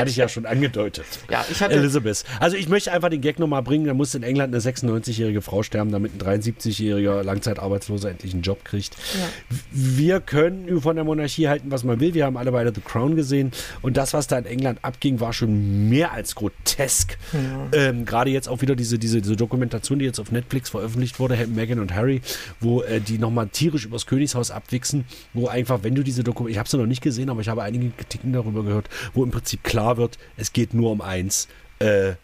Hatte 0.00 0.10
ich 0.10 0.16
ja 0.16 0.28
schon 0.28 0.46
angedeutet. 0.46 1.06
Ja, 1.30 1.44
ich 1.50 1.60
hatte. 1.60 1.74
Elizabeth. 1.74 2.24
Also 2.40 2.56
ich 2.56 2.68
möchte 2.68 2.92
einfach 2.92 3.08
den 3.08 3.20
Gag 3.20 3.38
nochmal 3.38 3.62
bringen. 3.62 3.86
Da 3.86 3.94
muss 3.94 4.14
in 4.14 4.22
England 4.22 4.54
eine 4.54 4.62
96-jährige 4.62 5.42
Frau 5.42 5.62
sterben, 5.62 5.90
damit 5.90 6.12
ein 6.14 6.40
73-jähriger 6.40 7.22
Langzeitarbeitsloser 7.22 8.10
endlich 8.10 8.32
einen 8.32 8.42
Job 8.42 8.64
kriegt. 8.64 8.94
Ja. 8.94 9.56
Wir 9.70 10.20
können 10.20 10.80
von 10.80 10.96
der 10.96 11.04
Monarchie 11.04 11.48
halten, 11.48 11.70
was 11.70 11.84
man 11.84 12.00
will. 12.00 12.14
Wir 12.14 12.24
haben 12.26 12.36
alle 12.36 12.52
beide 12.52 12.72
The 12.74 12.80
Crown 12.80 13.16
gesehen. 13.16 13.52
Und 13.82 13.96
das, 13.96 14.14
was 14.14 14.26
da 14.26 14.38
in 14.38 14.46
England 14.46 14.78
abging, 14.82 15.20
war 15.20 15.32
schon 15.32 15.88
mehr 15.88 16.12
als 16.12 16.34
grotesk. 16.34 17.18
Ja. 17.32 17.78
Ähm, 17.78 18.04
Gerade 18.04 18.30
jetzt 18.30 18.48
auch 18.48 18.60
wieder 18.62 18.76
diese, 18.76 18.98
diese, 18.98 19.20
diese, 19.20 19.36
Dokumentation, 19.36 19.98
die 19.98 20.04
jetzt 20.04 20.18
auf 20.18 20.32
Netflix 20.32 20.70
veröffentlicht 20.70 21.18
wurde, 21.20 21.46
Meghan 21.46 21.78
und 21.78 21.94
Harry, 21.94 22.22
wo 22.60 22.82
äh, 22.82 23.00
die 23.00 23.18
nochmal 23.18 23.48
tierisch 23.48 23.84
übers 23.84 24.06
Königshaus 24.06 24.50
abwichsen, 24.50 25.04
wo 25.34 25.48
einfach, 25.48 25.80
wenn 25.82 25.94
du 25.94 26.02
diese 26.02 26.24
Dokumentation, 26.24 26.52
ich 26.52 26.58
habe 26.58 26.68
sie 26.68 26.78
noch 26.78 26.86
nicht 26.86 27.02
gesehen, 27.02 27.30
aber 27.30 27.40
ich 27.40 27.48
habe 27.48 27.62
einige 27.62 27.90
Kritiken 27.90 28.32
darüber 28.32 28.62
gehört, 28.62 28.88
wo 29.14 29.24
im 29.24 29.30
Prinzip 29.30 29.62
klar 29.62 29.85
klar 29.86 29.96
wird, 29.96 30.18
es 30.36 30.52
geht 30.52 30.74
nur 30.74 30.90
um 30.90 31.00
eins, 31.00 31.46
äh, 31.78 32.14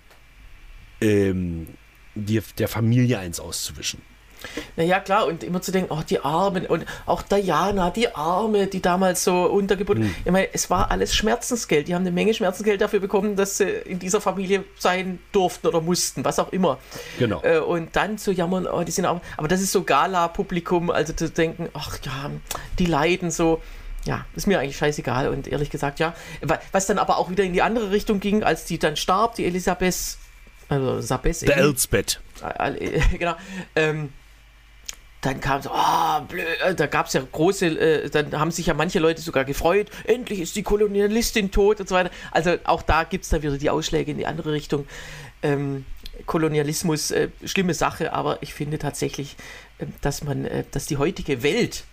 ähm, 1.00 1.68
die, 2.14 2.42
der 2.58 2.68
Familie 2.68 3.18
eins 3.18 3.38
auszuwischen. 3.38 4.02
Naja, 4.74 4.98
klar, 4.98 5.28
und 5.28 5.44
immer 5.44 5.62
zu 5.62 5.70
denken, 5.70 5.92
oh, 5.92 6.02
die 6.02 6.18
Armen 6.18 6.66
und 6.66 6.84
auch 7.06 7.22
Diana, 7.22 7.90
die 7.90 8.12
Arme, 8.12 8.66
die 8.66 8.82
damals 8.82 9.22
so 9.22 9.44
untergebunden. 9.44 10.06
Hm. 10.06 10.14
Ich 10.24 10.32
meine, 10.32 10.48
es 10.52 10.68
war 10.68 10.90
alles 10.90 11.14
Schmerzensgeld. 11.14 11.86
Die 11.86 11.94
haben 11.94 12.02
eine 12.02 12.10
Menge 12.10 12.34
Schmerzensgeld 12.34 12.80
dafür 12.80 12.98
bekommen, 12.98 13.36
dass 13.36 13.58
sie 13.58 13.68
in 13.68 14.00
dieser 14.00 14.20
Familie 14.20 14.64
sein 14.76 15.20
durften 15.30 15.68
oder 15.68 15.80
mussten, 15.80 16.24
was 16.24 16.40
auch 16.40 16.52
immer. 16.52 16.80
Genau. 17.20 17.40
Äh, 17.44 17.60
und 17.60 17.94
dann 17.94 18.18
zu 18.18 18.32
jammern, 18.32 18.66
oh, 18.66 18.82
die 18.82 18.90
sind 18.90 19.06
auch. 19.06 19.20
Aber 19.36 19.46
das 19.46 19.60
ist 19.60 19.70
so 19.70 19.84
Gala-Publikum, 19.84 20.90
also 20.90 21.12
zu 21.12 21.30
denken, 21.30 21.68
ach 21.72 21.98
ja, 22.02 22.32
die 22.80 22.86
leiden 22.86 23.30
so 23.30 23.62
ja, 24.04 24.26
ist 24.34 24.46
mir 24.46 24.58
eigentlich 24.58 24.76
scheißegal 24.76 25.28
und 25.28 25.46
ehrlich 25.48 25.70
gesagt, 25.70 25.98
ja. 26.00 26.14
Was 26.72 26.86
dann 26.86 26.98
aber 26.98 27.18
auch 27.18 27.30
wieder 27.30 27.44
in 27.44 27.52
die 27.52 27.62
andere 27.62 27.90
Richtung 27.90 28.20
ging, 28.20 28.42
als 28.42 28.64
die 28.64 28.78
dann 28.78 28.96
starb, 28.96 29.36
die 29.36 29.44
Elisabeth, 29.44 30.18
also 30.68 31.00
Sabes. 31.00 31.40
Der 31.40 31.56
Elsbeth. 31.58 32.20
Genau. 33.18 33.34
Ähm, 33.76 34.10
dann 35.20 35.40
kam 35.40 35.62
so, 35.62 35.70
oh, 35.72 36.20
blöd, 36.22 36.44
äh, 36.64 36.74
da 36.74 36.86
gab 36.86 37.06
es 37.06 37.12
ja 37.12 37.22
große, 37.30 37.66
äh, 37.66 38.10
dann 38.10 38.38
haben 38.38 38.50
sich 38.50 38.66
ja 38.66 38.74
manche 38.74 38.98
Leute 38.98 39.22
sogar 39.22 39.44
gefreut, 39.44 39.88
endlich 40.04 40.40
ist 40.40 40.56
die 40.56 40.64
Kolonialistin 40.64 41.52
tot 41.52 41.78
und 41.78 41.88
so 41.88 41.94
weiter. 41.94 42.10
Also 42.32 42.56
auch 42.64 42.82
da 42.82 43.04
gibt 43.04 43.22
es 43.24 43.30
dann 43.30 43.42
wieder 43.42 43.56
die 43.56 43.70
Ausschläge 43.70 44.10
in 44.10 44.18
die 44.18 44.26
andere 44.26 44.52
Richtung. 44.52 44.86
Ähm, 45.42 45.84
Kolonialismus, 46.26 47.12
äh, 47.12 47.28
schlimme 47.44 47.74
Sache, 47.74 48.12
aber 48.12 48.42
ich 48.42 48.52
finde 48.52 48.78
tatsächlich, 48.78 49.36
äh, 49.78 49.86
dass 50.00 50.24
man, 50.24 50.44
äh, 50.44 50.64
dass 50.72 50.86
die 50.86 50.96
heutige 50.96 51.44
Welt 51.44 51.84
äh, 51.84 51.91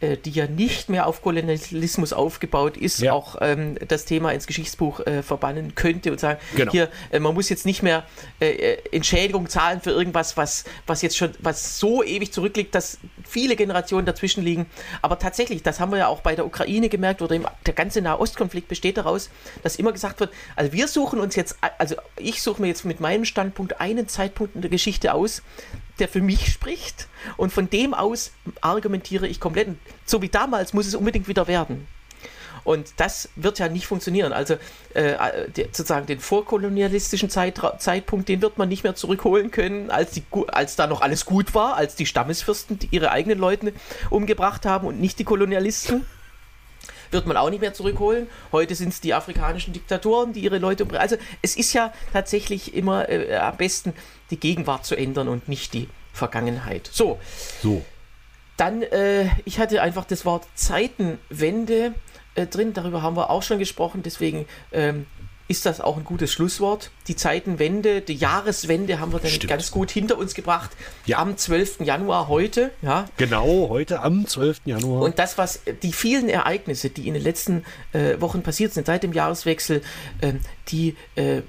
die 0.00 0.30
ja 0.30 0.46
nicht 0.46 0.88
mehr 0.88 1.06
auf 1.08 1.22
Kolonialismus 1.22 2.12
aufgebaut 2.12 2.76
ist, 2.76 3.00
ja. 3.00 3.12
auch 3.12 3.36
ähm, 3.40 3.76
das 3.88 4.04
Thema 4.04 4.32
ins 4.32 4.46
Geschichtsbuch 4.46 5.00
äh, 5.00 5.22
verbannen 5.24 5.74
könnte 5.74 6.12
und 6.12 6.20
sagen, 6.20 6.38
genau. 6.54 6.70
hier, 6.70 6.88
äh, 7.10 7.18
man 7.18 7.34
muss 7.34 7.48
jetzt 7.48 7.66
nicht 7.66 7.82
mehr 7.82 8.04
äh, 8.40 8.50
äh, 8.50 8.78
Entschädigung 8.92 9.48
zahlen 9.48 9.80
für 9.80 9.90
irgendwas, 9.90 10.36
was, 10.36 10.64
was 10.86 11.02
jetzt 11.02 11.16
schon, 11.16 11.32
was 11.40 11.80
so 11.80 12.04
ewig 12.04 12.32
zurückliegt, 12.32 12.74
dass 12.74 12.98
viele 13.28 13.56
Generationen 13.56 14.06
dazwischen 14.06 14.44
liegen. 14.44 14.66
Aber 15.02 15.18
tatsächlich, 15.18 15.64
das 15.64 15.80
haben 15.80 15.90
wir 15.90 15.98
ja 15.98 16.06
auch 16.06 16.20
bei 16.20 16.36
der 16.36 16.46
Ukraine 16.46 16.88
gemerkt 16.88 17.20
oder 17.20 17.34
im, 17.34 17.46
der 17.66 17.74
ganze 17.74 18.00
Nahostkonflikt 18.00 18.68
besteht 18.68 18.98
daraus, 18.98 19.30
dass 19.64 19.76
immer 19.76 19.92
gesagt 19.92 20.20
wird, 20.20 20.32
also 20.54 20.72
wir 20.72 20.86
suchen 20.86 21.18
uns 21.18 21.34
jetzt, 21.34 21.58
also 21.78 21.96
ich 22.16 22.40
suche 22.40 22.62
mir 22.62 22.68
jetzt 22.68 22.84
mit 22.84 23.00
meinem 23.00 23.24
Standpunkt 23.24 23.80
einen 23.80 24.06
Zeitpunkt 24.06 24.54
in 24.54 24.60
der 24.60 24.70
Geschichte 24.70 25.12
aus, 25.12 25.42
der 26.00 26.08
für 26.08 26.22
mich 26.22 26.52
spricht. 26.52 27.08
Und 27.36 27.52
von 27.52 27.68
dem 27.70 27.94
aus 27.94 28.32
argumentiere 28.60 29.26
ich 29.26 29.40
komplett. 29.40 29.68
So 30.04 30.22
wie 30.22 30.28
damals 30.28 30.72
muss 30.72 30.86
es 30.86 30.94
unbedingt 30.94 31.28
wieder 31.28 31.46
werden. 31.46 31.86
Und 32.64 32.92
das 32.98 33.30
wird 33.34 33.58
ja 33.58 33.68
nicht 33.68 33.86
funktionieren. 33.86 34.34
Also 34.34 34.56
äh, 34.92 35.14
sozusagen 35.72 36.06
den 36.06 36.20
vorkolonialistischen 36.20 37.30
Zeit, 37.30 37.60
Zeitpunkt, 37.78 38.28
den 38.28 38.42
wird 38.42 38.58
man 38.58 38.68
nicht 38.68 38.84
mehr 38.84 38.94
zurückholen 38.94 39.50
können, 39.50 39.90
als, 39.90 40.10
die, 40.10 40.22
als 40.48 40.76
da 40.76 40.86
noch 40.86 41.00
alles 41.00 41.24
gut 41.24 41.54
war, 41.54 41.76
als 41.76 41.94
die 41.94 42.04
Stammesfürsten 42.04 42.78
ihre 42.90 43.10
eigenen 43.10 43.38
Leute 43.38 43.72
umgebracht 44.10 44.66
haben 44.66 44.86
und 44.86 45.00
nicht 45.00 45.18
die 45.18 45.24
Kolonialisten. 45.24 46.04
Wird 47.10 47.26
man 47.26 47.36
auch 47.36 47.50
nicht 47.50 47.60
mehr 47.60 47.74
zurückholen. 47.74 48.26
Heute 48.52 48.74
sind 48.74 48.90
es 48.90 49.00
die 49.00 49.14
afrikanischen 49.14 49.72
Diktatoren, 49.72 50.32
die 50.32 50.40
ihre 50.40 50.58
Leute 50.58 50.84
umbringen. 50.84 51.02
Also 51.02 51.16
es 51.42 51.56
ist 51.56 51.72
ja 51.72 51.92
tatsächlich 52.12 52.74
immer 52.74 53.08
äh, 53.08 53.36
am 53.36 53.56
besten, 53.56 53.94
die 54.30 54.38
Gegenwart 54.38 54.84
zu 54.84 54.96
ändern 54.96 55.28
und 55.28 55.48
nicht 55.48 55.72
die 55.74 55.88
Vergangenheit. 56.12 56.88
So. 56.92 57.18
So. 57.62 57.84
Dann, 58.56 58.82
äh, 58.82 59.28
ich 59.44 59.58
hatte 59.58 59.82
einfach 59.82 60.04
das 60.04 60.24
Wort 60.24 60.46
Zeitenwende 60.54 61.94
äh, 62.34 62.46
drin, 62.46 62.72
darüber 62.72 63.02
haben 63.02 63.16
wir 63.16 63.30
auch 63.30 63.42
schon 63.42 63.58
gesprochen, 63.58 64.02
deswegen 64.02 64.46
ähm, 64.72 65.06
ist 65.48 65.64
das 65.64 65.80
auch 65.80 65.96
ein 65.96 66.04
gutes 66.04 66.30
Schlusswort. 66.30 66.90
Die 67.08 67.16
Zeitenwende, 67.16 68.02
die 68.02 68.14
Jahreswende 68.14 69.00
haben 69.00 69.12
wir 69.12 69.18
dann 69.18 69.30
Stimmt. 69.30 69.48
ganz 69.48 69.70
gut 69.70 69.90
hinter 69.90 70.18
uns 70.18 70.34
gebracht. 70.34 70.70
Ja. 71.06 71.18
Am 71.18 71.38
12. 71.38 71.80
Januar 71.80 72.28
heute. 72.28 72.70
Ja. 72.82 73.06
Genau, 73.16 73.68
heute 73.70 74.00
am 74.00 74.26
12. 74.26 74.60
Januar. 74.66 75.02
Und 75.02 75.18
das, 75.18 75.38
was 75.38 75.60
die 75.82 75.92
vielen 75.92 76.28
Ereignisse, 76.28 76.90
die 76.90 77.08
in 77.08 77.14
den 77.14 77.22
letzten 77.22 77.64
äh, 77.92 78.20
Wochen 78.20 78.42
passiert 78.42 78.74
sind, 78.74 78.86
seit 78.86 79.02
dem 79.02 79.14
Jahreswechsel, 79.14 79.80
äh, 80.20 80.34
die 80.68 80.96
äh, 81.16 81.40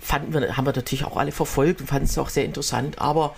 fanden 0.00 0.32
wir, 0.32 0.56
haben 0.56 0.66
wir 0.66 0.72
natürlich 0.72 1.04
auch 1.04 1.16
alle 1.16 1.30
verfolgt 1.30 1.80
und 1.80 1.86
fanden 1.86 2.06
es 2.06 2.18
auch 2.18 2.30
sehr 2.30 2.44
interessant. 2.44 3.00
Aber 3.00 3.36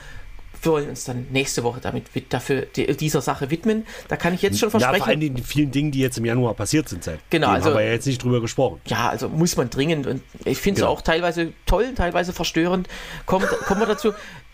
wir 0.62 0.72
wollen 0.72 0.88
uns 0.88 1.04
dann 1.04 1.26
nächste 1.30 1.62
Woche 1.62 1.80
damit 1.80 2.04
dafür 2.30 2.62
dieser 2.62 3.20
Sache 3.20 3.50
widmen. 3.50 3.86
Da 4.08 4.16
kann 4.16 4.34
ich 4.34 4.42
jetzt 4.42 4.58
schon 4.58 4.70
versprechen. 4.70 4.94
Ja, 4.94 5.04
vor 5.04 5.08
allem 5.08 5.34
die 5.34 5.42
vielen 5.42 5.70
Dingen, 5.70 5.90
die 5.90 6.00
jetzt 6.00 6.18
im 6.18 6.24
Januar 6.24 6.54
passiert 6.54 6.88
sind. 6.88 7.04
Seit 7.04 7.18
genau, 7.30 7.48
also 7.48 7.70
haben 7.70 7.76
wir 7.76 7.84
ja 7.84 7.92
jetzt 7.92 8.06
nicht 8.06 8.22
drüber 8.22 8.40
gesprochen. 8.40 8.80
Ja, 8.86 9.08
also 9.08 9.28
muss 9.28 9.56
man 9.56 9.70
dringend 9.70 10.06
und 10.06 10.22
ich 10.44 10.58
finde 10.58 10.80
es 10.80 10.82
genau. 10.82 10.92
auch 10.92 11.02
teilweise 11.02 11.52
toll, 11.66 11.94
teilweise 11.94 12.32
verstörend. 12.32 12.88
Kommt, 13.26 13.46
kommen 13.66 13.80
wir 13.80 13.86
dazu. 13.86 14.12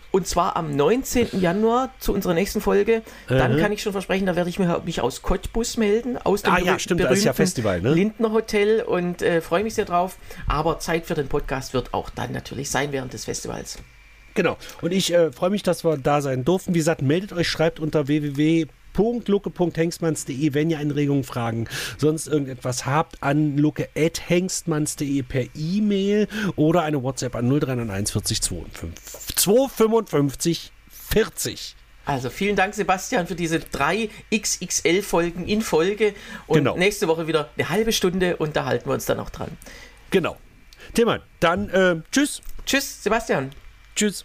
Und 0.09 0.25
zwar 0.25 0.55
am 0.55 0.75
19. 0.75 1.39
Januar 1.39 1.89
zu 1.99 2.13
unserer 2.13 2.33
nächsten 2.33 2.61
Folge. 2.61 3.01
Dann 3.27 3.55
mhm. 3.55 3.59
kann 3.59 3.71
ich 3.71 3.81
schon 3.81 3.91
versprechen, 3.91 4.25
da 4.25 4.35
werde 4.35 4.49
ich 4.49 4.57
mich 4.57 5.01
aus 5.01 5.21
Cottbus 5.21 5.77
melden, 5.77 6.17
aus 6.17 6.43
dem 6.43 6.53
ah, 6.53 6.59
ja, 6.59 6.79
stimmt, 6.79 7.01
berühmten 7.01 7.25
ja 7.25 7.33
Festival, 7.33 7.81
ne? 7.81 7.93
Lindner 7.93 8.31
Hotel 8.31 8.81
und 8.81 9.21
äh, 9.21 9.41
freue 9.41 9.63
mich 9.63 9.75
sehr 9.75 9.85
drauf. 9.85 10.17
Aber 10.47 10.79
Zeit 10.79 11.05
für 11.05 11.13
den 11.13 11.27
Podcast 11.27 11.73
wird 11.73 11.93
auch 11.93 12.09
dann 12.09 12.31
natürlich 12.31 12.71
sein 12.71 12.93
während 12.93 13.13
des 13.13 13.25
Festivals. 13.25 13.79
Genau. 14.37 14.55
Und 14.81 14.93
ich 14.93 15.11
äh, 15.11 15.31
freue 15.31 15.49
mich, 15.49 15.63
dass 15.63 15.83
wir 15.83 15.97
da 15.97 16.21
sein 16.21 16.45
durften. 16.45 16.75
Wie 16.75 16.77
gesagt, 16.77 17.01
meldet 17.01 17.33
euch, 17.33 17.49
schreibt 17.49 17.79
unter 17.79 18.07
www.lucke.hengstmanns.de, 18.07 20.53
wenn 20.53 20.69
ihr 20.69 20.77
Anregungen, 20.77 21.23
Fragen, 21.23 21.67
sonst 21.97 22.27
irgendetwas 22.27 22.85
habt, 22.85 23.23
an 23.23 23.57
lucke.hengstmanns.de 23.57 25.23
per 25.23 25.45
E-Mail 25.55 26.27
oder 26.55 26.83
eine 26.83 27.01
WhatsApp 27.01 27.35
an 27.35 27.49
0391 27.49 28.13
40 28.13 28.41
255 29.35 30.71
40. 30.91 31.75
Also 32.05 32.29
vielen 32.29 32.55
Dank, 32.55 32.75
Sebastian, 32.75 33.25
für 33.25 33.33
diese 33.33 33.59
drei 33.59 34.11
XXL-Folgen 34.31 35.47
in 35.47 35.63
Folge. 35.63 36.13
Und 36.45 36.59
genau. 36.59 36.77
nächste 36.77 37.07
Woche 37.07 37.25
wieder 37.25 37.49
eine 37.57 37.69
halbe 37.69 37.91
Stunde 37.91 38.37
und 38.37 38.55
da 38.55 38.65
halten 38.65 38.87
wir 38.87 38.93
uns 38.93 39.07
dann 39.07 39.19
auch 39.19 39.31
dran. 39.31 39.49
Genau. 40.11 40.37
Timmer, 40.93 41.21
dann 41.39 41.71
äh, 41.71 41.95
tschüss. 42.11 42.43
Tschüss, 42.67 43.03
Sebastian. 43.03 43.49
Tschüss. 43.97 44.23